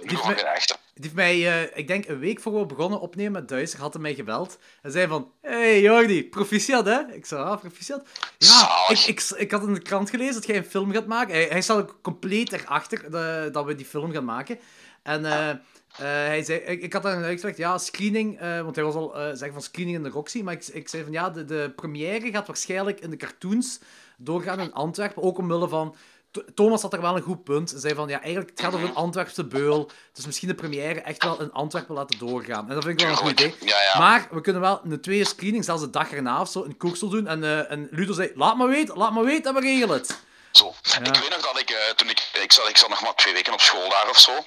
[0.00, 0.76] Ludo van me- Genechten.
[0.94, 3.92] Die heeft mij, eh, ik denk een week voor we begonnen opnemen met Duister, had
[3.92, 4.58] hij mij gebeld.
[4.82, 7.00] En zei van, hey Jordi, proficiat hè?
[7.12, 8.02] Ik zei, ah, proficiat?
[8.38, 11.34] Ja, ik, ik, ik had in de krant gelezen dat jij een film gaat maken.
[11.34, 14.58] Hij, hij staat ook compleet erachter eh, dat we die film gaan maken.
[15.02, 15.50] En eh,
[15.96, 19.16] eh, hij zei, ik, ik had dan uitgelegd, ja, screening, eh, want hij was al
[19.16, 21.72] eh, zeggen van screening in de Roxy, maar ik, ik zei van, ja, de, de
[21.76, 23.78] première gaat waarschijnlijk in de cartoons
[24.16, 25.94] doorgaan in Antwerpen, ook omwille van...
[26.30, 27.70] Th- Thomas had er wel een goed punt.
[27.70, 29.90] Hij zei van, ja, eigenlijk het gaat over een Antwerpse beul.
[30.12, 32.68] Dus misschien de première echt wel in Antwerpen laten doorgaan.
[32.68, 33.54] En dat vind ik wel een goed idee.
[33.60, 33.98] Ja, ja.
[33.98, 37.08] Maar we kunnen wel een tweede screening, zelfs de dag erna of zo, in Koersel
[37.08, 37.26] doen.
[37.26, 40.20] En, en Ludo zei, laat me weten, laat me weten en we regelen het.
[40.52, 40.74] Zo.
[41.02, 43.32] Ik weet nog dat ik, eh, toen ik, ik zat, ik zat nog maar twee
[43.32, 44.44] weken op school daar of zo.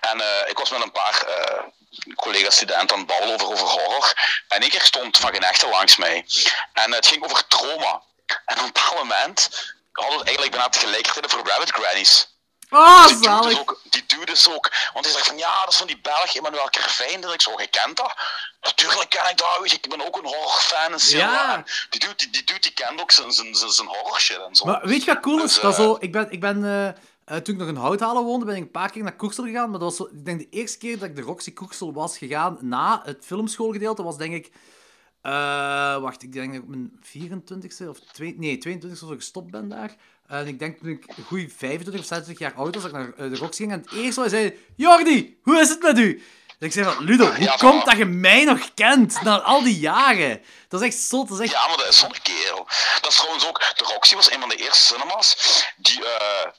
[0.00, 1.62] En eh, ik was met een paar eh,
[2.16, 4.12] collega-studenten aan het babbelen over, over horror.
[4.48, 6.26] En één keer stond Van Genechten langs mij.
[6.72, 8.02] En het ging over trauma.
[8.44, 9.50] En op een bepaald moment
[9.92, 12.28] hadden we eigenlijk bijna tegelijkertijd over Rabbit Grannies.
[12.70, 13.60] Ah, Die dude, is zalig.
[13.60, 16.34] ook, die dude is ook, want hij zegt van ja, dat is van die Belg
[16.34, 17.20] Emmanuel Kervijn.
[17.20, 18.16] Dat ik zo, je kent dat?
[18.60, 21.18] Natuurlijk ken ik dat, ik ben ook een horrorfan en.
[21.18, 21.54] Ja.
[21.54, 23.88] En Die dude, die, die, dude, die kent ook zijn, zijn, zijn,
[24.40, 24.64] en zo.
[24.64, 25.42] Maar weet je wat cool is?
[25.42, 28.24] Dus, dat eh, zo, ik ben, ik ben eh, eh, toen ik nog in Houthalen
[28.24, 29.70] woonde, ben ik een paar keer naar Koersel gegaan.
[29.70, 32.18] Maar dat was zo, ik denk de eerste keer dat ik de Roxy Koersel was
[32.18, 34.52] gegaan na het filmschoolgedeelte, was denk ik...
[36.00, 39.50] wacht, ik denk dat ik op mijn 24e of twee, nee, 22e of zo gestopt
[39.50, 39.96] ben daar.
[40.28, 42.98] En ik denk toen ik een goede 25 of 26 jaar oud was, dat ik
[42.98, 43.72] naar eh, de Roxy ging.
[43.72, 46.14] En het eerste wat hij zei, Jordi, hoe is het met u?
[46.58, 49.40] Dus ik zei van, Ludo, hoe Ja, komt maar- dat je mij nog kent na
[49.40, 50.42] al die jaren?
[50.68, 51.52] Dat is echt zot, dat is echt...
[51.54, 52.66] Ja, maar dat is zo'n kerel.
[53.00, 53.58] Dat is trouwens ook...
[53.76, 55.36] De Roxy was een van de eerste cinemas
[55.76, 56.50] die eh,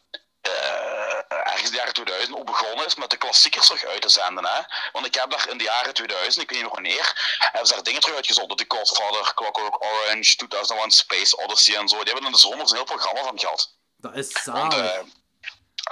[1.51, 4.45] ergens in de jaren 2000 ook begonnen is met de klassiekers terug uit te zenden.
[4.45, 4.61] Hè?
[4.91, 7.73] Want ik heb daar in de jaren 2000, ik weet niet nog wanneer, hebben ze
[7.73, 8.57] daar dingen terug uitgezonden.
[8.57, 11.95] The Godfather, Clockwork Orange, 2001 Space Odyssey en zo.
[11.97, 13.73] Die hebben in de zomer een heel programma van gehad.
[13.97, 14.73] Dat is zalig.
[14.79, 14.97] eh,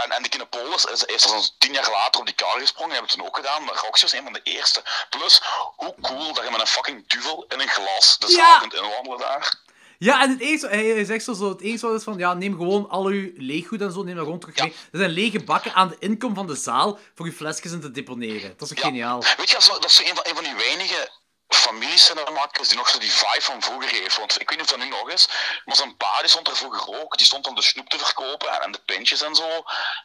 [0.03, 2.91] en, en de Kinepolis is, is er zo'n tien jaar later op die kar gesprongen,
[2.91, 4.83] hebben het toen ook gedaan, maar Roxy was een van de eerste.
[5.09, 5.41] Plus,
[5.75, 8.35] hoe cool dat je met een fucking duvel in een glas de Ja.
[8.35, 9.53] zaal kunt inwandelen daar.
[9.99, 12.55] Ja, en het enige, hij, zegt zo, zo, het enige wat is van, ja, neem
[12.55, 14.63] gewoon al uw leeggoed en zo, neem dat gewoon terug Ja.
[14.63, 14.73] mee.
[14.91, 17.91] Er zijn lege bakken aan de inkom van de zaal voor uw flesjes in te
[17.91, 18.53] deponeren.
[18.57, 18.87] Dat is ook Ja.
[18.89, 19.19] geniaal.
[19.37, 21.09] Weet je, dat is, dat is zo een, van, een van die weinige
[21.47, 24.17] familiecinemakers die nog zo die vibe van vroeger heeft.
[24.17, 25.29] Want ik weet niet of dat nu nog is,
[25.65, 27.17] maar zijn pa die stond er vroeger ook.
[27.17, 29.49] Die stond om de snoep te verkopen en, en de pintjes en zo.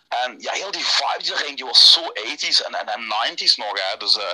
[0.08, 3.00] En ja, heel die vibe die erin, die was zo 80s en, en, en
[3.30, 3.72] 90s nog.
[3.72, 3.96] Hè.
[3.98, 4.24] Dus eh,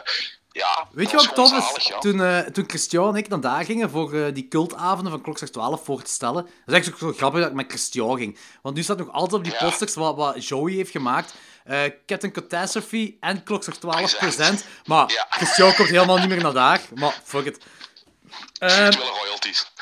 [0.52, 1.64] ja, Weet je wat tof is?
[1.64, 1.98] zalig, ja.
[1.98, 5.50] Toen, eh, toen Christian en ik naar daar gingen voor eh, die cultavonden van Klokslag
[5.50, 6.42] 12 voor te stellen.
[6.42, 8.38] Dat is eigenlijk zo grappig dat ik met Christian ging.
[8.62, 9.58] Want nu staat nog altijd op die Ja.
[9.58, 11.34] posters wat, wat Joey heeft gemaakt.
[11.68, 14.18] Eh Captain Catastrophe en Klokslag 12 Exact.
[14.18, 14.64] present.
[14.84, 15.26] Maar Ja.
[15.30, 16.80] Christian komt helemaal niet meer naar daar.
[16.94, 17.58] Maar fuck it.
[18.58, 19.72] Virtuele royalties.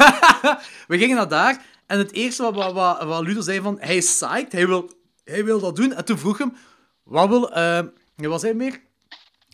[0.88, 1.64] we gingen naar daar.
[1.86, 3.76] En het eerste wat, wat, wat, wat Ludo zei van...
[3.80, 4.90] Hij is psyched, hij wil,
[5.24, 5.94] hij wil dat doen.
[5.94, 6.56] En toen vroeg hem...
[7.04, 7.52] Wat wil...
[7.52, 7.80] eh
[8.16, 8.80] wat was hij meer?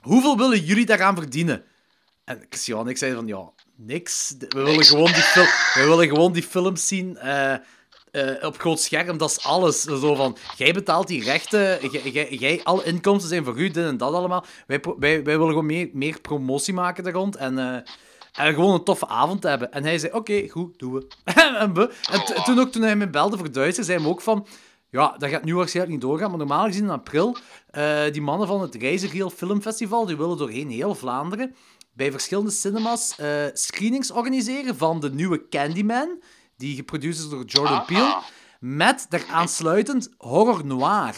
[0.00, 1.64] Hoeveel willen jullie daaraan verdienen?
[2.24, 3.28] En Christian en ik zeiden van...
[3.28, 4.34] Ja, niks.
[4.38, 4.88] We willen, Niks.
[4.88, 5.24] gewoon die,
[5.74, 7.18] we willen gewoon die films zien...
[8.10, 9.82] eh, op groot scherm, dat is alles.
[9.82, 11.78] Zo van, jij betaalt die rechten,
[12.39, 14.44] jij- alle inkomsten zijn voor u, dit en dat allemaal.
[14.66, 18.74] Wij, wij, wij willen gewoon meer, meer promotie maken daar rond en, eh, en gewoon
[18.74, 19.72] een toffe avond hebben.
[19.72, 21.06] En hij zei, oké, goed, doen we.
[21.64, 21.72] en,
[22.44, 24.47] toen, ook, toen hij me belde voor Duitsers, zei hij ook van...
[24.90, 27.36] Ja, dat gaat nu waarschijnlijk niet doorgaan, maar normaal gezien in april,
[27.70, 31.55] eh, die mannen van het Reizigiel Filmfestival, die willen doorheen heel Vlaanderen
[31.93, 33.16] bij verschillende cinemas
[33.52, 36.22] screenings organiseren van de nieuwe Candyman,
[36.59, 37.85] die geproduceerd is door Jordan.
[37.85, 38.18] Peele,
[38.60, 41.14] met daar aansluitend horror noir.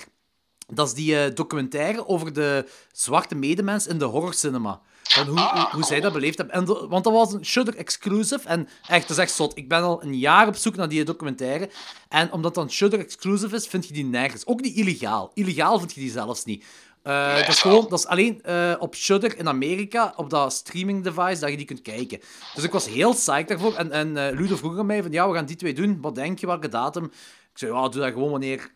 [0.67, 4.81] Dat is die eh, documentaire over de zwarte medemens in de horrorcinema.
[5.03, 6.55] Van hoe, hoe, hoe zij dat beleefd hebben.
[6.57, 8.49] En de- want dat was een Shudder exclusive.
[8.49, 9.57] En echt, dat is echt zot.
[9.59, 11.71] Ik ben al een jaar op zoek naar die documentaire.
[12.09, 14.47] En omdat dat een Shudder exclusive is, vind je die nergens.
[14.47, 15.31] Ook niet illegaal.
[15.35, 16.65] Illegaal vind je die zelfs niet.
[17.03, 21.05] Eh, dat, is gewoon, dat is alleen eh, op Shudder in Amerika, op dat streaming
[21.05, 22.21] device, dat je die kunt kijken.
[22.55, 23.75] Dus ik was heel psyched daarvoor.
[23.75, 25.99] En, en eh, Ludo vroeg aan mij van, ja, we gaan die twee doen.
[26.01, 27.05] Wat denk je, welke datum?
[27.05, 28.71] Ik zei, ja, doe dat gewoon wanneer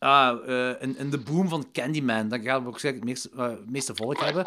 [0.00, 0.38] Ah,
[0.80, 2.28] in, in de boom van Candyman.
[2.28, 4.46] Dan gaan we waarschijnlijk het meeste, meeste volk hebben.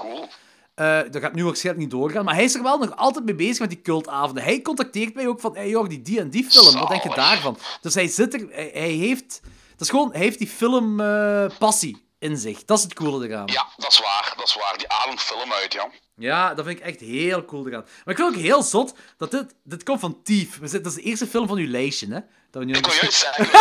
[1.12, 2.26] Dat gaat nu waarschijnlijk niet doorgaan.
[2.26, 4.44] Maar hij is er wel nog altijd mee bezig met die cultavonden.
[4.44, 7.10] Hij contacteert mij ook van, hey joh, die, die en die film, wat denk je
[7.16, 7.58] daarvan?
[7.82, 9.42] Dus hij zit er, hij, hij heeft...
[9.72, 12.66] Dat is gewoon, hij heeft die film eh, passie in zich.
[12.66, 13.48] Dat is het coole eraan.
[13.48, 14.34] Ja, dat is waar.
[14.38, 14.78] Dat is waar.
[14.78, 15.90] Die ademt film uit, ja.
[16.16, 17.86] Ja, dat vind ik echt heel cool eraan.
[18.06, 19.56] Maar ik vind ook heel zot dat dit...
[19.64, 22.20] Dit komt van zitten, dat is de eerste film van uw lijstje, hè?
[22.52, 23.50] Dat we nu Ik juist zeggen.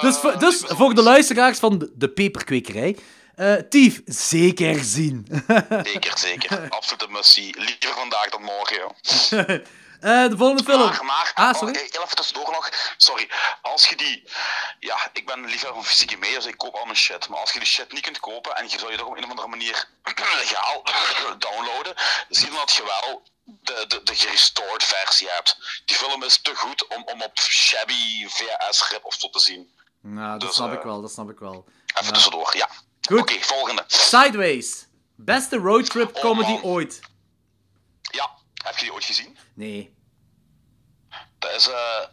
[0.00, 2.96] Dus, voor, dus voor de luisteraars van de, de peperkwekerij...
[3.34, 5.26] eh Thief, zeker zien.
[5.92, 6.66] zeker, zeker.
[6.68, 7.54] Absoluut een must-see.
[7.58, 8.90] Liever vandaag dan morgen, joh.
[10.04, 10.80] Eh, de volgende film.
[10.80, 11.74] Maar, maar Ah, oh, sorry.
[11.90, 12.68] heel even tussendoor nog.
[12.96, 13.30] Sorry.
[13.62, 14.28] Als je die...
[14.80, 17.28] Ja, ik ben liever van fysieke media, dus ik koop al mijn shit.
[17.28, 19.24] Maar als je die shit niet kunt kopen en je zou je toch op een
[19.24, 19.88] of andere manier
[20.40, 20.82] legaal
[21.38, 21.94] downloaden,
[22.28, 25.56] zie dan dat je wel de, de, de gerestored versie hebt.
[25.84, 29.70] Die film is te goed om, om op shabby VHS-grip of zo te zien.
[30.02, 31.64] Nou, dat Dus, snap eh, ik wel, dat snap ik wel.
[32.00, 32.68] Even tussendoor, ja.
[33.08, 33.20] Goed.
[33.20, 33.84] Oké, volgende.
[33.86, 34.86] Sideways.
[35.16, 37.00] Beste roadtrip Oh, comedy ooit.
[38.00, 38.30] Ja,
[38.64, 39.38] heb je die ooit gezien?
[39.54, 39.94] Nee.
[41.38, 41.68] Dat is...
[41.68, 42.04] eh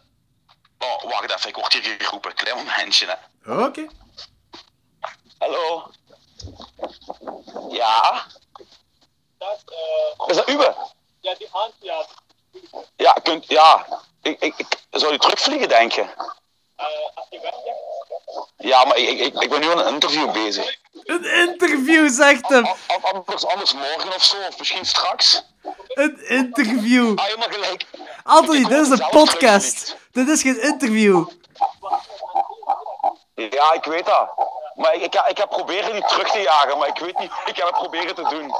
[0.78, 2.34] Oh, wacht even, ik word hier geroepen.
[2.34, 3.64] Klein momentje, hè.
[3.64, 3.86] Oké.
[5.38, 5.90] Hallo?
[7.70, 8.26] Ja?
[10.26, 10.76] Is dat uwe?
[11.20, 12.06] Ja, die hand, ja.
[12.96, 13.86] Ja, kunt, ja.
[14.22, 16.14] Ik, ik, ik zou die terugvliegen, denk je?
[18.56, 20.76] Ja, maar ik, ik, ik ben nu aan een interview bezig.
[21.04, 22.64] Een interview, zegt hem.
[22.66, 25.42] An- an- Anders, anders morgen of zo, of misschien straks.
[25.88, 27.18] Een interview.
[27.18, 27.86] Ah, helemaal gelijk.
[28.22, 29.96] Anthony, dit is een podcast.
[30.12, 31.26] Dit is geen interview.
[33.34, 34.30] Ja, ik weet dat.
[34.74, 37.30] Maar ik, ik, ik heb proberen die terug te jagen, maar ik weet niet.
[37.44, 38.54] Ik heb het proberen te doen.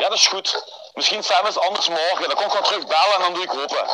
[0.00, 0.64] Ja, dat is goed.
[0.94, 2.28] Misschien zijn we eens anders morgen.
[2.28, 3.88] Dan kom ik gewoon terug bellen en dan doe ik open.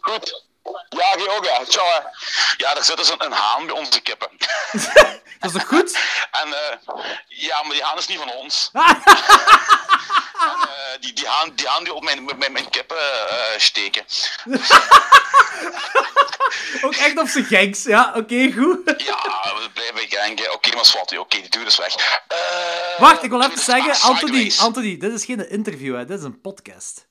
[0.00, 0.44] Goed.
[0.88, 1.64] Ja, jij ook, hè.
[1.68, 1.98] Ciao, hè.
[2.56, 4.28] Ja, er zit dus een, een haan bij onze kippen.
[5.40, 5.98] Dat is toch goed?
[6.30, 6.76] En eh,
[7.28, 8.70] ja, maar die haan is niet van ons.
[10.40, 14.04] En, eh, die, die, haan, die haan die op mijn, mijn, mijn kippen eh, steken.
[16.84, 17.82] Ook echt op zijn gangs.
[17.82, 18.94] Ja, oké, goed.
[18.96, 19.18] Ja,
[19.54, 20.52] we blijven denken.
[20.52, 21.94] Oké, maar zwart, oké, die duur is weg.
[22.28, 22.38] Eh,
[23.00, 24.52] Wacht, ik wil even zeggen, Anthony.
[24.58, 26.04] Anthony, dit is geen interview, hè.
[26.04, 27.08] Dit is een podcast.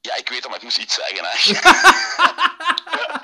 [0.00, 1.32] Ja, ik weet het, maar ik moest iets zeggen, hè.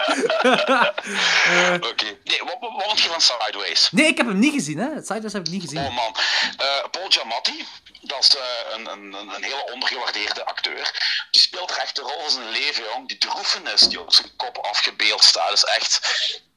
[1.91, 2.05] Oké.
[2.25, 3.89] Nee, wat, wat, vond je van Sideways?
[3.91, 4.89] Nee, ik heb hem niet gezien, hè.
[5.03, 5.79] Sideways heb ik niet gezien.
[5.79, 6.15] Oh man.
[6.57, 7.67] Eh, Paul Giamatti,
[8.07, 10.91] dat is eh, een, een, een, hele ondergewaardeerde acteur.
[11.31, 13.09] Die speelt echt de rol van zijn leven, jong.
[13.09, 16.01] Die droefenis die op zijn kop afgebeeld staat, is echt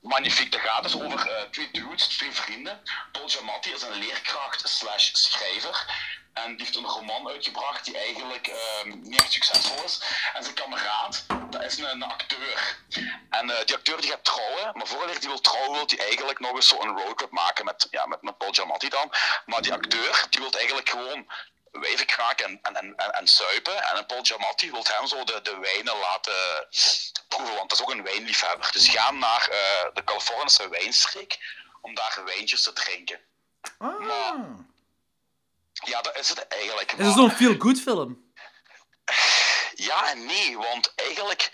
[0.01, 0.51] magnifiek.
[0.51, 2.81] Dat gaat dus over eh, twee dudes, twee vrienden.
[3.11, 5.85] Paul Giamatti is een leerkracht slash schrijver.
[6.33, 10.01] En die heeft een roman uitgebracht die eigenlijk ehm, niet echt succesvol is.
[10.33, 12.77] En zijn kameraad, dat is een, acteur.
[13.29, 16.39] En eh, die acteur die gaat trouwen, maar voordat hij wil trouwen, wil hij eigenlijk
[16.39, 19.11] nog eens zo een roadtrip maken met, ja, met, met Paul Giamatti dan.
[19.45, 21.27] Maar die acteur, die wil eigenlijk gewoon
[21.71, 23.83] wijven kraken en, en, en, en, en zuipen.
[23.83, 26.67] En Paul Giamatti wil hem zo de, de wijnen laten
[27.27, 28.71] proeven, want dat is ook een wijnliefhebber.
[28.71, 31.37] Dus gaan naar eh, de Californische wijnstreek
[31.81, 33.19] om daar wijntjes te drinken.
[33.77, 34.43] Ah.
[35.83, 36.91] Ja, dat is het eigenlijk.
[36.91, 38.27] Is het maar- zo'n feel-good film?
[39.75, 41.51] Ja en nee, want eigenlijk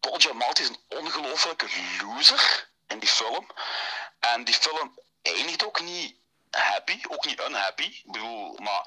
[0.00, 1.66] Paul Giamatti is een ongelofelijke
[2.02, 3.46] loser in die film.
[4.18, 6.16] En die film eindigt ook niet
[6.50, 7.82] happy, ook niet unhappy.
[7.82, 8.82] Ik bedoel, maar,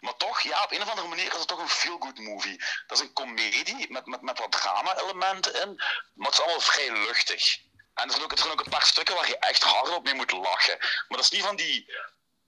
[0.00, 2.56] maar toch, ja, op een of andere manier is het toch een feel-good movie.
[2.86, 5.74] Dat is een komedie met, met, met wat drama-elementen in,
[6.14, 7.58] maar het is allemaal vrij luchtig.
[7.94, 10.14] En er zijn, ook, er zijn ook een paar stukken waar je echt hardop mee
[10.14, 10.76] moet lachen.
[10.78, 11.92] Maar dat is niet van die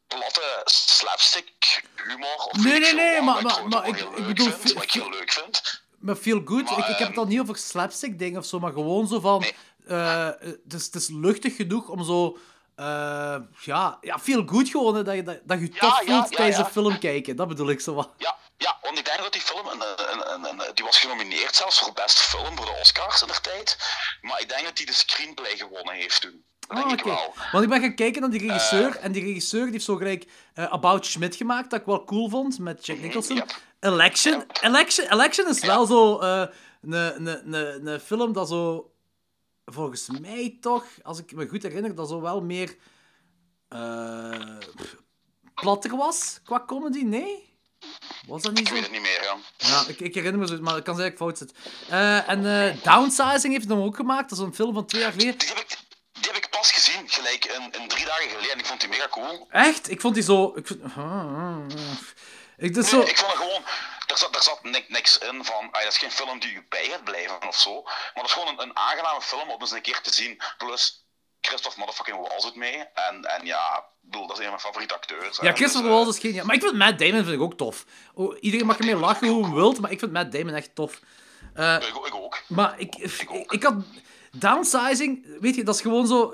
[0.06, 2.34] platte slapstick humor.
[2.36, 5.32] Of Nee, nee, nee, maar- maar- maar ik- ik bedoel, vind, wat ik heel leuk
[5.32, 5.82] vind.
[5.98, 8.58] Maar feel-good, Maar, ik, ik heb het ehm, dan niet over slapstick dingen of zo,
[8.60, 9.40] maar gewoon zo van...
[9.40, 9.54] Nee.
[9.86, 12.38] eh, het, is, het is luchtig genoeg om zo...
[12.76, 16.36] eh, ja, ja, feel-good gewoon, hè, dat je, dat, dat je Ja, tof voelt ja,
[16.36, 17.36] tijdens een film kijken.
[17.36, 18.10] Dat bedoel ik zo wat.
[18.16, 21.54] Ja, ja, want ik denk dat die film, een, een, een, een- die was genomineerd
[21.56, 23.76] zelfs voor beste film voor de Oscars in de tijd.
[24.20, 26.44] Maar ik denk dat hij de screenplay gewonnen heeft toen.
[26.58, 27.08] Dat denk Ah, ik oké.
[27.08, 27.34] wel.
[27.52, 29.04] Want ik ben gaan kijken naar die regisseur, Eh.
[29.04, 32.28] en die regisseur die heeft zo gelijk eh, About Schmidt gemaakt, dat ik wel cool
[32.28, 33.36] vond, met Jack Nicholson.
[33.36, 33.50] yep.
[33.80, 34.32] Election.
[34.38, 34.58] Yep.
[34.62, 35.06] Election.
[35.12, 36.50] Election is wel zo een,
[36.92, 38.90] een, een, een film dat zo,
[39.64, 42.76] volgens mij toch, als ik me goed herinner, dat zo wel meer
[43.68, 44.56] eh,
[45.54, 47.02] platter was qua comedy.
[47.02, 47.52] Nee?
[48.26, 48.72] Was dat niet Ik zo?
[48.74, 49.36] weet het niet meer, ja.
[49.56, 51.54] Ja, ik, ik herinner me zo, maar het kan zijn dat ik fout zit.
[51.88, 54.28] Eh, en eh, Downsizing heeft hij dan ook gemaakt.
[54.30, 55.38] Dat is een film van twee jaar geleden.
[55.38, 55.78] Die heb ik,
[56.12, 58.58] die heb ik pas gezien, gelijk een, een drie dagen geleden.
[58.58, 59.46] Ik vond die mega cool.
[59.50, 59.90] Echt?
[59.90, 60.52] Ik vond die zo...
[60.56, 60.80] Ik, vond-
[62.56, 62.98] ik, zo...
[62.98, 63.62] Nee, ik vond het gewoon,
[64.06, 66.64] er zat, er zat ni- niks in van, ah, dat is geen film die je
[66.68, 67.82] bij gaat blijven of zo.
[67.82, 70.40] Maar dat is gewoon een, een aangename film om eens een keer te zien.
[70.58, 71.06] Plus,
[71.40, 72.76] Christophe motherfucking Waltz doet mee.
[72.94, 75.38] En, en ja, ik bedoel, dat is een van mijn favoriete acteurs.
[75.40, 76.46] Ja, dus, eh, Waltz is geen...
[76.46, 77.84] Maar ik vind Matt Damon vind ik ook tof.
[78.14, 81.00] Oh, iedereen mag ermee lachen hoe hij wilt, maar ik vind Matt Damon echt tof.
[81.54, 82.42] Eh, Ik, ik ook.
[82.48, 83.52] maar ik, ik, ook.
[83.52, 83.74] ik had...
[84.36, 86.32] Downsizing, weet je, dat is gewoon zo...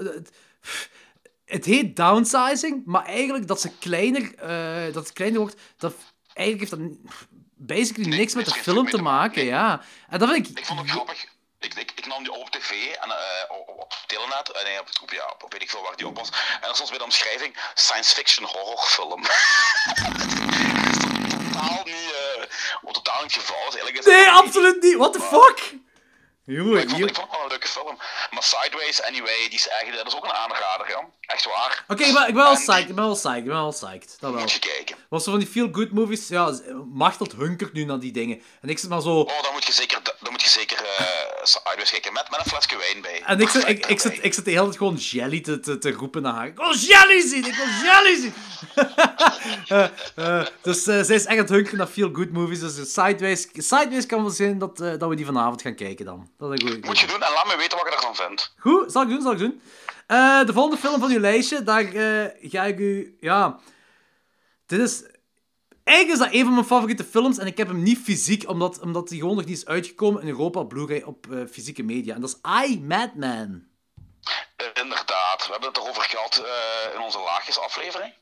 [1.50, 5.94] Het, heet downsizing, maar eigenlijk dat ze kleiner, eh, dat het kleiner wordt, dat
[6.34, 7.14] eigenlijk heeft dat
[7.54, 9.46] basically Nee, niks met de film te maken, nee.
[9.46, 9.80] ja.
[10.08, 10.58] En dat vind ik...
[10.58, 11.26] Ik vond het grappig.
[11.58, 13.16] Ik, ik, ik nam die op op tv en eh,
[13.66, 16.28] op, Telenet, en nee, op, op, ja, op weet ik veel waar die op was.
[16.60, 19.22] En er stond bij de omschrijving science fiction horrorfilm.
[21.52, 22.42] totaal niet, eh,
[22.82, 23.74] wat totaal niet geval is.
[23.74, 24.96] Eigenlijk is Nee, absoluut niet.
[24.96, 25.74] What the fuck?
[26.44, 27.08] Jongen, ik vond, hier...
[27.08, 27.96] ik vond het wel een leuke film.
[28.30, 31.08] Maar Sideways, anyway, die is eigenlijk, dat is ook een aanrader, ja.
[31.20, 31.84] Echt waar.
[31.88, 34.16] Oké, ik ben, ik ben wel psyched, ik ben wel psyched, ik ben wel psyched.
[34.20, 34.40] Dat wel.
[34.40, 34.96] Moet je kijken.
[35.08, 36.60] Was zo van die feel-good movies, ja,
[36.92, 38.42] Machteld hunkert nu naar die dingen.
[38.60, 39.20] En ik zit maar zo...
[39.20, 41.04] Oh, dan moet je zeker, dan moet je zeker eh,
[41.42, 43.22] Sideways kijken, met, met een flesje wijn bij.
[43.22, 45.78] En ik zit, ik, ik, zit, ik zit de hele tijd gewoon jelly te, te,
[45.78, 46.46] te roepen naar haar.
[46.46, 48.34] Ik wil jelly zien, ik wil jelly zien.
[49.68, 52.60] Eh, eh, dus zij is echt aan het hunkeren naar feel-good movies.
[52.60, 56.30] Dus Sideways, Sideways kan wel zijn dat, dat we die vanavond gaan kijken dan.
[56.40, 58.54] Dat is een goeie- Moet je doen en laat me weten wat je ervan vindt.
[58.58, 59.60] Goed, zal ik doen, zal ik doen.
[60.06, 63.16] Eh, de volgende film van uw lijstje, daar eh, ga ik u...
[63.20, 63.58] Ja,
[64.66, 65.02] dit is...
[65.84, 68.80] Eigenlijk is dat een van mijn favoriete films en ik heb hem niet fysiek, omdat,
[68.80, 72.14] omdat hij gewoon nog niet is uitgekomen in Europa op Blu-ray op eh, fysieke media.
[72.14, 73.68] En dat is I, Madman.
[74.74, 78.12] Inderdaad, we hebben het erover gehad eh, in onze laagjesaflevering.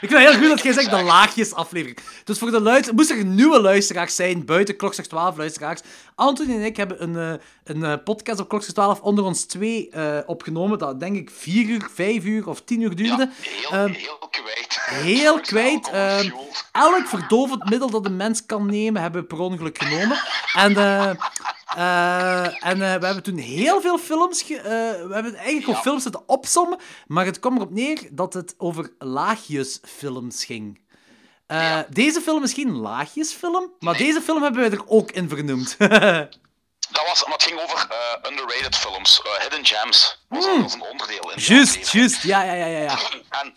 [0.00, 1.98] Ik vind het heel goed dat jij zegt de laagjes aflevering.
[2.24, 2.94] Dus voor de luister...
[2.94, 5.80] moest er nieuwe luisteraars zijn, buiten Klokslag 12 luisteraars.
[6.14, 9.90] Anthony en ik hebben een, eh, een eh, podcast op Klokslag 12 onder ons twee
[9.90, 10.78] eh, opgenomen.
[10.78, 13.30] Dat denk ik vier uur, vijf uur of tien uur duurde.
[13.42, 14.78] Ja, heel, Ehm, heel kwijt.
[14.90, 15.90] heel kwijt.
[15.90, 16.30] Ehm,
[16.72, 20.18] elk verdovend middel dat een mens kan nemen, hebben we per ongeluk genomen.
[20.54, 20.74] En,
[21.74, 24.42] en eh, we hebben toen heel veel films...
[24.42, 25.82] ge- eh, we hebben eigenlijk Ja.
[25.82, 30.80] films zitten opsommen, maar het kwam erop neer dat het over laagjesfilms ging.
[31.46, 31.86] Eh, Ja.
[31.90, 34.06] Deze film is geen laagjesfilm, maar Nee.
[34.06, 35.76] deze film hebben wij er ook in vernoemd.
[36.90, 40.24] Dat, was, maar het ging over eh, underrated films, eh, hidden gems.
[40.28, 42.22] Was, dat was een onderdeel in juist, juist.
[42.22, 42.78] Ja, ja, ja, ja.
[42.80, 42.98] ja.
[43.40, 43.54] En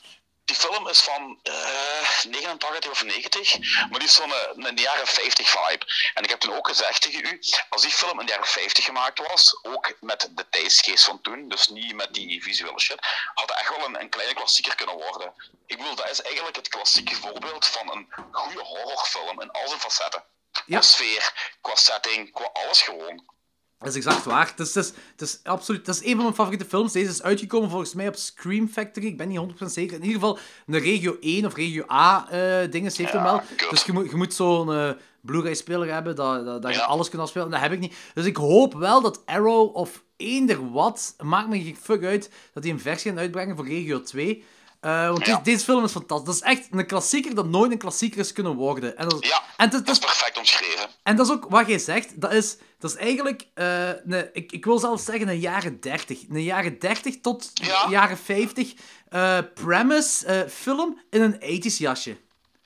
[0.49, 3.59] die film is van eh 89 of 90,
[3.89, 5.85] maar die is zo'n een, een jaren 50 vibe.
[6.13, 7.39] En ik heb toen ook gezegd tegen u,
[7.69, 11.49] als die film in de jaren 50 gemaakt was, ook met de tijdsgeest van toen,
[11.49, 12.99] dus niet met die visuele shit,
[13.33, 15.33] had het echt wel een, een kleine klassieker kunnen worden.
[15.65, 19.79] Ik bedoel, dat is eigenlijk het klassieke voorbeeld van een goede horrorfilm in al zijn
[19.79, 20.23] facetten.
[20.51, 20.61] Ja.
[20.65, 23.37] Qua sfeer, qua setting, qua alles gewoon.
[23.79, 24.47] Dat is exact waar.
[24.47, 25.87] Het is, het, is, het is absoluut...
[25.87, 26.91] Het is een van mijn favoriete films.
[26.91, 29.05] Deze is uitgekomen volgens mij op Scream Factory.
[29.05, 29.95] Ik ben niet 100% zeker.
[29.95, 33.41] In ieder geval een regio 1 of regio A eh dinges heeft hem wel.
[33.69, 34.89] Dus je moet, je moet zo'n eh,
[35.21, 37.49] Blu-ray-speler hebben dat, dat, dat je alles kunt afspelen.
[37.49, 37.95] Dat heb ik niet.
[38.13, 42.63] Dus ik hoop wel dat Arrow of eender wat, maakt me geen fuck uit, dat
[42.63, 44.43] die een versie gaan uitbrengen voor regio 2.
[44.79, 45.25] Eh, want Ja.
[45.25, 46.25] deze, deze film is fantastisch.
[46.25, 48.97] Dat is echt een klassieker dat nooit een klassieker is kunnen worden.
[48.97, 50.89] En dat, is- Ja, en, Dat is, perfect omschreven.
[51.03, 52.21] en dat is ook wat jij zegt.
[52.21, 56.19] Dat is, dat is eigenlijk, eh, een, ik, ik wil zelfs zeggen, een jaren 30.
[56.29, 57.85] Een jaren 30 tot Ja.
[57.89, 58.73] jaren 50
[59.09, 62.17] eh, premise film in een 80s jasje.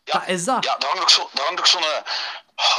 [0.03, 0.63] Ja, Dat is dat.
[0.63, 1.81] Ja, daar hangt ook zo'n...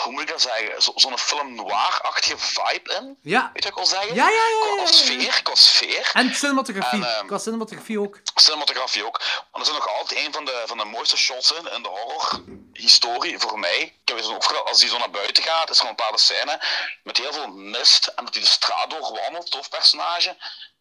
[0.03, 0.83] Hoe moet ik dat zeggen?
[0.83, 3.19] Zo- Zo'n film noir-achtige vibe in.
[3.23, 3.51] Ja.
[3.53, 4.15] Weet je wat ik wil zeggen?
[4.15, 6.11] Ja, ja, ja, ja, Qua sfeer, qua sfeer.
[6.15, 7.05] En cinematografie.
[7.07, 8.21] En, ehm, Qua cinematografie ook.
[8.35, 9.21] Cinematografie ook.
[9.53, 11.89] Want dat is nog altijd een van de, van de mooiste shots in, in de
[11.89, 13.79] horror-historie voor mij.
[13.81, 16.61] Ik heb eens opgelet, als die zo naar buiten gaat, is er een bepaalde scène
[17.03, 20.37] met heel veel mist en dat hij de straat doorwandelt, tof personage.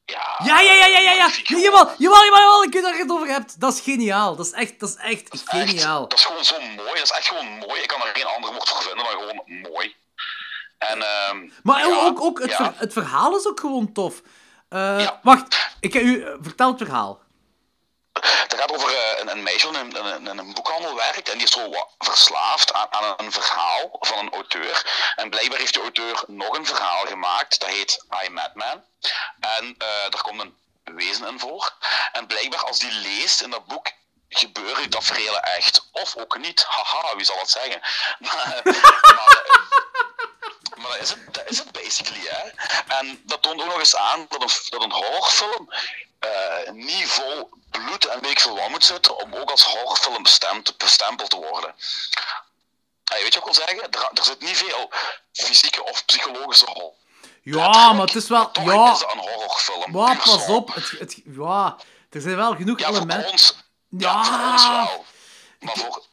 [0.05, 1.29] Ja, Ja, ja, ja, ja, ja, ja.
[1.43, 2.63] Jawel, jawel, jawel, jawel.
[2.63, 3.59] Ik weet waar je het over hebt.
[3.59, 4.35] Dat is geniaal.
[4.35, 6.07] Dat is echt, dat is echt Echt, geniaal.
[6.07, 6.87] dat is gewoon zo mooi.
[6.93, 7.81] Dat is echt gewoon mooi.
[7.81, 9.95] Ik kan er geen andere woord voor vinden dan gewoon mooi.
[10.77, 12.55] En, ehm, Maar ja, ook, ook het, ja.
[12.55, 14.21] ver- het verhaal is ook gewoon tof.
[14.69, 15.19] Ja.
[15.23, 16.23] Wacht, ik u...
[16.23, 17.19] eh, vertel het verhaal.
[18.23, 21.51] Het gaat over eh, een, een meisje die in, een boekhandel werkt en die is
[21.53, 24.85] zo verslaafd aan, aan een verhaal van een auteur.
[25.15, 28.83] En blijkbaar heeft de auteur nog een verhaal gemaakt, dat heet I Madman.
[29.39, 31.73] En eh daar komt een wezen in voor.
[32.11, 33.91] En blijkbaar als die leest in dat boek
[34.29, 35.89] gebeuren die tafereelen echt.
[35.91, 36.63] Of ook niet.
[36.63, 37.81] Haha, wie zal het zeggen?
[38.19, 38.61] Maar,
[39.15, 40.12] maar, eh,
[40.83, 42.49] maar dat is het, dat is het basically, hè.
[42.97, 45.69] En dat toont ook nog eens aan dat een, dat een horrorfilm
[46.19, 50.23] eh, niet vol bloed en weet ik veel wat moet zitten om ook als horrorfilm
[50.23, 51.75] bestemd, bestempeld te worden.
[53.03, 53.91] Eh, weet je wat ik wil zeggen?
[53.91, 54.89] Er, er zit niet veel
[55.31, 56.93] fysieke of psychologische horror.
[57.41, 58.51] Ja, maar het is wel...
[58.51, 59.91] Toch Ja, is een horrorfilm.
[59.91, 60.73] maar puur pas op.
[60.73, 61.77] Het, het, ja,
[62.09, 63.31] er zijn wel genoeg Ja, elementen...
[63.31, 63.55] ons,
[63.89, 64.23] ja.
[64.23, 64.73] voor ons Ja.
[64.85, 65.05] wel.
[65.59, 66.03] Maar voor...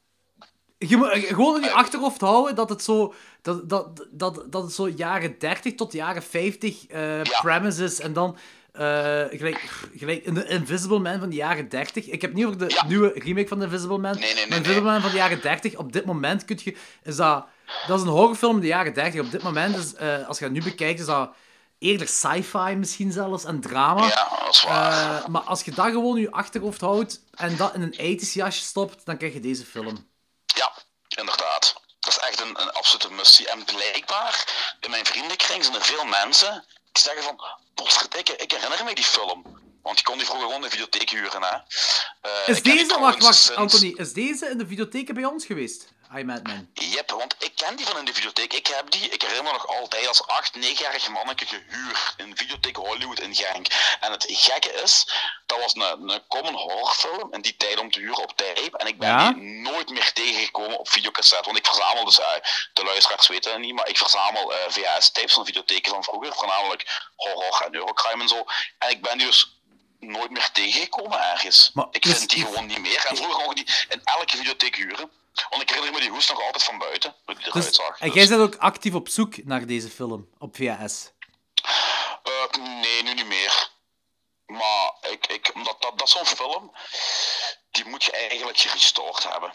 [0.78, 3.14] Je moet gewoon in je achterhoofd houden dat het zo...
[3.42, 7.40] Dat, dat, dat, dat het zo jaren 30 tot jaren 50 eh Ja.
[7.40, 8.00] premise is.
[8.00, 8.36] En dan...
[8.72, 8.82] eh,
[9.30, 12.06] gelijk, gelijk in de Invisible Man van de jaren 30.
[12.06, 12.84] Ik heb niet over de Ja.
[12.86, 14.14] nieuwe remake van de Invisible Man.
[14.18, 14.80] Nee, nee, nee, Invisible.
[14.90, 15.76] Man van de jaren 30.
[15.76, 16.76] Op dit moment kun je...
[17.02, 17.44] Is dat,
[17.86, 19.20] dat is een horrorfilm in de jaren 30.
[19.20, 19.94] Op dit moment is...
[19.94, 21.30] eh, als je dat nu bekijkt, is dat
[21.78, 23.44] eerder sci-fi misschien zelfs.
[23.44, 24.06] En drama.
[24.06, 25.30] Ja, dat is waar.
[25.30, 28.62] Maar als je dat gewoon in je achterhoofd houdt en dat in een 80s jasje
[28.64, 30.08] stopt, dan krijg je deze film.
[30.54, 30.72] Ja,
[31.08, 31.79] inderdaad.
[32.00, 33.48] Dat is echt een, een absolute mustie.
[33.48, 34.44] En blijkbaar,
[34.80, 37.40] in mijn vriendenkring zijn er veel mensen die zeggen van...
[37.74, 39.58] Potverdikke, ik herinner me die film.
[39.82, 41.56] Want je kon die vroeger gewoon in de videotheek huren, hè.
[42.20, 45.88] Eh, Is deze, wacht, wacht, sinds- Anthony, is deze in de videotheek bij ons geweest?
[46.16, 46.68] I Madman.
[47.16, 48.52] Want ik ken die van in de videotheek.
[48.52, 52.36] Ik heb die, ik herinner me nog altijd als 8, 9-jarig manneke gehuurd in de
[52.36, 53.66] videotheek Hollywood in Genk.
[54.00, 55.06] En het gekke is,
[55.46, 58.78] dat was een, een common horrorfilm in die tijd om te huren op tape.
[58.78, 59.32] En ik ben Ja?
[59.32, 61.44] die nooit meer tegengekomen op videocassette.
[61.44, 62.26] Want ik verzamel dus, eh,
[62.72, 66.34] de luisteraars weten het niet, maar ik verzamel eh, VHS-tapes van videotheken van vroeger.
[66.34, 68.44] Voornamelijk horror en eurocrime en zo.
[68.78, 69.58] En ik ben die dus
[70.00, 71.70] nooit meer tegengekomen ergens.
[71.74, 73.04] Maar ik is- vind die gewoon niet meer.
[73.06, 75.10] En vroeger mocht die in elke videotheek huren.
[75.50, 78.00] Want ik herinner me die hoes nog altijd van buiten, hoe die eruit Dus, zag.
[78.00, 81.12] en Dus, jij bent ook actief op zoek naar deze film op VHS.
[82.22, 83.70] eh, nee, nu niet meer.
[84.46, 86.70] Maar ik, ik, omdat dat, dat zo'n film,
[87.70, 89.52] die moet je eigenlijk gerestored hebben.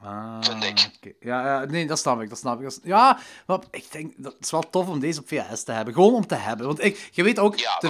[0.00, 1.14] Ah, Vind ik.
[1.20, 2.78] Ja, ja, nee, dat snap ik, dat snap ik.
[2.82, 5.94] Ja, maar ik denk, dat is wel tof om deze op VHS te hebben.
[5.94, 6.66] Gewoon om te hebben.
[6.66, 7.88] Want ik, je weet ook, Ja, de,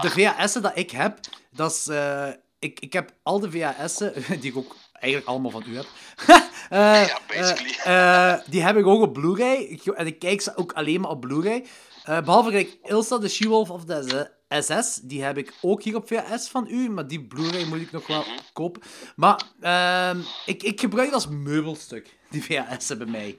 [0.00, 1.18] de VHS'en dat ik heb,
[1.50, 1.86] dat is...
[1.86, 2.28] eh,
[2.58, 5.86] ik, ik heb al de VHS'en, die ik ook eigenlijk allemaal van u heb.
[6.70, 7.74] Eh, Ja, basically.
[7.84, 9.56] eh, eh, die heb ik ook op Blu-ray.
[9.56, 11.66] Ik- En ik kijk ze ook alleen maar op Blu-ray.
[12.04, 14.94] Eh, behalve gelijk Ilsa, de She-Wolf of the SS.
[15.02, 16.90] Die heb ik ook hier op VHS van u.
[16.90, 18.30] Maar die Blu-ray moet ik nog wel Mhm.
[18.52, 18.82] kopen.
[19.16, 23.36] Maar ehm, ik, ik gebruik het als meubelstuk, die VHS'en bij mij.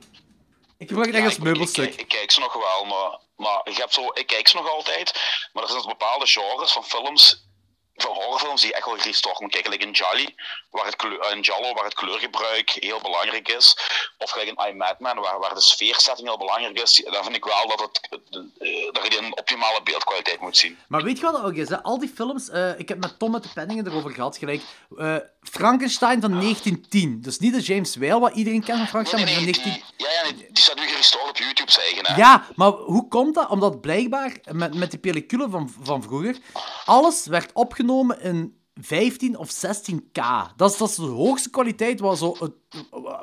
[0.77, 1.95] Ik gebruik het echt Ja, als ik, ik, meubelstuk.
[1.95, 5.19] ik kijk ze nog wel, maar, maar ik, heb zo, ik kijk ze nog altijd.
[5.53, 7.49] Maar er zijn bepaalde genres van films,
[7.95, 9.71] van horrorfilms, die echt wel gerestored moet kijken.
[9.71, 10.35] Like in Jolly,
[10.69, 13.77] waar het kleur, Jallo, waar het kleurgebruik heel belangrijk is.
[14.17, 17.07] Of gelijk in I Madman, waar, waar de sfeersetting heel belangrijk is.
[17.11, 20.77] Dan vind ik wel dat, het, eh, dat je een optimale beeldkwaliteit moet zien.
[20.87, 21.83] Maar weet je wat dat ook is?
[21.83, 24.61] Al die films, eh, ik heb met Tom met de Penningen erover gehad, gelijk
[24.97, 27.21] eh, Frankenstein van 1910.
[27.21, 29.73] Dus niet de James Whale, wat iedereen kent van Frankenstein, Nee, maar nee, van nee,
[29.73, 29.93] 19...
[29.97, 32.05] die, ja, ja, nee, die staat nu gerestored op YouTube, zeggen.
[32.05, 32.15] Hè?
[32.15, 33.49] Ja, maar hoe komt dat?
[33.49, 36.37] Omdat blijkbaar met, met die pellicule van, van vroeger,
[36.85, 40.21] alles werd opgenomen in 15 of 16k.
[40.55, 42.53] Dat is, dat is de hoogste kwaliteit waar zo het,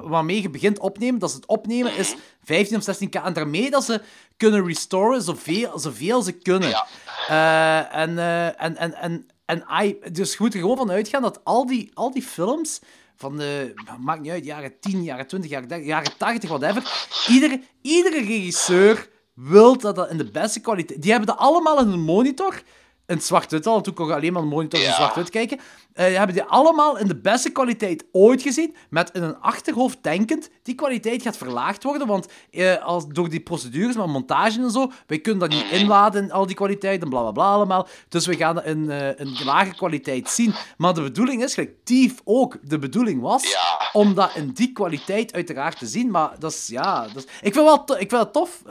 [0.00, 1.20] waarmee je begint opnemen.
[1.20, 2.14] Dat is het opnemen is
[2.44, 3.24] 15 of 16k.
[3.24, 4.02] En daarmee dat ze
[4.36, 6.68] kunnen restoren zoveel, zoveel ze kunnen.
[6.68, 6.86] Ja.
[7.28, 11.22] Eh, en, eh, en, en, en, en I, dus je moet er gewoon van uitgaan
[11.22, 12.80] dat al die, al die films
[13.16, 17.08] van de, maakt niet uit, jaren 10, jaren 20, jaren 30, jaren 80, whatever.
[17.28, 21.02] Iedere, iedere regisseur wil dat dat in de beste kwaliteit...
[21.02, 22.62] Die hebben dat allemaal in een monitor.
[23.08, 24.94] In zwart-wit al, toen kon je alleen maar een monitor in Ja.
[24.94, 25.58] zwart-wit kijken.
[25.92, 30.50] Eh hebben die allemaal in de beste kwaliteit ooit gezien, met in een achterhoofd denkend,
[30.62, 34.90] die kwaliteit gaat verlaagd worden, want eh, als, door die procedures met montage en zo,
[35.06, 38.26] wij kunnen dat niet inladen in al die kwaliteit en bla bla bla allemaal, dus
[38.26, 40.54] we gaan dat in eh, een lage kwaliteit zien.
[40.76, 43.90] Maar de bedoeling is, gelijk Thief ook de bedoeling was, Ja.
[43.92, 47.02] om dat in die kwaliteit uiteraard te zien, maar dat is, ja...
[47.02, 48.62] Dat is, ik, vind wel ik vind het tof,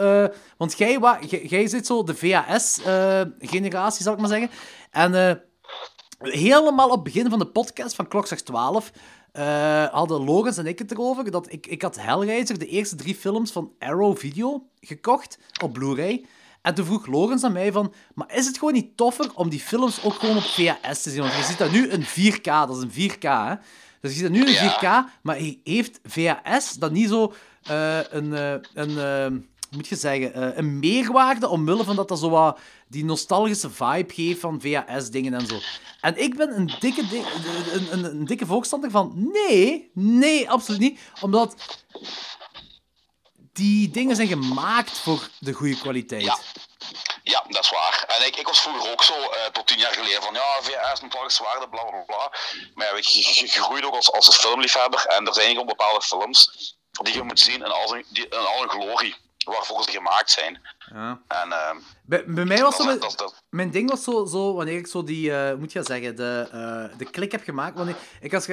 [0.58, 4.50] want jij, wa- jij, jij zit zo de VHS-generatie, zal ik maar zeggen.
[4.92, 5.36] En eh,
[6.20, 8.92] helemaal op het begin van de podcast van Klokslag 12
[9.32, 13.16] eh, hadden Logans en ik het erover dat ik, ik had Hellraiser, de eerste drie
[13.16, 16.26] films van Arrow Video, gekocht op Blu-ray.
[16.62, 19.60] En toen vroeg Logans aan mij van, maar is het gewoon niet toffer om die
[19.60, 21.22] films ook gewoon op VHS te zien?
[21.22, 23.56] Want je ziet dat nu in 4K, dat is een 4K, hè.
[24.02, 25.06] Dus je ziet dat nu in Ja.
[25.06, 27.34] 4K, maar heeft VHS dat niet zo
[27.64, 32.60] eh, een, een moet je zeggen, eh, een meerwaarde omwille van dat dat zo wat
[32.88, 35.60] die nostalgische vibe geeft van VHS-dingen en zo.
[36.02, 37.24] En ik ben een dikke, di-
[37.72, 41.00] een, een, een dikke voorstander van nee, nee, absoluut niet.
[41.22, 41.56] Omdat
[43.54, 46.22] die dingen zijn gemaakt voor de goede kwaliteit.
[46.24, 46.38] Ja.
[47.24, 48.04] Ja, dat is waar.
[48.20, 51.02] En ik, ik was vroeger ook zo, eh, tot tien jaar geleden, van ja, VHS
[51.10, 52.32] wel zwaarder, bla bla bla.
[52.74, 56.52] Maar weet je, ook als, als filmliefhebber en er zijn gewoon bepaalde films
[57.04, 59.16] die je moet zien in al, die, in al hun glorie,
[59.48, 60.62] waarvoor ze gemaakt zijn.
[60.94, 61.22] Ja.
[61.28, 62.98] En ehm, Bij, bij mij was dat, zo...
[62.98, 66.16] dat, dat, Mijn ding was zo, zo wanneer ik zo die, eh, moet je zeggen,
[66.16, 67.78] de, eh, de klik heb gemaakt.
[67.78, 68.50] Wanneer, ik had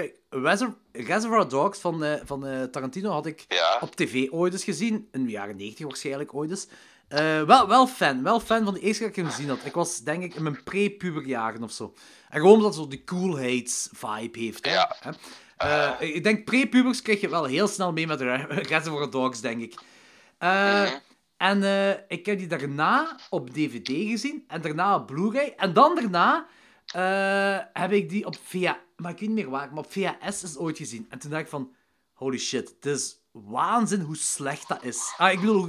[0.92, 3.78] Reservoir Dogs van, eh, van Tarantino had ik Ja.
[3.80, 5.08] op tv ooit eens gezien.
[5.12, 6.66] In de jaren 90 waarschijnlijk ooit eens.
[7.46, 9.64] Wel, wel fan, wel fan van de eerste keer dat ik hem gezien had.
[9.64, 11.94] Ik was denk ik in mijn pre-puberjaren of zo.
[12.30, 14.64] En gewoon omdat het zo die coolheids vibe heeft.
[14.66, 14.72] Hè?
[14.72, 14.96] Ja.
[15.00, 15.10] Hè?
[16.04, 19.74] Ik denk pre-pubers krijg je wel heel snel mee met Re- Reservoir Dogs, denk ik.
[20.44, 20.92] Eh,
[21.36, 24.44] En eh, ik heb die daarna op DVD gezien.
[24.48, 25.54] En daarna op Blu-ray.
[25.56, 26.46] En dan daarna
[26.86, 28.72] eh, heb ik die op VH...
[28.96, 29.68] Maar ik weet niet meer waar.
[29.68, 31.06] Maar op VHS is ooit gezien.
[31.08, 31.74] En toen dacht ik van...
[32.12, 35.14] Holy shit, het is waanzin hoe slecht dat is.
[35.16, 35.66] Ah, ik bedoel,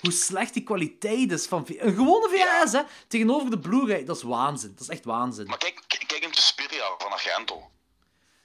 [0.00, 1.64] hoe, slecht die kwaliteit is van...
[1.68, 2.82] Een gewone VHS, hè.
[3.08, 4.04] Tegenover de Blu-ray.
[4.04, 4.70] Dat is waanzin.
[4.70, 5.46] Dat is echt waanzin.
[5.46, 7.70] maar kijk, kijk kijk in Suspiria van Argento.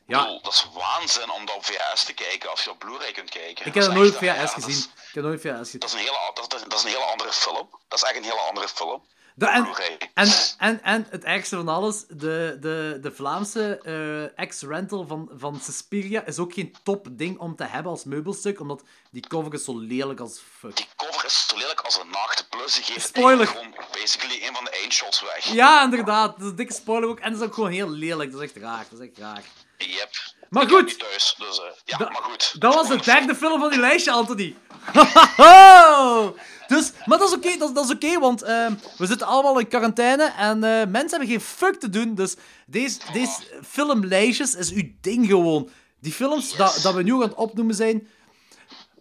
[0.10, 3.12] Ja, bedoel, dat is waanzin om dat op VHS te kijken als je op Blu-ray
[3.12, 3.66] kunt kijken.
[3.66, 4.70] ik heb Dat nooit op VHS ja, gezien.
[4.70, 5.80] is- Ik heb nooit VHS gezien.
[5.80, 7.70] Dat is, een hele, dat, is- dat is een hele andere film.
[7.88, 9.02] Dat is echt een hele andere film.
[9.36, 9.68] Da- en,
[10.14, 15.60] en, en, en het ergste van alles, de, de, de Vlaamse eh, ex-rental van, van
[15.62, 18.82] Suspiria is ook geen top ding om te hebben als meubelstuk, omdat
[19.12, 20.76] die cover is zo lelijk als fuck.
[20.76, 22.50] Die cover is zo lelijk als een nacht.
[22.50, 23.48] Plus, die geeft Spoiler.
[23.48, 25.46] gewoon basically een van de eindshots weg.
[25.46, 26.32] Ja, inderdaad.
[26.32, 27.20] Dat is een dikke spoiler ook.
[27.20, 28.32] En dat is ook gewoon heel lelijk.
[28.32, 28.86] Dat is echt raar.
[28.90, 29.44] Dat is echt raar.
[29.88, 30.10] Yep.
[30.50, 30.88] Maar Ik goed.
[30.88, 32.56] die thuis, dus eh, ja, Da- maar goed.
[32.62, 34.56] Dat was de derde film van die lijstje, Anthony.
[36.68, 39.68] dus, maar dat is oké, dat, dat is oké, want ehm, we zitten allemaal in
[39.68, 42.16] quarantaine en eh, mensen hebben geen fuck te doen.
[42.16, 42.36] Dus
[42.66, 43.32] deze, deze
[43.68, 45.70] filmlijstjes is uw ding gewoon.
[46.00, 48.08] Die films dat, dat we nu aan het opnoemen zijn,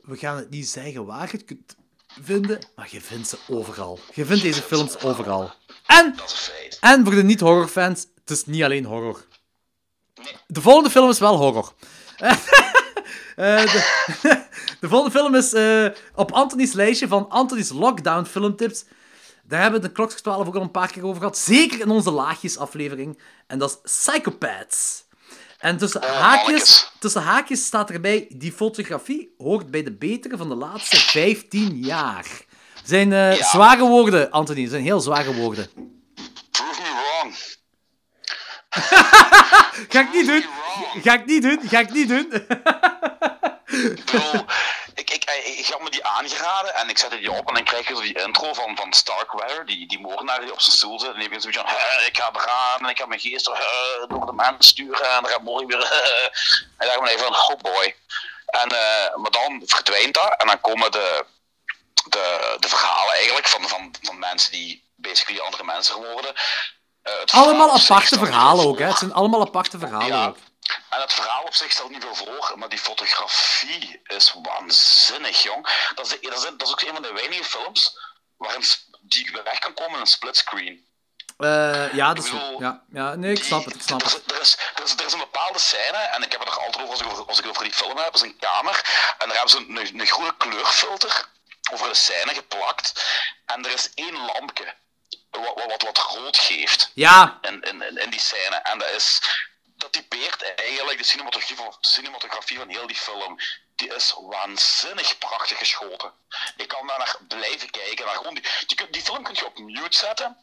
[0.02, 1.76] we gaan het niet zeggen waar je het kunt
[2.22, 3.98] vinden, maar je vindt ze overal.
[4.14, 5.52] Je vindt deze films overal.
[5.86, 6.14] En,
[6.80, 9.26] en voor de niet-horrorfans, het is niet alleen horror.
[10.22, 10.32] Nee.
[10.46, 11.72] De volgende film is wel horror.
[13.36, 13.84] Eh, de,
[14.80, 18.84] de volgende film is eh, op Anthony's lijstje van Anthony's Lockdown filmtips.
[19.44, 21.38] Daar hebben we de Klokslag 12 ook al een paar keer over gehad.
[21.38, 23.18] Zeker in onze laagjes aflevering.
[23.46, 25.04] En dat is Psychopaths.
[25.58, 28.26] En tussen Oh, haakjes, tussen haakjes staat erbij...
[28.34, 32.26] Die fotografie hoort bij de betere van de laatste 15 jaar.
[32.84, 33.44] Zijn eh, Ja.
[33.48, 34.68] zware woorden, Anthony.
[34.68, 35.68] zijn heel zware woorden.
[39.88, 40.44] Ga ik niet doen.
[41.02, 41.68] Ga ik niet doen.
[41.68, 42.32] Ga ik niet doen.
[43.68, 44.44] Ik bedoel,
[44.94, 47.94] ik, ik, had me die aangeraden en ik zette die op en dan krijg je
[47.94, 51.08] zo die intro van, van Starkweather, die, die moordenaar die op zijn stoel zit.
[51.08, 54.26] En die begint zoiets van, "Hè, ik ga eraan en ik ga mijn geest door,
[54.26, 55.78] de mens sturen en dan gaat morgen weer...
[55.88, 56.28] hè."
[56.78, 57.96] En dan dacht ik van, oh boy.
[58.46, 61.24] En, eh, maar dan verdwijnt dat en dan komen de,
[62.08, 66.34] de, de verhalen eigenlijk van, van, van mensen die basically andere mensen geworden.
[67.14, 68.84] Eh, het Allemaal aparte verhalen ook, hè.
[68.86, 70.26] Het zijn allemaal aparte verhalen Ja.
[70.26, 70.36] ook.
[70.90, 75.68] En het verhaal op zich stelt niet veel voor, maar die fotografie is waanzinnig, jong.
[75.94, 77.98] Dat is, de- dat is, dat is ook een van de weinige films
[78.36, 78.64] waarin
[79.00, 80.86] die weg kan komen in een splitscreen.
[81.38, 84.16] Eh, ja, dat is bedoel, ja, ja, nee, ik snap het, ik snap er, het.
[84.26, 86.58] is- Er is, er, is, er is een bepaalde scène, en ik heb het er
[86.60, 88.82] altijd over als ik, als ik over die film heb, is een kamer,
[89.18, 91.28] en daar hebben ze een, een, een groene kleurfilter
[91.72, 93.04] over de scène geplakt,
[93.46, 94.74] en er is één lampje
[95.30, 97.62] wat, wat, wat, wat rood geeft Ja, in,
[97.98, 98.56] in, die scène.
[98.56, 99.20] En dat is.
[99.76, 103.38] Dat typeert eigenlijk de cinematografie van, cinematografie van heel die film.
[103.76, 106.12] Die is waanzinnig prachtig geschoten.
[106.56, 108.06] Ik kan daar naar blijven kijken.
[108.06, 108.44] Naar gewoon die,
[108.90, 110.36] die, film kun je op mute zetten.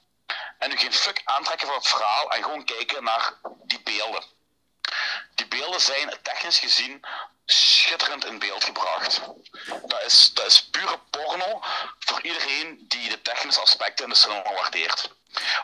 [0.60, 3.34] en u geen fuck aantrekken van het verhaal en gewoon kijken naar
[3.64, 4.24] die beelden.
[5.36, 7.02] Die beelden zijn technisch gezien
[7.46, 9.22] schitterend in beeld gebracht.
[9.88, 11.60] Dat is, dat is pure porno
[12.00, 15.14] voor iedereen die de technische aspecten in de cinema waardeert.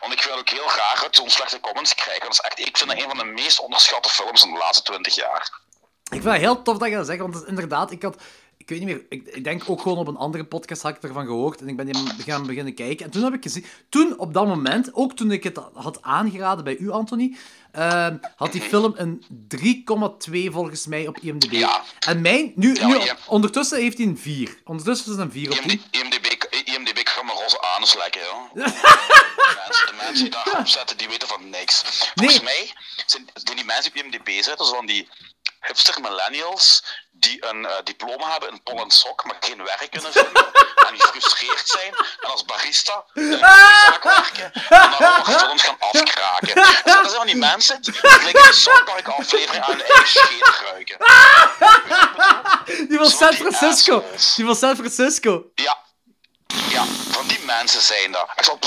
[0.00, 2.28] Want ik het ook heel raar dat zo'n slechte comments krijgen.
[2.28, 5.14] Is echt, ik vind dat een van de meest onderschatte films in de laatste 20
[5.14, 5.60] jaar.
[6.04, 8.16] Ik vind het heel tof dat je dat zegt, want het inderdaad, ik had...
[8.56, 11.02] Ik weet niet meer, ik, ik denk ook gewoon op een andere podcast had ik
[11.02, 11.96] ervan gehoord en ik ben
[12.26, 13.04] gaan beginnen kijken.
[13.04, 16.64] En toen heb ik gezien, toen op dat moment, ook toen ik het had aangeraden
[16.64, 17.36] bij u, Anthony,
[17.72, 21.52] ehm, had die film een 3,2 volgens mij op IMDb.
[21.52, 21.82] Ja.
[22.06, 24.56] En mijn, nu, Ja, nu ondertussen heeft hij een 4.
[24.64, 25.70] Ondertussen is het een 4 op 10.
[25.70, 28.54] IMD, IMDb, IMDb kan maar roze anus lekken, joh.
[28.54, 28.60] de,
[29.66, 31.82] mensen, de mensen die daarop zetten, die weten van niks.
[32.14, 32.44] Volgens Nee.
[32.44, 32.72] mij
[33.06, 35.08] zijn die, die mensen die op IMDb zitten, zo van die
[35.60, 36.84] hipster millennials
[37.22, 40.46] die een eh, diploma hebben in pol en sok, maar geen werk kunnen vinden
[40.86, 46.54] en gefrustreerd zijn en als barista in een zaak werken en dan films gaan afkraken.
[46.54, 50.60] Dus dat zijn van die mensen die gelijk een South aflevering aan de eigen scheet
[50.60, 50.96] ruiken.
[52.88, 54.04] Die van San die Francisco.
[54.36, 55.44] Die van San Francisco.
[55.54, 55.80] Ja.
[56.68, 58.28] Ja, van die mensen zijn dat.
[58.36, 58.58] Ik zal...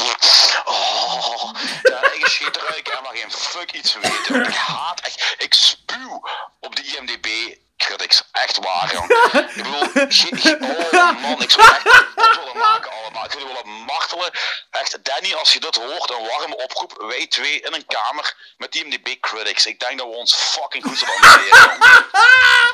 [0.66, 1.52] Oh,
[1.84, 4.46] ja, eigen scheet ruiken en maar geen fuck iets weten.
[4.46, 5.36] Ik haat echt...
[5.38, 6.28] Ik spuw
[6.60, 8.24] op die IMDb critics.
[8.32, 9.10] Echt waar, jong.
[9.46, 10.86] Ik bedoel...
[10.92, 13.26] Oh man, ik zou echt kapot willen maken allemaal.
[13.26, 14.32] Ik zou die willen martelen.
[14.72, 17.04] Echt, Danny, als je dit hoort, een warme oproep.
[17.08, 19.66] Wij twee in een kamer met IMDb critics.
[19.66, 21.78] Ik denk dat we ons fucking goed zullen amuseren.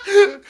[0.05, 0.45] jong.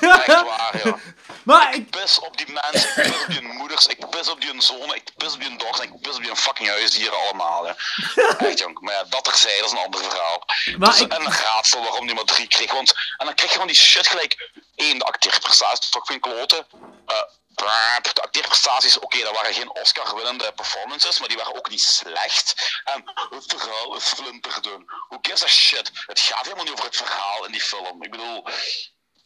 [0.26, 0.96] Echt waar, ja.
[1.42, 1.90] Maar ik...
[1.90, 5.02] pis op die mensen, ik pis op die moeders, ik pis op die zonen, ik
[5.16, 7.64] pis op die dochters, ik pis op die fucking huisdieren allemaal.
[7.64, 7.72] Hè.
[8.48, 10.44] Echt jong, maar ja, dat terzijde, dat is een ander verhaal.
[10.78, 13.52] Maar dat is ik- een raadsel waarom die maar drie kreeg, want en dan krijg
[13.52, 16.66] je van die shit gelijk, één, de acteerprestaties, toch geen kloten.
[17.06, 17.22] Eh,
[17.54, 22.80] brrr, de acteerprestaties, oké, dat waren geen Oscar-winnende performances, maar die waren ook niet slecht.
[22.84, 24.84] En het verhaal is flinterdun.
[25.08, 25.90] Who gives a shit?
[26.06, 28.02] Het gaat helemaal niet over het verhaal in die film.
[28.02, 28.44] Ik bedoel...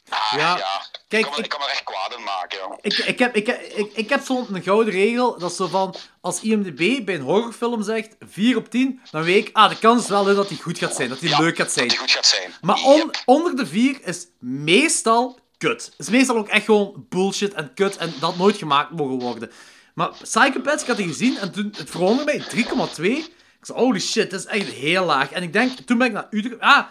[0.09, 2.59] Ah, Ja, ja, kijk, ik, kan, me- ik- ik kan echt kwaad maken.
[2.59, 2.79] joh.
[2.81, 6.41] Ik, ik heb, ik, ik, ik heb zo'n gouden regel, dat is zo van, als
[6.41, 10.09] IMDb bij een horrorfilm zegt 4 op 10, dan weet ik, ah, de kans is
[10.09, 11.89] wel dat die goed gaat zijn, dat die Ja, leuk gaat zijn.
[11.89, 12.53] Dat die goed gaat zijn.
[12.61, 13.23] Maar on- Yep.
[13.25, 15.85] onder de 4 is meestal kut.
[15.85, 19.51] Het is meestal ook echt gewoon bullshit en kut en dat nooit gemaakt mogen worden.
[19.95, 23.11] Maar Psychopaths, ik had die gezien en toen, het verwonderde mij, 3,2.
[23.59, 25.31] Ik zei, holy shit, dat is echt heel laag.
[25.33, 26.61] En ik denk, toen ben ik naar Utrecht...
[26.61, 26.85] Ah,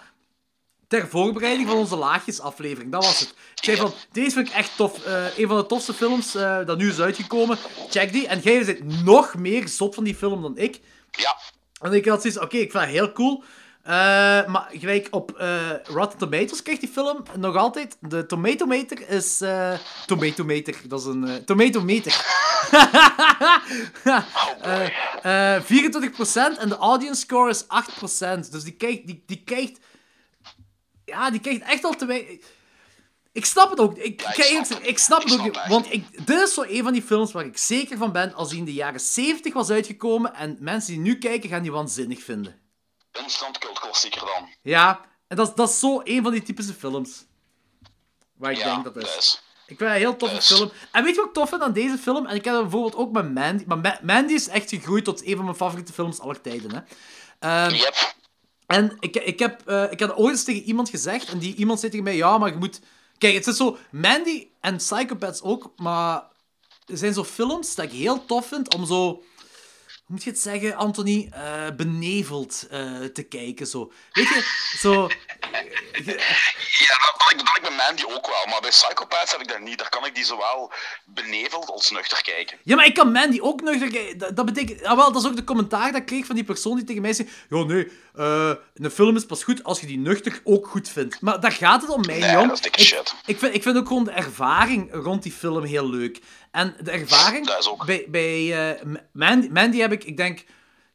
[1.00, 3.30] ter voorbereiding van onze laagjesaflevering, dat was het.
[3.30, 5.06] Ik zei van, deze vind ik echt tof.
[5.06, 7.58] eh, een van de tofste films eh, dat nu is uitgekomen.
[7.90, 8.28] Check die.
[8.28, 10.80] En jij bent nog meer zot van die film dan ik.
[11.12, 11.38] Ja,
[11.80, 13.44] En ik had zoiets, oké, ik vind het heel cool.
[13.84, 13.92] Eh,
[14.48, 15.32] maar gelijk op
[15.84, 17.98] Rotten Tomatoes krijgt die film nog altijd...
[18.00, 19.42] De Tomatometer is...
[19.42, 19.74] eh
[20.06, 21.46] Tomatometer, dat is een...
[21.46, 22.14] tomatometer.
[24.62, 25.66] Eh, eh, 24%
[26.60, 27.68] en de audience score is 8%.
[28.52, 29.06] Dus die krijgt...
[29.08, 29.80] Die, die krijgt
[31.06, 32.38] ja, die krijgt echt al te weinig...
[33.32, 33.98] Ik snap het ook.
[33.98, 34.88] Ik, Ja, ik ik, snap ik, het.
[34.88, 35.68] ik snap Ik het ook snap.
[35.68, 38.50] Want ik, dit is zo een van die films waar ik zeker van ben als
[38.50, 42.24] die in de jaren 70 was uitgekomen en mensen die nu kijken gaan die waanzinnig
[42.24, 42.60] vinden.
[43.24, 44.50] instant cultklassieker dan.
[44.62, 47.26] Ja, en dat, is- dat is zo een van die typische films.
[48.38, 49.18] Waar ik ja, denk dat is.
[49.18, 49.42] is.
[49.68, 50.72] Ik vind het een heel toffe film.
[50.92, 52.26] En weet je wat ik tof vind aan deze film?
[52.26, 53.64] En ik heb dat bijvoorbeeld ook met Mandy.
[53.68, 56.72] Maar Ma- Mandy is echt gegroeid tot een van mijn favoriete films aller tijden.
[56.74, 56.80] Hè.
[57.40, 58.14] Ehm, Yep.
[58.68, 61.80] En ik, ik, heb, eh, ik had ooit eens tegen iemand gezegd, en die iemand
[61.80, 62.82] zei tegen mij, ja, maar je moet...
[63.18, 66.24] Kijk, het is zo, Mandy en Psychopaths ook, maar
[66.86, 69.24] er zijn zo films dat ik heel tof vind om zo...
[70.06, 71.30] Hoe moet je het zeggen, Anthony?
[71.32, 73.92] Eh, beneveld eh, te kijken, zo.
[74.12, 74.44] Weet je,
[74.78, 74.92] zo...
[76.80, 79.48] Ja, dat, dat, ik, dat ik bij Mandy ook wel, maar bij Psychopaths heb ik
[79.48, 79.78] dat niet.
[79.78, 80.72] Daar kan ik die zowel
[81.06, 82.58] beneveld als nuchter kijken.
[82.64, 84.18] Ja, maar ik kan Mandy ook nuchter kijken.
[84.18, 84.84] Dat, dat betekent...
[84.84, 87.02] Ah, wel, dat is ook de commentaar dat ik kreeg van die persoon die tegen
[87.02, 87.30] mij zei...
[87.50, 91.22] Ja, nee, eh, een film is pas goed als je die nuchter ook goed vindt.
[91.22, 93.16] Maar daar gaat het om mij, Nee, dat is dikke ik, shit.
[93.26, 96.20] Ik vind, ik vind ook gewoon de ervaring rond die film heel leuk.
[96.56, 97.46] En de ervaring...
[97.48, 97.86] Dat is ook.
[97.86, 100.44] Bij, bij eh, Mandy, Mandy heb ik, ik denk...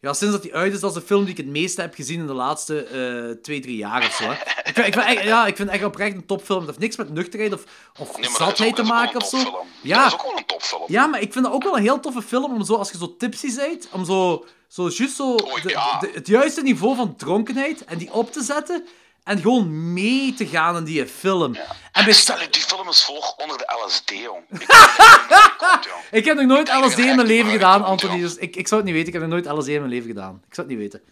[0.01, 1.95] Ja, sinds dat die uit is, dat is de film die ik het meeste heb
[1.95, 4.31] gezien in de laatste eh, twee, drie jaar of zo.
[4.71, 6.59] Ik, ik, vind echt, ja, ik vind het echt oprecht een topfilm.
[6.59, 7.65] Dat heeft niks met nuchterheid of,
[7.99, 9.65] of Nee, zatheid te maken of zo.
[9.83, 10.83] Ja, Dat is ook wel een topfilm.
[10.87, 12.99] ja, maar ik vind dat ook wel een heel toffe film om zo, als je
[12.99, 15.99] zo tipsy bent, om zo, zo juist zo Oh, de- ja.
[15.99, 18.87] de- het juiste niveau van dronkenheid en die op te zetten
[19.31, 21.57] en gewoon mee te gaan in die film.
[21.93, 24.43] En bij Stel je, die film is voor onder de LSD, jong.
[24.51, 24.67] Ik
[25.63, 26.25] komt, jong.
[26.25, 28.91] heb nog nooit LSD in mijn leven gedaan, komt, Anthony, dus ik, ik zou het
[28.91, 29.15] niet weten.
[29.15, 30.43] Ik heb nog nooit LSD in mijn leven gedaan.
[30.49, 31.03] Ik zou het niet weten.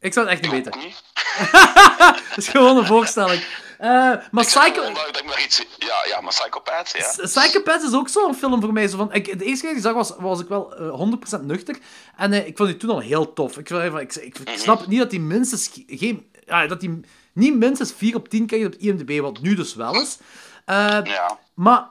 [0.00, 0.80] Ik zou het echt niet weten.
[2.28, 3.42] Het is gewoon een voorstelling.
[3.78, 3.88] Eh,
[4.30, 4.72] maar Psycho...
[4.72, 5.64] gewoon dat ik maar iets...
[5.78, 7.24] Ja, ja, maar Psychopath, ja.
[7.24, 8.88] Psychopath is ook zo'n film voor mij.
[8.88, 11.44] Zo van, ik, de eerste keer die ik zag was, was ik wel eh 100%
[11.44, 11.78] nuchter.
[12.16, 13.58] En eh, ik vond die toen al heel tof.
[13.58, 14.58] Ik, ik, ik, ik Mhm.
[14.58, 17.00] snap niet dat die minstens geen, ja, dat die
[17.32, 20.18] niet minstens 4 op 10 krijgt op IMDb, wat nu dus wel is.
[20.64, 21.38] Eh, Ja.
[21.54, 21.88] maar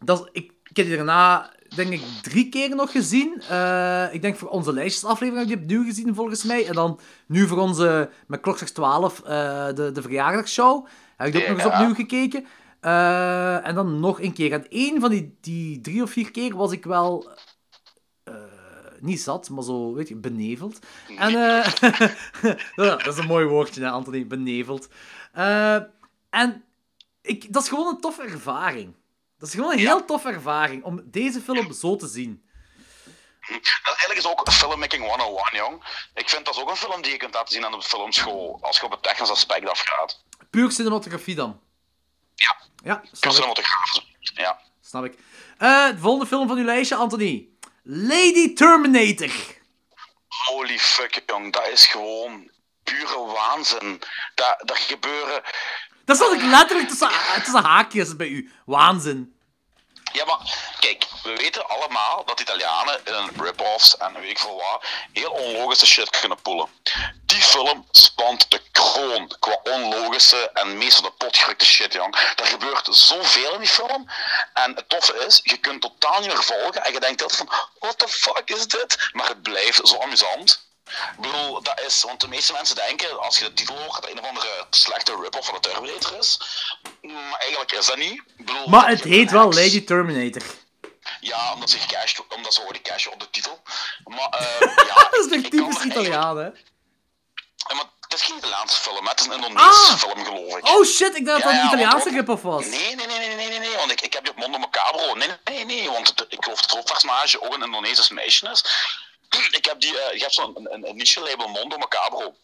[0.00, 3.42] dat, ik, ik heb die daarna, denk ik, drie keer nog gezien.
[3.48, 6.66] Eh, ik denk voor onze lijstjesaflevering heb ik die opnieuw gezien, volgens mij.
[6.66, 10.86] En dan nu voor onze, met Klokslag 12, eh, de, de verjaardagsshow.
[11.16, 12.46] Heb ik die ook nog eens opnieuw gekeken.
[12.80, 14.52] Eh, en dan nog een keer.
[14.52, 17.30] En één van die, die drie of vier keer was ik wel...
[19.00, 20.78] niet zat, maar zo, weet je, beneveld.
[21.16, 21.32] En,
[22.76, 24.88] dat is een mooi woordje, hè, Anthony, beneveld.
[26.30, 26.64] En
[27.22, 28.94] ik, dat is gewoon een toffe ervaring.
[29.44, 32.48] Dat is gewoon een heel toffe ervaring om deze film zo te zien.
[33.48, 35.84] Dat eigenlijk is ook filmmaking 101, jong.
[36.14, 38.58] Ik vind dat is ook een film die je kunt laten zien aan de filmschool,
[38.60, 40.22] als je op het technisch aspect afgaat.
[40.50, 41.60] Puur cinematografie dan.
[42.34, 42.56] Ja.
[42.84, 43.36] Ja, snap ik.
[43.36, 44.14] cinematografisch.
[44.20, 44.60] Ja.
[44.80, 45.18] Snap ik.
[45.58, 47.48] Eh, de volgende film van uw lijstje, Anthony.
[47.82, 49.32] Lady Terminator.
[50.28, 51.52] Holy fuck, jong.
[51.52, 52.50] Dat is gewoon
[52.82, 54.02] pure waanzin.
[54.34, 55.42] Dat, dat gebeuren...
[56.04, 58.52] Dat zat ik letterlijk tussen, tussen haakjes bij u.
[58.66, 59.33] Waanzin.
[60.14, 60.38] Ja, maar
[60.78, 65.86] kijk, we weten allemaal dat Italianen in rip-offs en weet ik veel wat heel onlogische
[65.86, 66.68] shit kunnen pullen.
[67.26, 72.16] Die film spant de kroon qua onlogische en meest van de potgerukte shit, jong.
[72.36, 74.10] Er gebeurt zoveel in die film.
[74.52, 77.68] En het toffe is, je kunt totaal niet meer volgen en je denkt altijd van,
[77.78, 79.08] what the fuck is dit?
[79.12, 80.63] Maar het blijft zo amusant.
[80.84, 84.10] Ik bedoel, dat is, want de meeste mensen denken, als je de titel hoort, dat
[84.10, 86.40] een of andere slechte rip-off van de Terminator is.
[87.02, 88.22] Maar eigenlijk is dat niet.
[88.36, 90.42] Ik bedoel, Maar het je heet wel Lady Terminator.
[91.20, 93.62] ja, omdat ze gecashed, omdat ze worden cashen op de titel.
[94.04, 96.50] Maar, eh ja, Dat is kan typisch Italiaan, hè?
[97.74, 99.98] maar het is geen Italiaanse film, het is een Indonesische Ah!
[99.98, 100.66] film, geloof ik.
[100.68, 102.66] Oh shit, ik dacht dat het een Italiaanse want- rip-off was.
[102.66, 105.14] Nee, nee, nee, nee, nee, nee, nee, want ik, ik heb die op Mondo Macabro.
[105.14, 108.48] Nee, nee, nee, nee, want het- ik geloof dat het hoofdpersonage ook een Indonesisch meisje
[108.50, 108.64] is.
[109.58, 112.34] Ik heb die, eh, je zo'n een, een niche-label Mondo Macabro.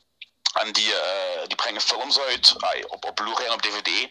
[0.61, 2.57] En die, eh, die brengen films uit
[2.89, 4.09] op, op Blu-ray en op DVD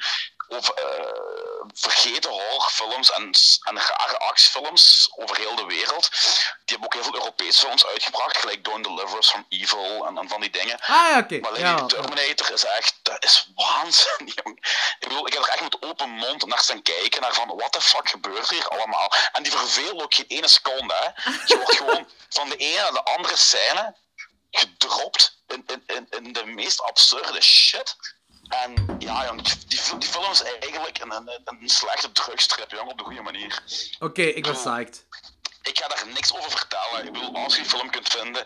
[0.48, 3.32] over eh, vergeten horrorfilms en,
[3.64, 6.10] en rare actiefilms over heel de wereld.
[6.12, 10.18] Die hebben ook heel veel Europese films uitgebracht, gelijk Don't Deliver Us from Evil en,
[10.18, 10.80] en van die dingen.
[10.80, 11.40] Ah, oké.
[11.40, 14.58] Maar Ja, Terminator is echt, dat is waanzin, jong.
[15.00, 17.72] Ik bedoel, ik heb er echt met open mond naar staan kijken, naar van, what
[17.72, 19.12] the fuck gebeurt hier allemaal?
[19.32, 21.32] En die verveelt ook geen ene seconde, hè.
[21.46, 23.96] Je wordt gewoon van de ene naar de andere scène
[24.52, 27.96] gedropt in, in, in, in de meest absurde shit.
[28.50, 32.98] En ja, jong, die, die, film is eigenlijk een, een, een slechte drugstrip, jong, op
[32.98, 33.64] de goede manier.
[34.00, 35.06] Oké, ik ben psyched.
[35.62, 37.06] Ik ga daar niks over vertellen.
[37.06, 38.46] Ik bedoel, als je die film kunt vinden,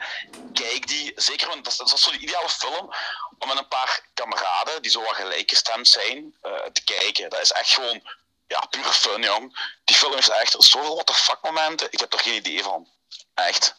[0.54, 1.12] kijk die.
[1.16, 2.94] Zeker, want dat is, dat is zo de ideale film
[3.40, 7.30] om met een paar kameraden die zo wat gelijkgestemd zijn, eh, te kijken.
[7.30, 8.02] Dat is echt gewoon,
[8.48, 9.72] ja, pure fun, jong.
[9.84, 11.88] Die film heeft echt zoveel what the fuck momenten.
[11.92, 12.88] Ik heb er geen idee van.
[13.34, 13.76] Echt.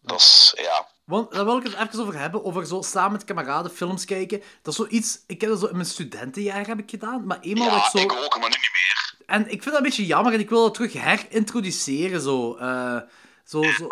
[0.00, 0.88] Dat is, ja.
[1.08, 4.42] Want daar wil ik het even over hebben, over zo samen met kameraden films kijken.
[4.62, 7.66] Dat is zoiets, ik heb dat zo in mijn studentenjaar heb ik gedaan, maar eenmaal
[7.66, 7.98] Ja, dat ik zo...
[7.98, 9.14] ik ook, maar nu niet meer.
[9.26, 12.56] En ik vind dat een beetje jammer en ik wil dat terug herintroduceren, zo.
[12.56, 12.96] eh,
[13.44, 13.86] zo, zo, zo-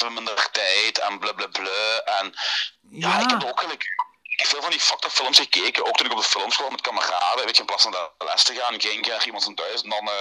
[0.00, 2.02] Ja, minder tijd en blablabla.
[2.04, 2.34] En
[2.90, 6.12] ja, ik heb ook heb veel van die fucked up films gekeken, ook toen ik
[6.12, 8.80] op de filmschool met kameraden, weet je, in plaats van naar de les te gaan,
[8.80, 10.14] ging ik iemand zijn thuis en dan eh,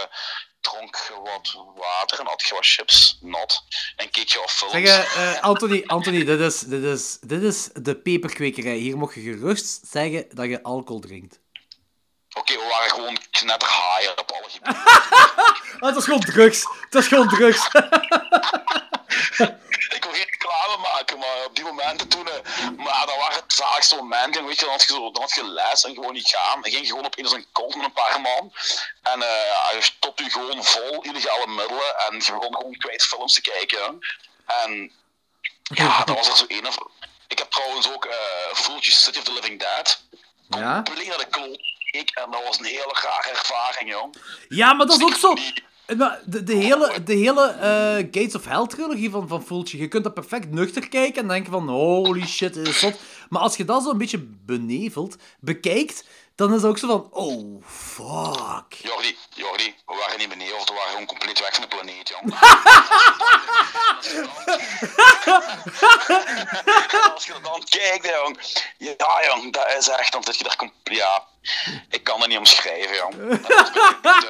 [0.62, 3.64] dronk je wat water en had je wat chips, nat,
[3.96, 4.74] en keek je wat films.
[4.74, 8.76] Zeg, eh, eh, Anthony, Anthony dit, is, dit, is, dit is de peperkwekerij.
[8.76, 11.40] Hier mocht je gerust zeggen dat je alcohol drinkt.
[12.34, 14.82] Oké, we waren gewoon knetterhaaien op alle gebieden.
[15.82, 16.64] Ah, het was gewoon drugs.
[16.82, 17.68] Het was gewoon drugs.
[19.96, 23.54] ik wil geen reclame maken, maar op die momenten toen, eh, maar dat waren het
[23.54, 26.28] zaligste momenten, weet je, dan had je, zo, dan had je les en gewoon niet
[26.28, 26.62] gaan.
[26.62, 28.54] Dan ging je gewoon op een zo'n cult met een paar man
[29.02, 33.34] en eh je stopte je gewoon vol illegale middelen en je begon gewoon kwijt films
[33.34, 34.00] te kijken.
[34.46, 34.92] En
[35.64, 36.78] ja, dat was er zo een of...
[37.28, 40.02] Ik heb trouwens ook eh Fulci City of the Living Dead.
[40.50, 40.82] Ja?
[40.84, 44.14] Compleet naar de kloot keek en dat was een hele rare ervaring, joh.
[44.50, 45.36] Ja, maar dat is ook zo...
[45.98, 49.88] Maar De, de hele, de hele eh, Gates of Hell trilogie van, van Fulci, je
[49.88, 53.00] kunt dat perfect nuchter kijken en denken van holy shit, dit is zot.
[53.30, 56.04] Maar als je dat zo een beetje beneveld bekijkt,
[56.36, 58.74] dan is het ook zo van oh fuck.
[58.74, 62.34] Jordi, Jordi, we waren niet beneden, we waren gewoon compleet weg van de planeet, jong.
[67.14, 68.38] Als je er dan kijkt, jong.
[68.78, 70.98] Ja, jong, dat is echt, zit je daar compleet...
[70.98, 71.24] Ja,
[71.90, 73.16] ik kan het niet omschrijven, jong.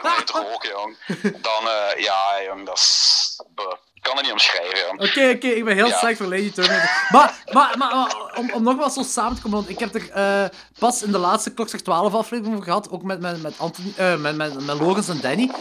[0.01, 0.97] Dat is ook, jong.
[1.41, 3.39] Dan, eh, ja, jong, dat is...
[3.55, 4.91] be- kan het niet omschrijven.
[4.91, 5.97] Oké, oké, ik ben heel Ja.
[5.97, 6.89] slecht voor Lady Terminator.
[7.09, 9.95] Maar, maar, maar, maar om, om nog wat zo samen te komen, want ik heb
[9.95, 10.45] er eh,
[10.79, 14.15] pas in de laatste Klokslag 12 aflevering over gehad, ook met, met, met, Anthony, eh,
[14.15, 15.51] met, met, met Logans en Danny.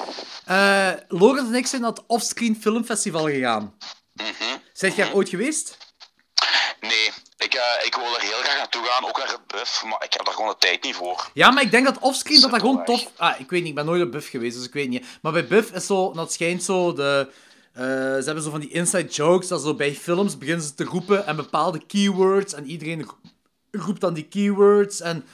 [1.09, 3.77] Logans en ik zijn naar het Offscreen Filmfestival gegaan.
[4.12, 4.56] Mhm.
[4.72, 5.77] Zijn jij er ooit geweest?
[6.81, 7.10] Nee,
[7.45, 10.12] ik, eh, ik wil er heel graag naartoe gaan, ook naar het buff, maar ik
[10.12, 11.31] heb daar gewoon de tijd niet voor.
[11.35, 13.11] Ja, maar ik denk dat offscreen dat dat gewoon tof...
[13.17, 15.07] Ah, ik weet niet, ik ben nooit op Buff geweest, dus ik weet niet.
[15.23, 17.29] Maar bij Buff is zo, dat schijnt zo, de...
[17.73, 20.85] eh, ze hebben zo van die inside jokes, dat zo bij films beginnen ze te
[20.85, 23.19] roepen en bepaalde keywords, en iedereen ro-
[23.71, 25.25] roept dan die keywords, en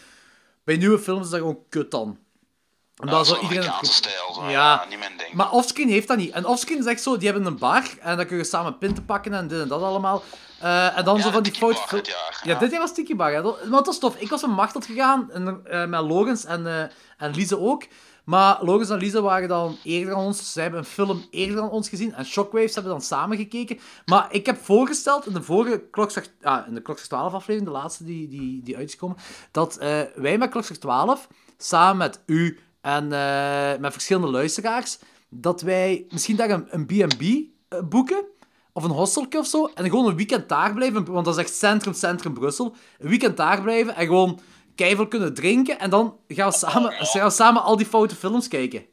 [0.65, 2.19] bij nieuwe films is dat gewoon kut dan.
[3.01, 3.71] Omdat Ja, zo iedereen...
[3.81, 4.51] Stijl, zo, Ja.
[4.51, 5.33] ja, niet mijn ding.
[5.33, 6.31] Maar offscreen heeft dat niet.
[6.31, 9.05] En offscreen is echt zo, die hebben een bar, en dan kun je samen pinten
[9.05, 10.23] pakken en dit en dat allemaal.
[10.61, 11.75] Eh, en dan Ja, zo van die fout...
[11.75, 12.59] Bar dit jaar, Ja, ja.
[12.59, 13.43] dit jaar was Tiki Bar.
[13.43, 14.17] Dat- Maar het was tof.
[14.17, 16.83] Ik was met Machteld gegaan, en, eh, met Logans en, eh
[17.19, 17.85] en Lise ook.
[18.25, 20.53] Maar Logans en Lise waren dan eerder dan ons.
[20.53, 22.15] Zij hebben een film eerder dan ons gezien.
[22.15, 23.79] En Shockwaves hebben dan samen gekeken.
[24.07, 27.79] Maar ik heb voorgesteld in de vorige Klokslag, ah, in de Klokslag 12 aflevering, de
[27.79, 29.17] laatste die, die, die uit is gekomen,
[29.51, 29.77] dat
[30.15, 31.29] wij met Klokslag 12,
[31.59, 34.99] samen met u en eh, met verschillende luisteraars,
[35.29, 38.25] dat wij misschien daar een B&B eh, boeken
[38.73, 39.71] of een hostelje of zo.
[39.75, 41.05] En gewoon een weekend daar blijven.
[41.13, 42.75] Want dat is echt centrum, centrum Brussel.
[42.99, 44.41] Een weekend daar blijven en gewoon
[44.75, 45.79] keiveel kunnen drinken.
[45.79, 48.87] En dan gaan we samen, gaan we samen al die foute films kijken.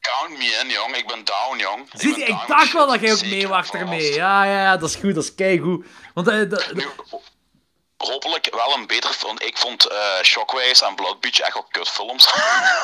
[0.00, 0.96] Count me in, jong.
[0.96, 1.90] Ik ben down, jong.
[2.02, 4.12] Ben je, ik dacht wel dat jij ook mee wacht ermee.
[4.14, 5.86] Ja, ja, ja, dat is goed, dat is keigoed.
[6.14, 6.84] Want eh, dat- Nu,
[8.08, 9.36] hopelijk wel een betere film.
[9.38, 12.28] Ik vond eh Shockwaves en Blood Beach echt wel kutfilms.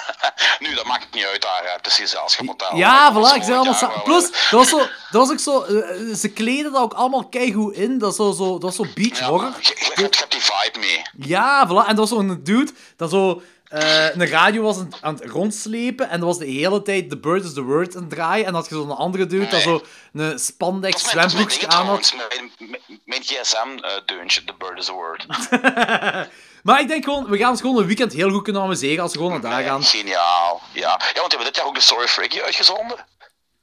[0.58, 1.72] nu, dat maakt het niet uit daar.
[1.76, 2.76] Het is gezelschap wat daar.
[2.76, 5.38] Ja, was voilà, ik zei allemaal sa- Plus, eh, dat was, zo, dat was ook
[5.38, 5.62] zo...
[5.62, 7.98] eh, ze kleden dat ook allemaal keigoed in.
[7.98, 9.52] Dat, is zo, zo, dat was zo beach Ja, horror.
[9.60, 11.02] je, je, hebt- je hebt die vibe mee.
[11.18, 11.88] Ja, voilà.
[11.88, 16.08] En dat was zo'n dude dat zo eh, een radio was aan, aan het rondslepen.
[16.08, 18.46] En dat was de hele tijd The Bird is the Word aan het draaien.
[18.46, 19.82] En dan had je zo'n andere dude dat zo
[20.12, 22.14] een spandex zwembroekje aan had.
[22.16, 25.26] Mijn, mijn, mijn gsm-deuntje, The Bird is a Word.
[26.66, 29.12] Maar ik denk gewoon, we gaan ons gewoon een weekend heel goed kunnen amuseren als
[29.12, 29.84] we gewoon naar daar gaan.
[29.84, 30.62] Geniaal.
[30.72, 30.80] Ja.
[30.82, 32.96] ja, want we hebben dit jaar ook de Story of Ricky uitgezonden.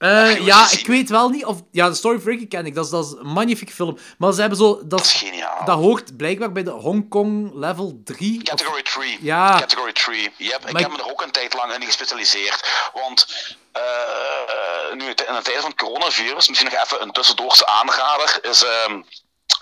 [0.04, 1.62] Eh, ja, ik weet wel niet of...
[1.72, 2.76] Ja, de Story of Ricky ken ik.
[2.76, 3.98] Dat is, dat is een magnifieke film.
[4.18, 4.74] Maar ze hebben zo...
[4.78, 5.66] Dat, Dat is is- geniaal.
[5.66, 8.38] dat hoort blijkbaar bij de Hong Kong level 3.
[8.40, 9.18] of- Category 3.
[9.22, 9.60] Ja.
[9.60, 10.32] Category 3.
[10.38, 12.90] Yep, ik heb me er ook een tijd lang in gespecialiseerd.
[12.94, 13.28] Want
[13.72, 13.82] eh,
[14.94, 19.02] nu in de tijd van het coronavirus, misschien nog even een tussendoorse aanrader, is ehm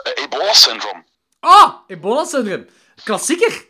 [0.03, 1.05] eh, Ebola-syndroom.
[1.39, 2.65] Ah, Ebola-syndroom.
[3.03, 3.69] Klassieker.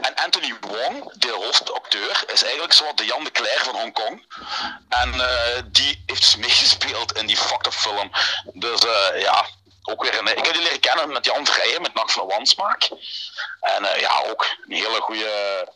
[0.00, 4.26] En Anthony Wong, de hoofdacteur, is eigenlijk zo de Jan de Cler van Hongkong.
[4.88, 8.10] En eh, die heeft dus meegespeeld in die fucked up film.
[8.52, 9.46] Dus eh, ja,
[9.82, 10.36] ook weer een...
[10.36, 12.88] Ik heb die leren kennen met Jan Vrijen, met Nacht van de Wansmaak.
[13.60, 15.68] En eh, ja, ook een hele goede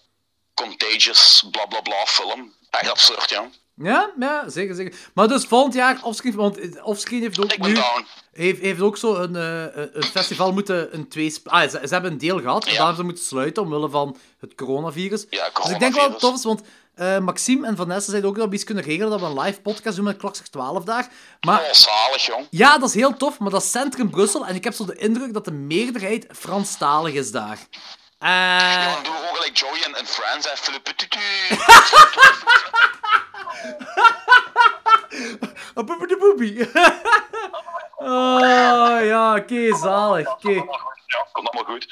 [0.55, 2.55] contagious bla bla bla film.
[2.71, 3.49] Echt absurd, ja.
[3.77, 4.99] Ja, ja, zeker, zeker.
[5.15, 7.75] Maar dus volgend jaar Offscreen, want Offscreen heeft ook Ik ben nu...
[7.75, 8.07] down.
[8.35, 11.35] Heeft, heeft ook zo een, eh, een- een festival moeten een twee...
[11.45, 12.95] Ah, ze, ze hebben een deel gehad, en Ja.
[12.95, 15.27] ze moeten sluiten omwille van het coronavirus.
[15.31, 16.63] Ja, Dus ik denk wel dat tof is, want
[16.95, 19.61] eh, Maxime en Vanessa zeiden ook dat we iets kunnen regelen dat we een live
[19.61, 21.09] podcast doen met Klokslag 12 daar.
[21.41, 22.47] Maar Oh, zalig, jong.
[22.51, 24.97] ja, dat is heel tof, maar dat is centrum Brussel en ik heb zo de
[24.97, 27.59] indruk dat de meerderheid Franstalig is daar.
[28.19, 31.19] Eh, Ja, dan doen we gewoon gelijk Joey en, en Friends en Philippe Tutu.
[35.77, 36.61] Oh, poepie de poepie.
[37.99, 38.41] oh,
[39.03, 40.29] ja, oké, zalig.
[40.33, 40.53] Oké.
[40.53, 41.87] Ja, komt allemaal goed.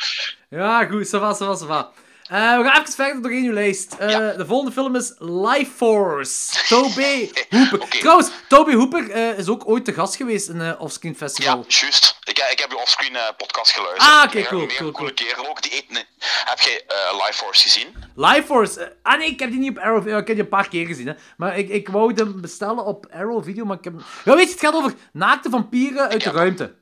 [0.49, 1.93] Ja, goed, ça va, ça va, ça va.
[2.33, 3.95] Eh, we gaan even verder doorheen uw lijst.
[3.99, 4.33] Eh, Ja.
[4.33, 6.53] De volgende film is Life Force.
[6.75, 7.89] Toby Hooper.
[7.89, 11.57] Trouwens, Toby Hooper eh, is ook ooit te gast geweest in uh, Offscreen Festival.
[11.57, 12.19] Ja, juist.
[12.25, 14.11] Ik, ik heb je offscreen eh, podcast geluisterd.
[14.11, 15.13] Ah, oké, cool, cool, coole cool.
[15.15, 15.63] kerel ook.
[15.63, 15.97] Die eten.
[16.45, 17.89] Heb je eh Life Force gezien?
[18.15, 18.81] Life Force.
[18.81, 20.07] eh, ah nee, ik heb die niet op Arrow.
[20.09, 21.07] Ik heb die een paar keer gezien.
[21.07, 21.13] Hè.
[21.37, 23.95] Maar ik, ik wou hem bestellen op Arrow Video, maar ik heb...
[24.25, 26.75] Ja, weet je, het gaat over naakte vampieren uit de ruimte.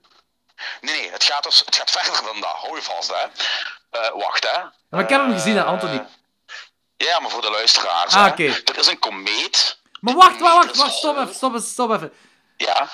[0.81, 2.51] Nee, nee, het gaat, dus, het gaat verder dan dat.
[2.51, 3.27] Hou je vast, hè.
[4.01, 4.62] Eh, wacht, hè.
[4.91, 6.07] Maar ik heb hem Eh, gezien, hè, Anthony.
[6.97, 8.45] Ja, maar voor de luisteraars, Ah, oké.
[8.45, 9.78] Er is een komeet.
[10.01, 12.12] Maar wacht, wacht, wacht, stop even, stop even, stop even.
[12.57, 12.91] Ja.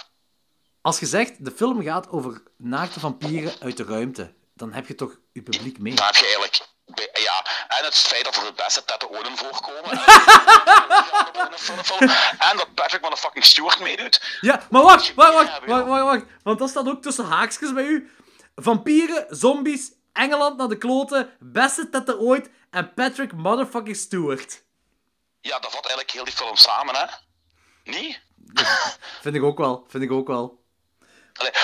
[0.82, 4.94] Als je zegt, de film gaat over naakte vampieren uit de ruimte, dan heb je
[4.94, 5.94] toch je publiek mee.
[5.94, 6.60] Dan heb je eigenlijk...
[6.94, 9.90] Ja, en het feit dat er de beste tetten ooit in voorkomen.
[12.50, 14.38] en dat Patrick motherfucking Stewart meedoet.
[14.40, 16.24] Ja, maar wacht, wacht, wacht, wacht, wacht, wacht.
[16.42, 18.10] Want dat staat ook tussen haakjes bij u.
[18.54, 24.62] Vampieren, zombies, Engeland naar de kloten, beste tetten ooit en Patrick motherfucking Stewart.
[25.40, 27.06] Ja, dat vat eigenlijk heel die film samen, hè.
[27.84, 28.20] Niet?
[29.20, 30.64] Vind ik ook wel, vind ik ook wel.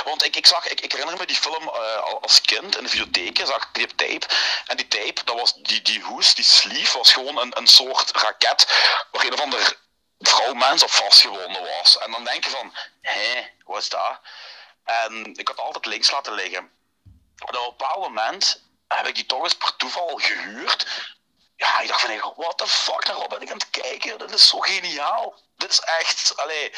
[0.05, 2.83] Want ik, ik, zag, ik, ik herinner me die film eh, al- als kind in
[2.83, 4.35] de videotheek, zag ik die tape.
[4.67, 8.11] En die tape, dat was die, die hoes, die sleeve, was gewoon een, een soort
[8.17, 8.67] raket
[9.11, 9.79] waar een of ander
[10.19, 11.99] vrouwmens op vastgewonden was.
[11.99, 14.21] En dan denk je van, hé, wat is dat?
[14.85, 16.71] En ik had altijd links laten liggen.
[17.39, 20.87] Op een bepaald moment heb ik die toch eens per toeval gehuurd.
[21.57, 24.19] Ja, ik dacht van, what the fuck, daarop ben ik aan het kijken.
[24.19, 25.35] Dit is zo geniaal.
[25.57, 26.73] Dit is echt, allee,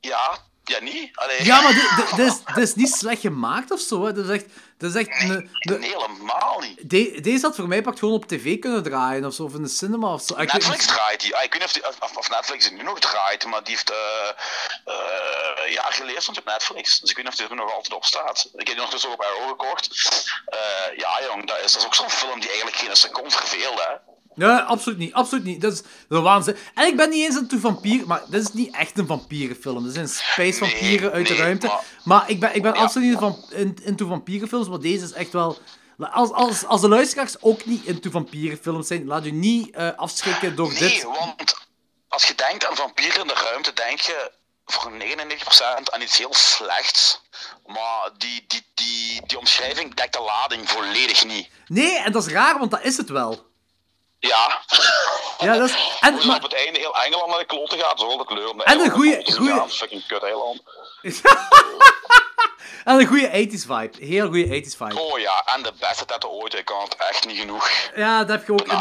[0.00, 1.10] ja, ja niet.
[1.16, 1.44] Allee.
[1.44, 1.74] Ja, maar
[2.16, 4.04] dit, is, is niet slecht gemaakt of zo.
[4.04, 4.12] Hè.
[4.12, 4.44] Dit is echt...
[4.78, 6.90] Dit is echt een, de- Nee, helemaal niet.
[6.90, 9.62] de- deze had voor mij pakt gewoon op tv kunnen draaien of zo, of in
[9.62, 10.36] de cinema of zo.
[10.36, 11.36] Netflix draait die.
[11.36, 13.90] Ah, ik weet niet of, die, of, Netflix het nu nog draait, maar die heeft
[13.90, 14.28] eh
[14.84, 17.00] eh, jaar geleden stond op Netflix.
[17.00, 18.44] Dus ik weet niet of die er nog altijd op staat.
[18.52, 19.88] Ik heb die nog dus ook op Arrow gekocht.
[20.46, 23.78] Eh, ja, jong, dat is, dat is ook zo'n film die eigenlijk geen seconde verveelt,
[23.84, 24.11] hè.
[24.34, 25.12] Nee, absoluut niet.
[25.12, 25.60] Absoluut niet.
[25.60, 26.56] Dat is, dat is waanzin.
[26.74, 29.84] En ik ben niet eens into vampier, maar dit is niet echt een vampierenfilm.
[29.84, 31.66] Dit zijn space vampieren Nee, uit de nee, ruimte.
[31.66, 32.80] Maar, maar- ik ben, ik ben Ja.
[32.80, 35.58] absoluut niet van, in- into vampierenfilms, maar deze is echt wel...
[35.98, 40.56] Als, als, als de luisteraars ook niet into vampierenfilms zijn, laat u niet eh, afschrikken
[40.56, 41.02] door Nee, dit.
[41.02, 41.54] want
[42.08, 44.30] als je denkt aan vampieren in de ruimte, denk je
[44.64, 47.20] voor 99% aan iets heel slechts.
[47.66, 51.48] Maar die, die, die, die omschrijving dekt de lading volledig niet.
[51.66, 53.50] Nee, en dat is raar, want dat is het wel.
[54.28, 54.60] Ja.
[55.38, 55.74] Ja, dat is...
[56.00, 58.56] En, Hoe maar, op het einde heel Engeland naar de kloten gaat, zo altijd kleur
[58.56, 59.70] de En een de te gaan.
[59.70, 60.62] Fucking kut eiland.
[62.84, 63.90] en een goede 80s vibe.
[63.98, 65.00] Heel goede 80s vibe.
[65.00, 68.28] Oh ja, en de beste tattoo ooit, ik kan het echt niet genoeg Ja, dat
[68.28, 68.78] heb je ook in,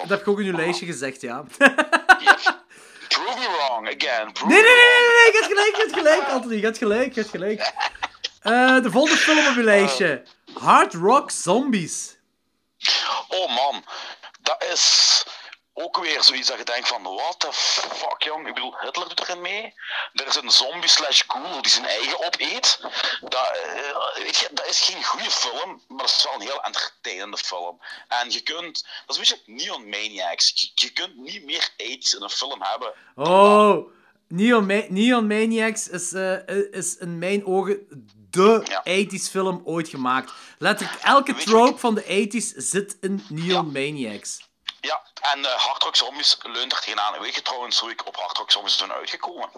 [0.00, 1.44] dat heb je ook in je lijstje gezegd, ja.
[2.18, 2.60] Yep.
[3.08, 4.32] Prove me wrong, again.
[4.32, 6.56] Prove Nee, nee, nee, nee, nee, je hebt gelijk, je hebt gelijk, Anthony.
[6.56, 7.72] Je hebt gelijk, je hebt gelijk.
[8.42, 10.22] Eh, de volgende film op je lijstje.
[10.54, 12.16] Hard Rock Zombies.
[13.28, 13.84] Oh man,
[14.42, 15.24] dat is
[15.74, 19.20] ook weer zoiets dat je denkt van, what the fuck jong, ik bedoel, Hitler doet
[19.20, 19.74] erin mee.
[20.12, 22.78] Er is een zombie slash ghoul die zijn eigen opeet.
[23.20, 26.62] Dat, eh, weet je, dat is geen goede film, maar dat is wel een heel
[26.62, 27.80] entertainende film.
[28.08, 32.14] En je kunt, dat is een beetje Neon Maniacs, je, je kunt niet meer aids
[32.14, 32.92] in een film hebben.
[33.14, 33.90] Oh,
[34.28, 37.86] Neon, Ma- Neon Maniacs is, eh, is in mijn ogen
[38.32, 38.82] de Ja.
[38.84, 40.32] 80s film ooit gemaakt.
[40.58, 44.40] Letterlijk elke trope van de 80s zit in Neon Maniacs.
[44.80, 45.02] Ja,
[45.32, 47.20] en eh Hard Rock Zombies leunt er tegenaan.
[47.20, 49.50] Weet je trouwens hoe ik op Hard Rock Zombies ben uitgekomen?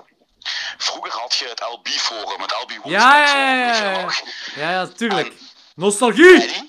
[0.78, 4.08] Vroeger had je het LB-forum, het LB Ja, ja, forum, ja, ja, ja.
[4.54, 5.26] Ja, ja, tuurlijk.
[5.26, 5.38] En-
[5.74, 6.38] Nostalgie!
[6.38, 6.68] Danny,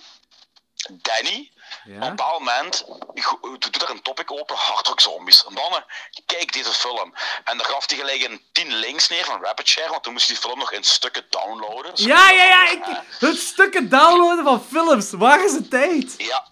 [1.01, 1.51] Danny,
[1.85, 2.09] op een Ja?
[2.09, 2.85] bepaald moment
[3.59, 5.45] doet er een topic open, Hard Rock Zombies.
[5.45, 5.81] En dan, eh,
[6.25, 7.13] kijk deze film.
[7.43, 10.27] En daar gaf hij gelijk een 10 links neer van Rapid Share, want toen moest
[10.27, 11.91] je die film nog in stukken downloaden.
[11.95, 12.69] Ja, ja, ja.
[12.69, 12.83] Ik,
[13.19, 15.11] het stukken downloaden van films.
[15.11, 16.13] Waar is de tijd?
[16.17, 16.47] Ja,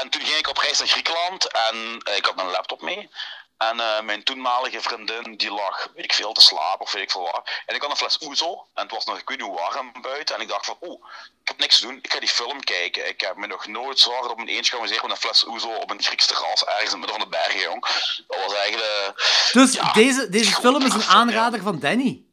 [0.00, 3.10] en toen ging ik op reis naar Griekenland en eh, ik had mijn laptop mee.
[3.58, 7.10] En eh, mijn toenmalige vriendin die lag, weet ik veel, te slapen of weet ik
[7.10, 7.50] veel wat.
[7.66, 9.92] En ik had een fles Oezo en het was nog, ik weet niet hoe warm
[10.02, 10.34] buiten.
[10.34, 11.04] En ik dacht van, oeh,
[11.42, 13.08] ik heb niks te doen, ik ga die film kijken.
[13.08, 15.68] Ik heb me nog nooit zo hard op mijn eentje geamuseerd met een fles Oezo
[15.68, 17.80] op een Grieks terras ergens in het midden van de bergen, jong.
[18.26, 19.12] Dat was eigenlijk de...
[19.52, 21.06] Dus Ja, deze, deze film is een ja.
[21.06, 22.24] aanrader van Danny.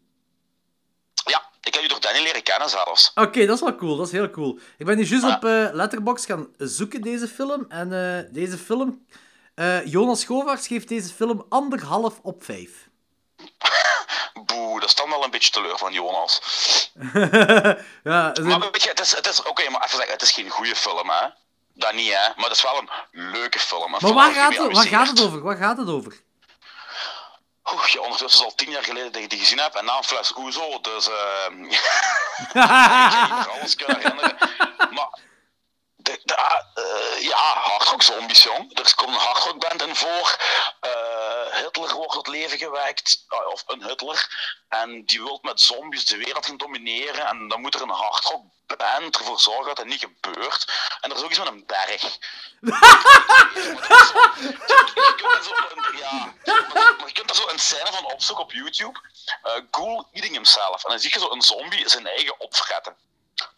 [1.26, 3.12] Ja, ik heb je door Danny leren kennen zelfs.
[3.16, 3.96] Oké, dat is wel cool.
[3.96, 4.60] Dat is heel cool.
[4.78, 7.66] Ik ben nu juist op eh Letterboxd gaan zoeken, deze film.
[7.70, 9.06] En eh, deze film...
[9.56, 12.72] eh, Jonas Schovaerts geeft deze film anderhalf op vijf.
[14.46, 16.42] Boe, dat is dan wel een beetje teleur van Jonas.
[18.04, 20.50] ja, Maar weet je, het is, het is oké, maar even zeggen, het is geen
[20.50, 21.28] goede film, hè.
[21.74, 22.28] Dat niet, hè.
[22.36, 22.90] Maar het is wel een
[23.32, 23.84] leuke film.
[23.84, 25.42] Een maar film waar gaat, het, waar gaat het over?
[25.42, 26.22] Waar gaat het over?
[27.72, 29.98] Oeh, ja, ondertussen is al tien jaar geleden dat je die gezien hebt en na
[29.98, 31.46] een fles Oezo, dus eh
[33.24, 34.38] ik nog alles kunnen herinneren.
[34.92, 35.20] Maar,
[36.04, 38.80] de, ah, eh, ja, hardrock zombies, jong.
[38.80, 40.38] Er komt een hardrockband in voor.
[40.80, 44.28] Eh, Hitler wordt tot leven gewekt, ah, of een Hitler,
[44.70, 47.28] en die wil met zombies de wereld gaan domineren.
[47.28, 50.66] En dan moet er een hardrockband ervoor zorgen dat dat niet gebeurt.
[51.02, 52.18] En er is ook iets met een berg.
[56.44, 56.68] er
[56.98, 59.00] maar je kunt er zo een scène van opzoeken op YouTube.
[59.44, 60.84] Eh Ghoul eating himself.
[60.84, 62.96] En dan zie je zo een zombie zijn eigen opfretten.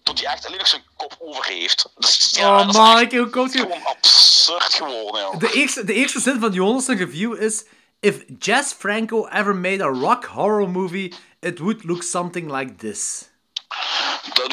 [0.03, 1.89] Tot hij echt alleen nog zijn kop over heeft.
[1.95, 3.59] Dus, ja, oh man, ik hoe komt je...
[3.59, 5.39] gewoon absurd gewoon, joh.
[5.39, 7.63] De eerste, de eerste zin van Jonas' review is...
[7.99, 13.29] If Jess Franco ever made a rock horror movie, it would look something like this.
[14.33, 14.49] Dat,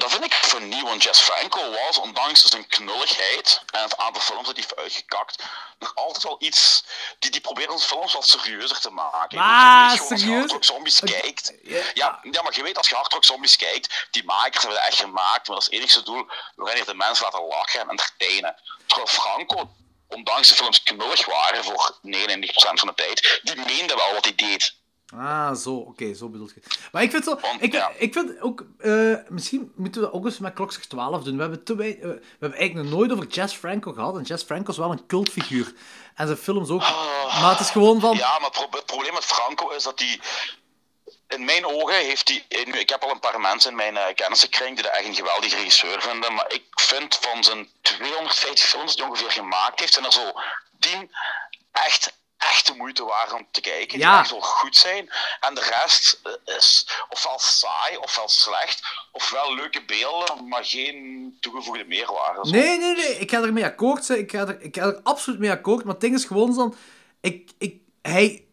[0.00, 1.02] dat vind ik vernieuwend.
[1.02, 5.42] Jess Franco was, ondanks zijn knulligheid en het aantal films dat hij heeft uitgekakt,
[5.78, 6.84] nog altijd wel iets...
[7.18, 9.38] Die, die proberen zijn films wat serieuzer te maken.
[9.38, 10.66] Ah, Je weet gewoon, Als je serieus?
[10.66, 11.52] Zombies kijkt...
[11.62, 12.20] Ja.
[12.22, 15.48] Ja, maar je weet, als je Hardrock Zombies kijkt, die makers hebben het echt gemaakt,
[15.48, 16.26] maar dat is het enigste doel
[16.56, 18.56] waarin je de mensen laten lachen en entertainen.
[18.86, 19.70] Terwijl Franco,
[20.08, 22.02] ondanks de films knullig waren voor 99%
[22.52, 24.74] van de tijd, die meende wel wat hij deed.
[25.16, 25.74] Ah, zo.
[25.74, 26.62] Oké, zo bedoel je.
[26.92, 27.38] Maar ik vind zo...
[27.40, 27.92] Want, Ik, ja.
[27.96, 28.64] ik vind ook...
[28.78, 31.34] eh, misschien moeten we ook eens met Klokslag 12 doen.
[31.36, 34.16] We hebben, te eh, we hebben eigenlijk nog nooit over Jess Franco gehad.
[34.16, 35.72] En Jess Franco is wel een cultfiguur.
[36.14, 36.80] En zijn films ook.
[37.40, 38.16] Maar het is gewoon van...
[38.16, 40.20] Ja, maar het pro- het probleem met Franco is dat hij.
[41.28, 42.44] In mijn ogen heeft hij.
[42.80, 45.56] Ik heb al een paar mensen in mijn uh, kennissenkring die dat echt een geweldige
[45.56, 46.34] regisseur vinden.
[46.34, 50.32] Maar ik vind van zijn 250 films die hij ongeveer gemaakt heeft, zijn er zo
[50.78, 51.10] 10
[51.72, 52.16] echt.
[52.38, 54.10] Echt de moeite waard om te kijken, Ja.
[54.10, 55.10] die echt wel goed zijn.
[55.40, 58.82] En de rest eh, is ofwel saai, ofwel slecht,
[59.12, 62.50] ofwel leuke beelden, maar geen toegevoegde meerwaarde.
[62.50, 63.18] Nee, nee, nee.
[63.18, 64.18] Ik ga ermee akkoord zijn.
[64.18, 65.84] Ik ga er, ik ga er absoluut mee akkoord.
[65.84, 66.74] Maar het ding is gewoon zo...
[67.20, 68.44] Ik, ik, hij,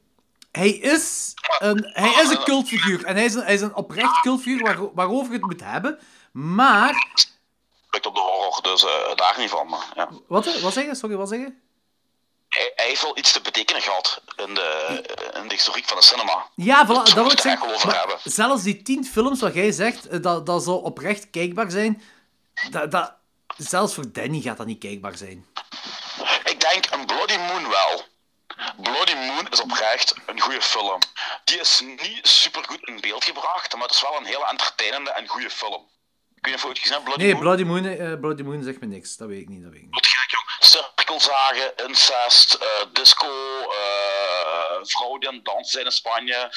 [0.52, 3.06] hij, is een, hij is een cultfiguur.
[3.06, 6.00] En hij is een, hij is een oprecht cultfiguur waar, waarover je het moet hebben.
[6.32, 7.08] Maar...
[7.90, 9.68] Lukt op de horror, dus eh, daar niet van.
[9.68, 10.10] Maar, ja.
[10.28, 10.96] Wat, wat zeg je?
[10.96, 11.64] Sorry, wat zeg je?
[12.56, 15.02] Hij, hij heeft wel iets te betekenen gehad in de,
[15.42, 16.50] in de historiek van de cinema.
[16.56, 17.88] Ja, voilà, dat wil ik zeggen.
[17.88, 22.04] Maar zelfs die tien films wat jij zegt, eh, dat, dat zou oprecht kijkbaar zijn,
[22.70, 23.14] dat, dat,
[23.58, 25.46] zelfs voor Danny gaat dat niet kijkbaar zijn.
[26.44, 28.04] Ik denk een Bloody Moon wel.
[28.78, 31.00] Bloody Moon is oprecht een goede film.
[31.44, 35.28] Die is niet supergoed in beeld gebracht, maar het is wel een hele entertainende en
[35.28, 35.88] goede film.
[36.46, 37.42] Kun je gezien, Bloody Nee, Moon?
[37.42, 39.18] Bloody Moon, eh, Bloody Moon zegt me niks.
[39.18, 39.96] Dat weet ik niet, dat weet ik niet.
[39.96, 40.46] Wat gek, jong.
[40.60, 43.28] Cirkelzagen, incest, eh, disco,
[43.62, 46.54] eh vrouwen die aan het dansen zijn in Spanje.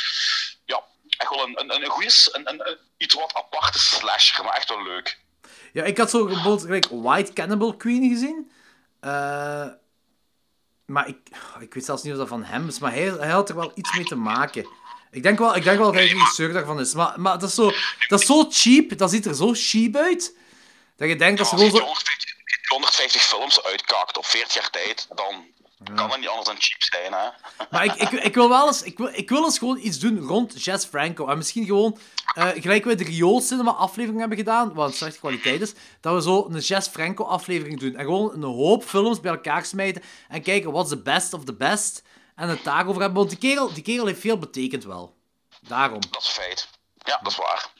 [0.64, 0.84] Ja,
[1.18, 4.68] echt wel een, een, een goede, een, een, een iets wat aparte slasher, maar echt
[4.68, 5.18] wel leuk.
[5.72, 8.50] Ja, ik had zo bijvoorbeeld White Cannibal Queen gezien.
[10.86, 11.18] Maar ik,
[11.60, 13.72] ik weet zelfs niet of dat van hem is, maar hij, hij had er wel
[13.74, 14.68] iets mee te maken.
[15.10, 16.94] Ik denk wel, ik denk wel dat hij de regisseur daarvan is.
[16.94, 17.72] Maar, maar dat, is zo,
[18.08, 20.36] dat is zo cheap, dat ziet er zo cheap uit,
[20.96, 21.92] dat je denkt dat ze Als je gewoon zo...
[21.92, 22.34] 150,
[22.68, 25.46] 150 films uitkakt op 40 jaar tijd, dan
[25.94, 27.28] kan het niet anders dan cheap zijn, hè?
[27.70, 30.18] Maar ik, ik, ik wil wel eens, ik wil, ik wil eens gewoon iets doen
[30.18, 31.28] rond Jess Franco.
[31.28, 31.98] En misschien gewoon,
[32.34, 36.14] eh, gelijk we de Rio Cinema aflevering hebben gedaan, wat een slechte kwaliteit is, dat
[36.14, 37.96] we zo een Jess Franco aflevering doen.
[37.96, 41.54] En gewoon een hoop films bij elkaar smijten en kijken what's the best of the
[41.54, 42.02] best.
[42.38, 45.16] En het daarover hebben, want die kerel, die kerel heeft veel betekend wel.
[45.60, 46.00] Daarom.
[46.10, 46.68] Dat is feit.
[47.04, 47.70] Ja, dat is waar.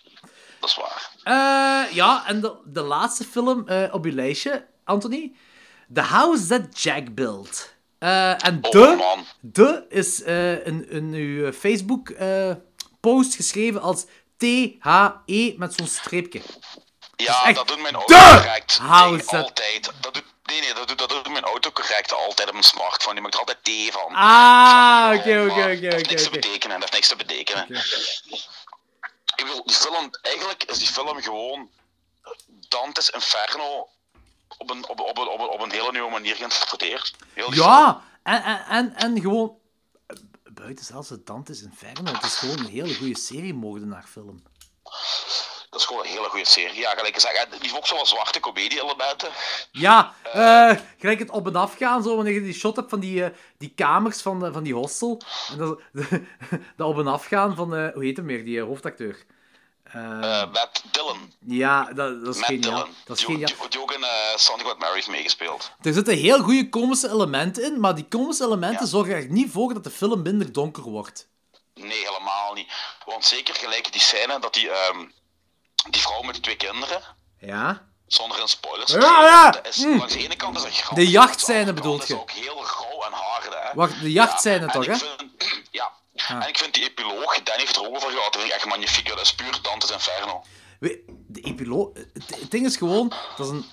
[0.61, 1.11] Dat is waar.
[1.23, 5.33] Eh, ja, en de, de laatste film eh, op uw lijstje, Anthony.
[5.95, 7.75] The House That Jack Built.
[7.99, 9.25] Eh, en Oh, de, man.
[9.41, 14.05] de is in, in uw Facebook-post geschreven als
[14.37, 16.41] T-H-E met zo'n streepje.
[17.17, 19.91] Ja, echt dat doet mijn de autocorrect house that- altijd.
[20.01, 23.15] Dat doet, nee, nee, dat doet, dat doet mijn autocorrect altijd op mijn smartphone.
[23.15, 24.15] Die maakt er altijd T van.
[24.15, 26.81] Ah, oké, oké, oké, Dat heeft niks te betekenen.
[26.81, 27.67] Dat heeft niks te betekenen.
[29.37, 31.71] Ik bedoel, die film, eigenlijk is die film gewoon
[32.69, 33.89] Dante's Inferno
[34.59, 37.15] op een, op, op, op, op, een hele nieuwe manier geïnterpreteerd.
[37.33, 37.55] Heel.
[37.55, 39.57] Ja, en, en, en, en gewoon...
[40.45, 42.13] Buiten zelfs het Dante's Inferno.
[42.13, 44.43] Het is gewoon een hele goede seriemoordenaarfilm.
[45.71, 46.79] Dat is gewoon een hele goede serie.
[46.81, 49.29] Ja, gelijk gezegd, die heeft ook zo wat zwarte comedie-elementen.
[49.73, 53.01] Ja, eh, gelijk het op en af gaan, zo, wanneer je die shot hebt van
[53.01, 55.21] die, eh, die kamers van, de, van die hostel.
[55.51, 55.81] En dat,
[56.77, 59.25] dat op en af gaan van, eh, hoe heet hem weer, die eh, hoofdacteur.
[59.83, 61.33] Eh, Eh, Matt Dillon.
[61.47, 62.71] ja, dat, dat is Matt geniaal.
[62.75, 62.95] Dillon.
[63.05, 63.57] Dat is die, geniaal.
[63.61, 64.05] die, die ook in
[64.37, 65.71] Something About Mary heeft meegespeeld.
[65.83, 68.91] Er zitten heel goede komische elementen in, maar die komische elementen Ja.
[68.91, 71.29] zorgen er niet voor dat de film minder donker wordt.
[71.75, 72.73] Nee, helemaal niet.
[73.05, 75.07] Want zeker gelijk die scène dat die, ehm,
[75.91, 77.03] die vrouw met die twee kinderen,
[77.39, 77.87] Ja?
[78.07, 79.51] zonder een spoilers te Ja, ja.
[79.51, 79.99] dat is, Mm.
[79.99, 82.15] langs de ene kant is dat De jachtscène de bedoelt je?
[82.15, 83.75] is ook heel rauw en hard, hè.
[83.75, 84.97] Wacht, de jachtscène en toch, hè?
[84.97, 85.33] Vind,
[85.71, 85.93] ja.
[86.29, 88.67] En ik vind die epiloog, Danny heeft er ook over gehad, dat vind ik echt
[88.67, 89.09] magnifiek.
[89.09, 90.45] Dat is puur Dante's Inferno.
[90.81, 91.89] We- De epiloog...
[91.95, 93.65] Het, ding is gewoon, dat is een...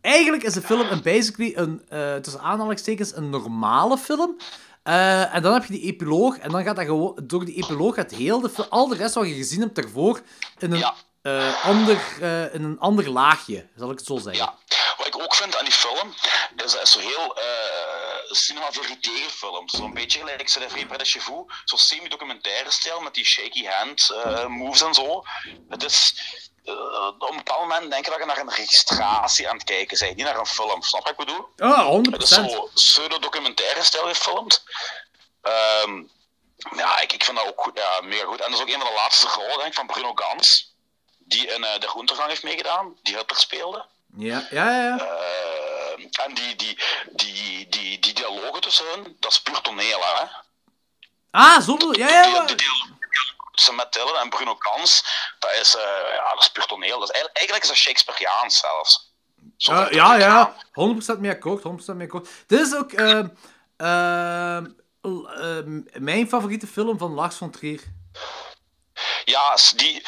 [0.00, 4.36] Eigenlijk is de film een basically een, eh tussen aanhalingstekens, een normale film.
[4.84, 7.18] Eh, en dan heb je die epiloog, en dan gaat dat gewoon...
[7.22, 10.20] Door die epiloog gaat heel de al de rest wat je gezien hebt daarvoor
[10.58, 10.94] in een, Ja.
[11.22, 14.44] eh, ander, eh, in een ander laagje, zal ik het zo zeggen.
[14.44, 14.58] Ja.
[14.96, 16.14] Wat ik ook vind aan die film,
[16.64, 17.36] is dat is zo heel
[18.28, 19.70] cinema verité gefilmd.
[19.70, 20.40] Zo'n beetje gelijk
[20.70, 21.46] vrai près de.
[21.64, 24.14] Zo'n semi-documentaire stijl met die shaky hand
[24.48, 25.22] moves en zo.
[25.68, 26.14] Het is...
[26.64, 29.98] eh, op een bepaald moment denk je dat je naar een registratie aan het kijken
[29.98, 30.82] bent, niet naar een film.
[30.82, 31.70] Snap je wat ik bedoel?
[31.70, 32.12] Ah, 100%.
[32.12, 34.64] Het is zo pseudo-documentaire stijl gefilmd.
[35.42, 36.02] Ehm,
[36.76, 38.40] ja, ik, ik vind dat ook goed, ja, mega goed.
[38.40, 40.72] En dat is ook een van de laatste rollen denk ik, van Bruno Gans.
[41.18, 43.84] Die in eh, De Groentegang heeft meegedaan, die Hitler speelde.
[44.16, 44.82] Ja, ja, ja.
[44.82, 44.98] ja.
[44.98, 46.78] Eh, en die, die,
[47.10, 50.24] die, die, die dialogen tussen hun, dat is puur toneel, hè?
[51.30, 52.56] Ah, zo Ja, ja, die
[53.54, 55.04] tussen Matt Dillon en Bruno Kans,
[55.38, 55.82] dat is, eh,
[56.14, 56.98] ja, dat is puur toneel.
[56.98, 59.12] Dat is, eigenlijk, eigenlijk is dat Shakespeareaans zelfs.
[59.56, 62.28] Het ja, ja, 100% mee akkoord, 100% mee akkoord.
[62.46, 62.92] Dit is ook...
[62.92, 63.28] ehm,
[63.76, 64.66] ehm,
[65.04, 67.82] eh, mijn favoriete film van Lars von Trier.
[69.24, 70.02] Ja, die.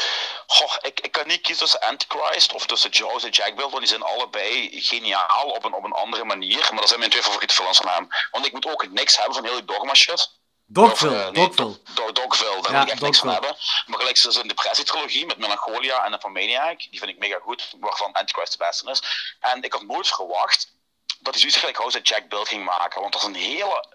[0.47, 3.79] Goh, ik, ik kan niet kiezen tussen Antichrist of tussen Jaws en Jack Bill, want
[3.79, 6.59] die zijn allebei geniaal op een, op een andere manier.
[6.71, 8.09] Maar dat zijn mijn twee favoriete films van hem.
[8.31, 10.31] Want ik moet ook niks hebben van heel die dogma shit.
[10.69, 11.79] Dogville, eh, Dogville.
[11.95, 13.57] Do- Dogville, daar wil ik echt niks van hebben.
[13.87, 18.53] Maar gelijk zo'n depressietrilogie met Melancholia en Nymphomaniac, die vind ik mega goed, waarvan Antichrist
[18.53, 19.03] de beste is.
[19.41, 20.73] En ik had nooit verwacht
[21.21, 23.87] dat hij zoiets gelijk House of Jack Bill ging maken, want dat is een hele,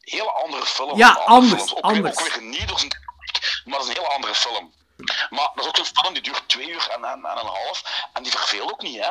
[0.00, 0.96] hele andere film.
[0.96, 1.74] Ja, andere anders, films.
[1.76, 2.18] Ook, anders.
[2.18, 3.06] Ook weer niet door zijn
[3.64, 4.72] maar dat is een hele andere film.
[5.30, 8.06] Maar dat is ook zo'n film die duurt twee uur en, en, en een half,
[8.12, 9.10] en die verveelt ook niet, hè?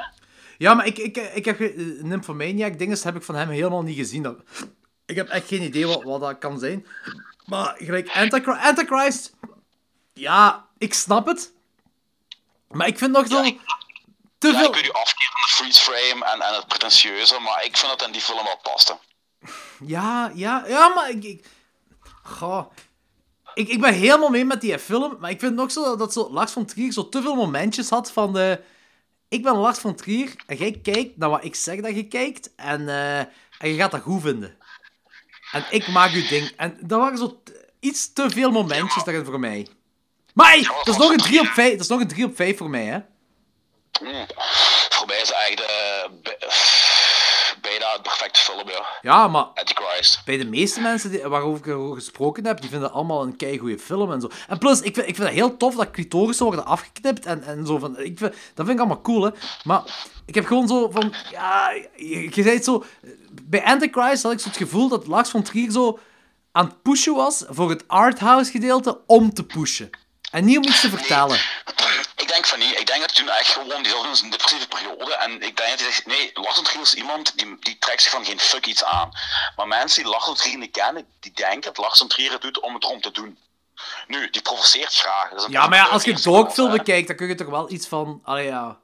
[0.58, 3.98] Ja, maar ik, ik, ik heb uh, Nymphomaniac dinges heb ik van hem helemaal niet
[3.98, 4.24] gezien.
[4.24, 4.38] Dat-
[5.08, 6.88] Ik heb echt geen idee wat, wat dat kan zijn.
[7.46, 9.34] Maar gelijk Antichrist, Antichrist,
[10.14, 11.52] ja, ik snap het.
[12.68, 13.60] Maar ik vind nog zo Ja, ik-
[14.38, 14.68] te Ja, veel.
[14.68, 17.92] ik weet u afkeer van de freeze frame en, en het pretentieuze, maar ik vind
[17.98, 18.98] dat in die film wel paste.
[19.86, 21.24] Ja, ja, ja, maar ik.
[21.24, 21.46] ik
[22.24, 22.66] goh.
[23.54, 26.14] Ik, ik ben helemaal mee met die film, maar ik vind nog zo dat, dat
[26.14, 28.62] zo Lars van Trier zo te veel momentjes had van de.
[29.28, 32.56] Ik ben Lars van Trier en jij kijkt naar wat ik zeg dat je kijkt
[32.56, 34.58] en, eh, en je gaat dat goed vinden.
[35.58, 36.52] En ik maak je ding.
[36.58, 37.42] En dat waren zo
[37.80, 39.68] iets te veel momentjes daarin voor mij.
[40.34, 42.36] Maar hey, dat is nog een 3 op 5, dat is nog een 3 op
[42.36, 42.98] 5 voor mij, hè?
[44.02, 44.26] Mm.
[44.90, 45.70] Voor mij is het eigenlijk
[46.22, 46.38] de,
[47.62, 48.86] bijna het perfecte film, ja.
[49.02, 50.22] Ja, maar Antichrist.
[50.26, 54.12] bij de meeste mensen die, waarover ik gesproken heb, die vinden allemaal een keigoede film
[54.12, 54.30] en zo.
[54.48, 57.66] En plus, ik vind, ik vind het heel tof dat clitorissen worden afgeknipt en, en
[57.66, 58.00] zo van...
[58.00, 59.30] Ik vind, dat vind ik allemaal cool, hè.
[59.64, 59.82] Maar
[60.26, 61.14] ik heb gewoon zo van...
[61.32, 62.84] Ja, je, je zei het zo...
[63.50, 66.00] Bij Antichrist had ik zo het gevoel dat Lars von Trier zo
[66.52, 69.90] aan het pushen was voor het arthouse gedeelte om te pushen.
[70.32, 71.40] En niet om iets te vertellen.
[72.16, 72.80] Ik denk van niet.
[72.80, 75.16] Ik denk dat toen echt gewoon, die zat in een depressieve periode.
[75.16, 78.02] En ik denk dat hij zegt, nee, Lars von Trier is iemand die, die trekt
[78.02, 79.12] zich van geen fuck iets aan.
[79.56, 82.42] Maar mensen die Lars von Trier niet kennen, die denken dat Lars von Trier het
[82.42, 83.40] doet om het erom te doen.
[84.08, 85.30] Nu, die provoceert graag.
[85.30, 86.70] Dat is een Ja, maar ja, als je hè.
[86.70, 88.22] bekijkt, dan kun je toch wel iets van...
[88.24, 88.78] Allee, ja...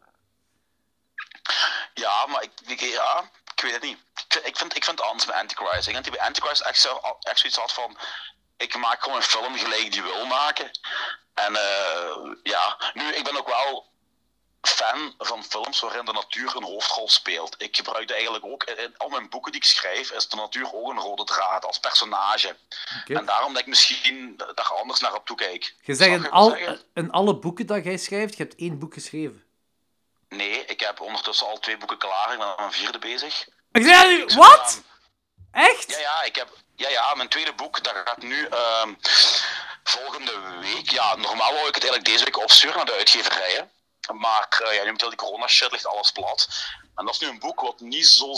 [1.94, 3.98] Ja, maar ik, ik, ja, ik weet het niet.
[4.36, 5.88] Ik, vind- ik, vind, het anders bij Antichrist.
[5.88, 7.98] Ik denk dat hij bij Antichrist echt, zo, echt zoiets had van...
[8.58, 10.72] Ik maak gewoon een film gelijk die wil maken.
[11.34, 13.92] En eh, ja, nu, ik ben ook wel
[14.62, 17.56] fan van films waarin de natuur een hoofdrol speelt.
[17.58, 18.64] Ik gebruik eigenlijk ook...
[18.64, 21.80] In, al mijn boeken die ik schrijf, is de natuur ook een rode draad als
[21.80, 22.56] personage.
[23.06, 25.76] En daarom dat ik misschien daar anders naar op toekijk.
[25.82, 26.58] Je zegt in, al,
[27.12, 29.44] alle boeken dat jij schrijft, je hebt één boek geschreven.
[30.30, 32.32] Nee, ik heb ondertussen al twee boeken klaar.
[32.32, 33.48] Ik ben aan mijn vierde bezig.
[33.74, 34.82] Ik wat?
[35.52, 35.90] Echt?
[35.90, 38.94] Ja, ja, ik heb, ja, ja, mijn tweede boek, dat gaat nu ehm,
[39.84, 40.90] volgende week.
[40.92, 43.72] Ja, normaal wou ik het eigenlijk deze week opsturen naar de uitgeverijen.
[44.12, 46.48] Maar eh, ja, nu met heel die corona shit ligt alles plat.
[46.96, 48.34] En dat is nu een boek wat niet zo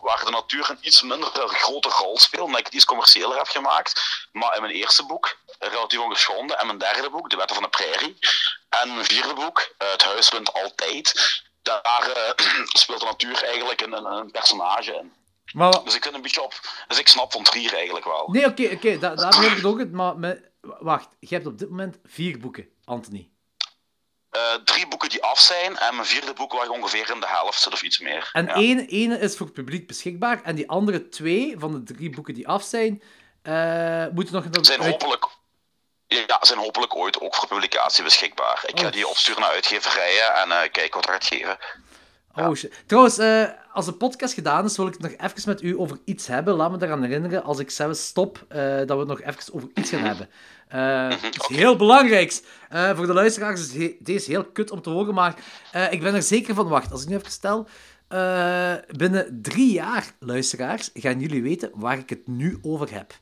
[0.00, 3.48] waar de natuur een iets minder grote rol speelt, omdat ik het iets commerciëler heb
[3.48, 4.02] gemaakt.
[4.32, 7.70] Maar in mijn eerste boek, Relatief Ongeschonden, en mijn derde boek, De Wetten van de
[7.70, 8.18] Prairie,
[8.68, 12.32] en mijn vierde boek, eh, Het Huis wint altijd, daar eh,
[12.82, 15.12] speelt de natuur eigenlijk een, een, personage in.
[15.52, 16.60] Maar, Dus ik vind een beetje op.
[16.88, 18.28] Dus ik snap van Trier eigenlijk wel.
[18.30, 19.78] nee, oké, oké, da- daar begrijp ik het ook.
[19.78, 23.30] het, Maar met, wacht, je hebt op dit moment vier boeken, Anthony.
[24.30, 27.26] Eh, drie boeken die af zijn en mijn vierde boek waar ik ongeveer in de
[27.28, 28.30] helft zit of iets meer.
[28.32, 28.54] En ja.
[28.54, 32.34] één, ene is voor het publiek beschikbaar, en die andere twee van de drie boeken
[32.34, 33.02] die af zijn,
[33.42, 35.28] eh, moeten nog zijn hopelijk.
[36.08, 38.64] Ja, zijn hopelijk ooit ook voor publicatie beschikbaar.
[38.66, 38.92] Ik ga Oh.
[38.92, 41.56] die opsturen naar uitgeverijen en eh kijken wat dat gaat geven.
[42.34, 42.82] Oh shit.
[42.86, 45.98] Trouwens, eh, als de podcast gedaan is, wil ik het nog even met u over
[46.04, 46.54] iets hebben.
[46.54, 49.68] Laat me eraan herinneren, als ik zelf stop, eh, dat we het nog even over
[49.74, 50.30] iets gaan hebben.
[50.68, 52.42] Eh, iets heel belangrijks.
[52.68, 55.34] Eh, voor de luisteraars is he- deze heel kut om te horen, maar
[55.90, 56.68] ik ben er zeker van.
[56.68, 57.68] Wacht, als ik nu even stel.
[58.96, 63.14] binnen drie jaar, luisteraars, gaan jullie weten waar ik het nu over heb.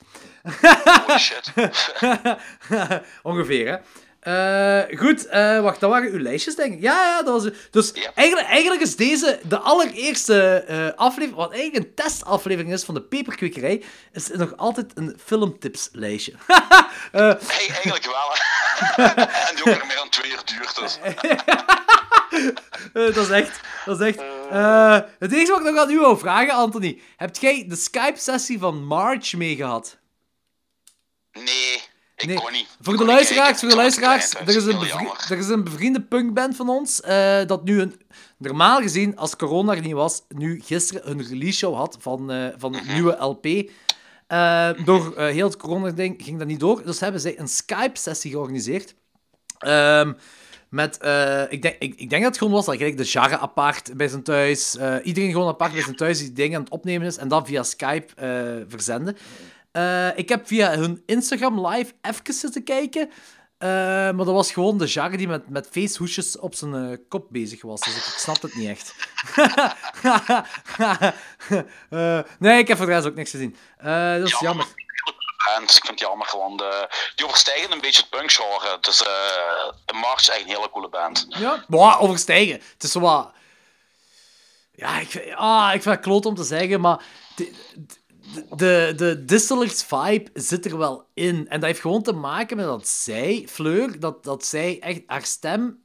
[0.45, 1.53] Holy shit.
[3.23, 3.77] Ongeveer, hè.
[4.25, 6.81] Eh, goed, eh, wacht, dat waren uw lijstjes, denk ik.
[6.81, 7.53] Ja, ja, dat was...
[7.71, 8.11] Dus Ja.
[8.15, 13.03] eigenlijk, eigenlijk is deze de allereerste eh, aflevering, wat eigenlijk een testaflevering is van de
[13.03, 16.33] Peperkwekerij, is nog altijd een filmtipslijstje.
[17.13, 18.35] Eh, Hey, eigenlijk wel.
[19.49, 20.77] en die ook nog meer dan twee uur duurt.
[20.81, 20.99] Dus.
[23.15, 23.61] dat is echt...
[23.85, 24.19] Dat is echt...
[25.19, 27.01] het enige wat ik nog aan u wou vragen, Anthony.
[27.17, 29.99] Heb jij de Skype-sessie van March meegehad?
[31.35, 31.83] Nee,
[32.17, 32.77] ik Nee, kon niet.
[32.81, 34.81] Voor Ik de luisteraars, voor de luisteraars, er is, een
[35.29, 37.95] er is een bevriende punkband van ons, eh, dat nu een,
[38.45, 42.49] normaal gezien, als corona er niet was, nu gisteren een release show had van, eh,
[42.57, 43.47] van een nieuwe LP.
[44.27, 48.31] Eh, door eh, heel het corona-ding ging dat niet door, dus hebben zij een Skype-sessie
[48.31, 48.95] georganiseerd.
[49.59, 50.13] Ehm,
[50.69, 50.95] met,
[51.49, 54.09] ik, denk, ik, ik denk dat het gewoon was dat gelijk de Jarre apart bij
[54.09, 57.29] zijn thuis, iedereen gewoon apart bij zijn thuis die dingen aan het opnemen is en
[57.29, 58.07] dat via Skype
[58.69, 59.17] verzenden.
[59.75, 63.11] Eh, ik heb via hun Instagram live even zitten kijken.
[63.59, 67.27] Eh, maar dat was gewoon de Jagger die met, met feesthoesjes op zijn eh, kop
[67.31, 67.81] bezig was.
[67.81, 68.95] Dus ik, ik snap het niet echt.
[71.91, 73.57] Eh, nee, ik heb voor de rest ook niks gezien.
[73.83, 74.67] Dat is jammer.
[75.57, 75.71] band.
[75.77, 76.83] Ik vind het jammer, want eh,
[77.15, 78.79] die overstijgen een beetje het punkgenre.
[78.81, 81.27] Dus de March is echt een hele coole band.
[81.29, 82.55] Ja, maar overstijgen.
[82.73, 83.33] Het is zo wat...
[84.75, 87.03] Ja, ik, vind- ah, ik vind het kloot om te zeggen, maar...
[87.37, 88.03] De, de,
[88.57, 91.49] de, de Distillers vibe zit er wel in.
[91.49, 95.01] En dat heeft gewoon te maken met dat zij, Fleur, dat, dat zij echt...
[95.07, 95.83] Haar stem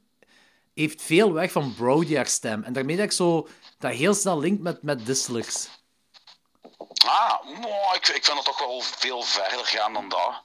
[0.74, 2.62] heeft veel weg van Brody, haar stem.
[2.62, 3.48] En daarmee dat ik zo...
[3.78, 5.68] Dat heel snel linkt met, met Distillers.
[7.06, 10.42] Ah, nou, ik, ik vind het toch wel veel verder gaan dan dat.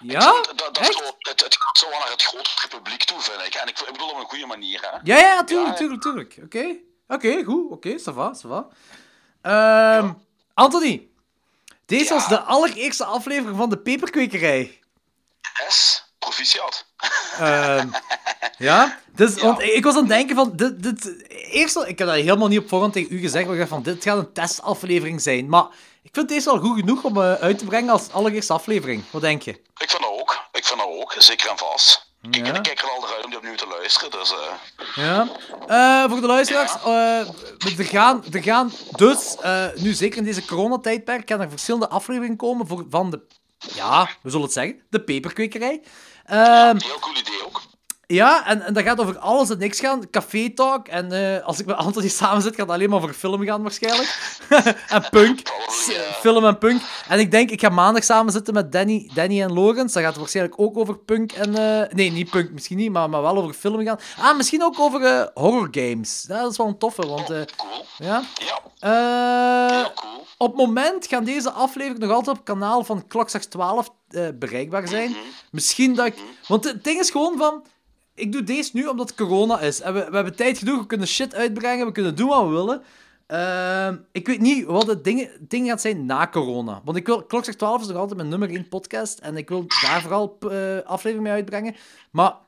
[0.00, 0.32] Ja?
[0.32, 0.92] dat, dat Echt?
[0.92, 3.54] zo, het, het gaat zo naar het grotere publiek toe, vind ik.
[3.54, 4.98] En ik, ik bedoel op een goede manier, hè.
[5.02, 6.38] Ja, ja, tuurlijk, Ja, tuurlijk, tuurlijk.
[6.44, 6.76] Oké.
[7.08, 7.70] Oké, goed.
[7.70, 8.68] Oké, ça va, ça va.
[9.42, 10.12] Ehm,
[10.54, 11.07] Anthony,
[11.88, 12.14] deze Ja.
[12.14, 14.80] was de allereerste aflevering van de peperkwekerij.
[15.68, 16.84] S, proficiat.
[17.38, 17.88] Ehm,
[18.68, 18.98] ja?
[19.14, 19.42] Dus, Ja.
[19.42, 20.56] Want ik was aan het denken van...
[20.56, 23.58] Dit, dit, eerst, ik heb dat helemaal niet op voorhand tegen u gezegd, maar ik
[23.60, 25.48] dacht van, dit gaat een testaflevering zijn.
[25.48, 25.66] Maar
[26.02, 29.02] ik vind deze wel goed genoeg om eh, uit te brengen als allereerste aflevering.
[29.10, 29.50] Wat denk je?
[29.50, 30.48] Ik vind dat ook.
[30.52, 32.07] Ik vind dat ook, zeker en vast.
[32.22, 32.54] Ik, Ja.
[32.54, 34.32] ik kijk er al naar uit om die opnieuw te luisteren, dus...
[34.32, 35.28] eh, Ja.
[35.66, 39.36] Eh, voor de luisteraars, eh, er, gaan, er gaan dus,
[39.74, 43.20] nu zeker in deze coronatijdperk, gaan er verschillende afleveringen komen voor, van de,
[43.74, 45.82] ja, we zullen het zeggen, de peperkwekerij.
[46.24, 47.62] Ehm, heel cool idee ook.
[48.14, 50.10] Ja, en, en dat gaat over alles en niks gaan.
[50.10, 50.88] Café talk.
[50.88, 53.62] En eh, als ik met Anthony samen zit, gaat het alleen maar over film gaan
[53.62, 54.38] waarschijnlijk.
[54.88, 55.40] en punk.
[56.20, 56.80] Film en punk.
[57.08, 59.92] En ik denk, ik ga maandag samen zitten met Danny, Danny en Lorenz.
[59.94, 61.54] Dat gaat waarschijnlijk ook over punk en...
[61.54, 63.98] eh, nee, niet punk misschien niet, maar, maar wel over film gaan.
[64.18, 66.24] Ah, misschien ook over eh, horror games.
[66.28, 67.30] Ja, dat is wel een toffe, want...
[67.30, 67.84] eh, Cool.
[67.98, 68.22] ja.
[68.80, 70.24] Ja, cool.
[70.38, 74.26] op het moment gaan deze afleveringen nog altijd op het kanaal van Klokslag 12 eh,
[74.34, 75.16] bereikbaar zijn.
[75.50, 76.14] Misschien dat ik...
[76.48, 77.62] Want het ding is gewoon van...
[78.18, 79.80] Ik doe deze nu omdat corona is.
[79.80, 82.50] En we, we hebben tijd genoeg, we kunnen shit uitbrengen, we kunnen doen wat we
[82.50, 82.82] willen.
[83.26, 86.80] Ehm, ik weet niet wat het ding, ding gaat zijn na corona.
[86.84, 89.18] Want ik wil, Klokslag 12 is nog altijd mijn nummer 1 podcast.
[89.18, 91.74] En ik wil daar vooral eh afleveringen mee uitbrengen.
[92.10, 92.46] Maar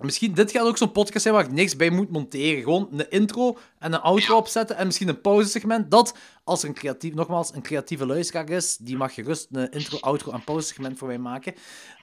[0.00, 2.62] Misschien, dit gaat ook zo'n podcast zijn waar ik niks bij moet monteren.
[2.62, 5.90] Gewoon een intro en een outro opzetten en misschien een pauzesegment.
[5.90, 6.14] Dat,
[6.44, 10.32] als er een creatief, nogmaals, een creatieve luisteraar is, die mag gerust een intro, outro
[10.32, 11.54] en pauzesegment voor mij maken.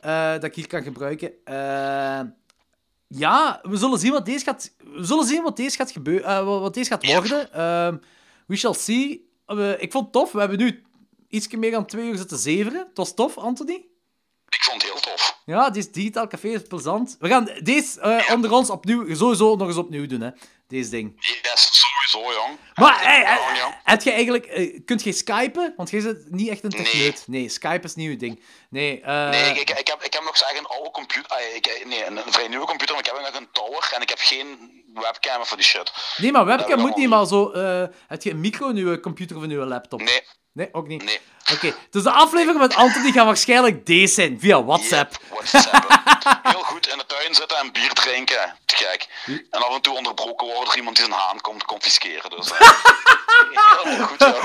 [0.02, 1.32] eh, dat ik hier kan gebruiken.
[1.44, 2.20] Eh,
[3.12, 6.44] ja, we zullen zien wat deze gaat, we zullen zien wat deze gaat gebeuren, eh,
[6.44, 7.54] wat deze gaat worden.
[7.54, 7.98] Ehm,
[8.48, 9.30] we shall see.
[9.46, 10.32] Eh, ik vond het tof.
[10.32, 10.84] We hebben nu
[11.30, 12.80] iets meer dan twee uur zitten zeveren.
[12.88, 13.86] Het was tof, Anthony.
[14.48, 15.40] Ik vond het heel tof.
[15.46, 17.16] Ja, deze digitaal café is plezant.
[17.20, 20.30] We gaan deze eh, onder ons opnieuw, sowieso nog eens opnieuw doen, hè.
[20.68, 21.14] Deze ding.
[21.16, 22.58] Yes, sowieso, jong.
[22.76, 24.82] Maar, hey, hey, heb je eigenlijk...
[24.86, 25.74] kunt je skypen?
[25.78, 27.24] Want jij zit niet echt een techneut.
[27.28, 28.44] Nee, Skype is niet uw ding.
[28.70, 30.02] Nee, Nee, ik, ik, ik heb
[30.32, 31.32] nog zeg een oude computer.
[31.32, 34.02] ah, ik, nee, een, een vrij nieuwe computer, maar ik heb nog een tower en
[34.02, 34.48] ik heb geen
[34.94, 35.92] webcam voor die shit.
[36.18, 37.52] nee maar webcam moet niet, maar zo...
[37.52, 40.02] eh, heb je een micro je computer of in je laptop?
[40.02, 41.04] Nee, Nee, ook niet?
[41.04, 41.20] nee.
[41.54, 45.12] Oké, dus de aflevering met Anthony gaat waarschijnlijk deze zijn, via WhatsApp.
[45.12, 46.00] Yep, WhatsApp.
[46.54, 48.56] Heel goed in de tuin zitten en bier drinken.
[48.66, 49.08] Te gek.
[49.50, 52.30] En af en toe onderbroken worden door iemand die zijn haan komt confisceren.
[52.30, 52.60] Dus, eh,
[53.84, 54.36] heel goed, ja.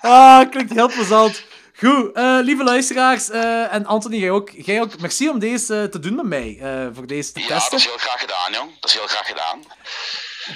[0.00, 1.42] Ah, klinkt heel plezant.
[1.78, 5.84] Goed, eh, lieve luisteraars, eh, en Anthony, jij ook, jij ook, merci om deze eh,
[5.84, 6.58] te doen met mij,
[6.94, 7.78] voor deze te Ja, dat testen.
[7.78, 8.80] is heel graag gedaan, jong.
[8.80, 9.62] Dat is heel graag gedaan.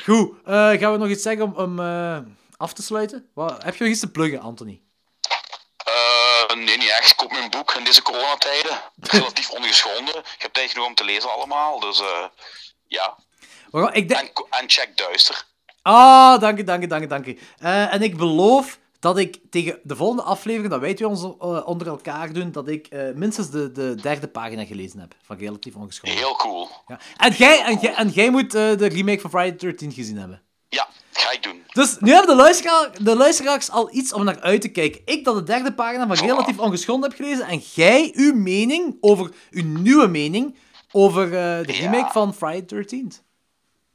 [0.04, 0.34] Goed,
[0.80, 1.78] gaan we nog iets zeggen om, om
[2.56, 3.30] af te sluiten?
[3.34, 4.80] Wat, heb je nog iets te pluggen, Anthony?
[6.54, 7.14] Nee, niet echt.
[7.14, 8.80] Koop mijn boek in deze coronatijden.
[9.00, 10.14] Relatief ongeschonden.
[10.14, 11.80] Je hebt tijd genoeg om te lezen allemaal.
[11.80, 12.02] Dus
[12.86, 13.18] ja.
[13.70, 14.46] Waarom- Ik denk...
[14.50, 15.44] En, check Duister.
[15.82, 17.38] Ah, dank je, dank je, dank je, dank je.
[17.90, 21.86] En ik beloof dat ik tegen de volgende aflevering, dat wij twee ons eh, onder
[21.86, 26.18] elkaar doen, dat ik eh, minstens de, de derde pagina gelezen heb van Relatief Ongeschonden.
[26.18, 26.68] Heel cool.
[26.86, 26.98] Ja.
[27.16, 27.78] En, jij, en,
[28.10, 30.42] jij, en moet eh, de remake van Friday the 13 gezien hebben.
[30.68, 31.62] Ja, ga ik doen.
[31.72, 35.00] Dus nu hebben de, luisteraar, de luisteraars al iets om naar uit te kijken.
[35.04, 37.46] Ik dat de derde pagina van Relatief Ongeschonden heb gelezen.
[37.46, 40.56] En jij uw mening over, uw nieuwe mening
[40.92, 41.90] over de Ja.
[41.90, 43.12] remake van Friday the 13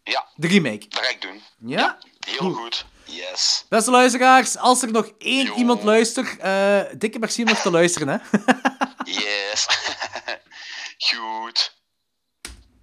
[0.04, 0.88] Ja, De remake.
[0.90, 1.42] dat ga ik doen.
[1.70, 1.98] Ja?
[2.20, 2.56] Heel Goed.
[2.56, 2.86] goed.
[3.06, 3.66] Yes.
[3.70, 8.08] Beste luisteraars, als er nog één iemand luistert, eh, dikke merci om nog te luisteren,
[8.08, 8.18] hè.
[9.04, 9.68] Yes.
[11.10, 11.83] goed.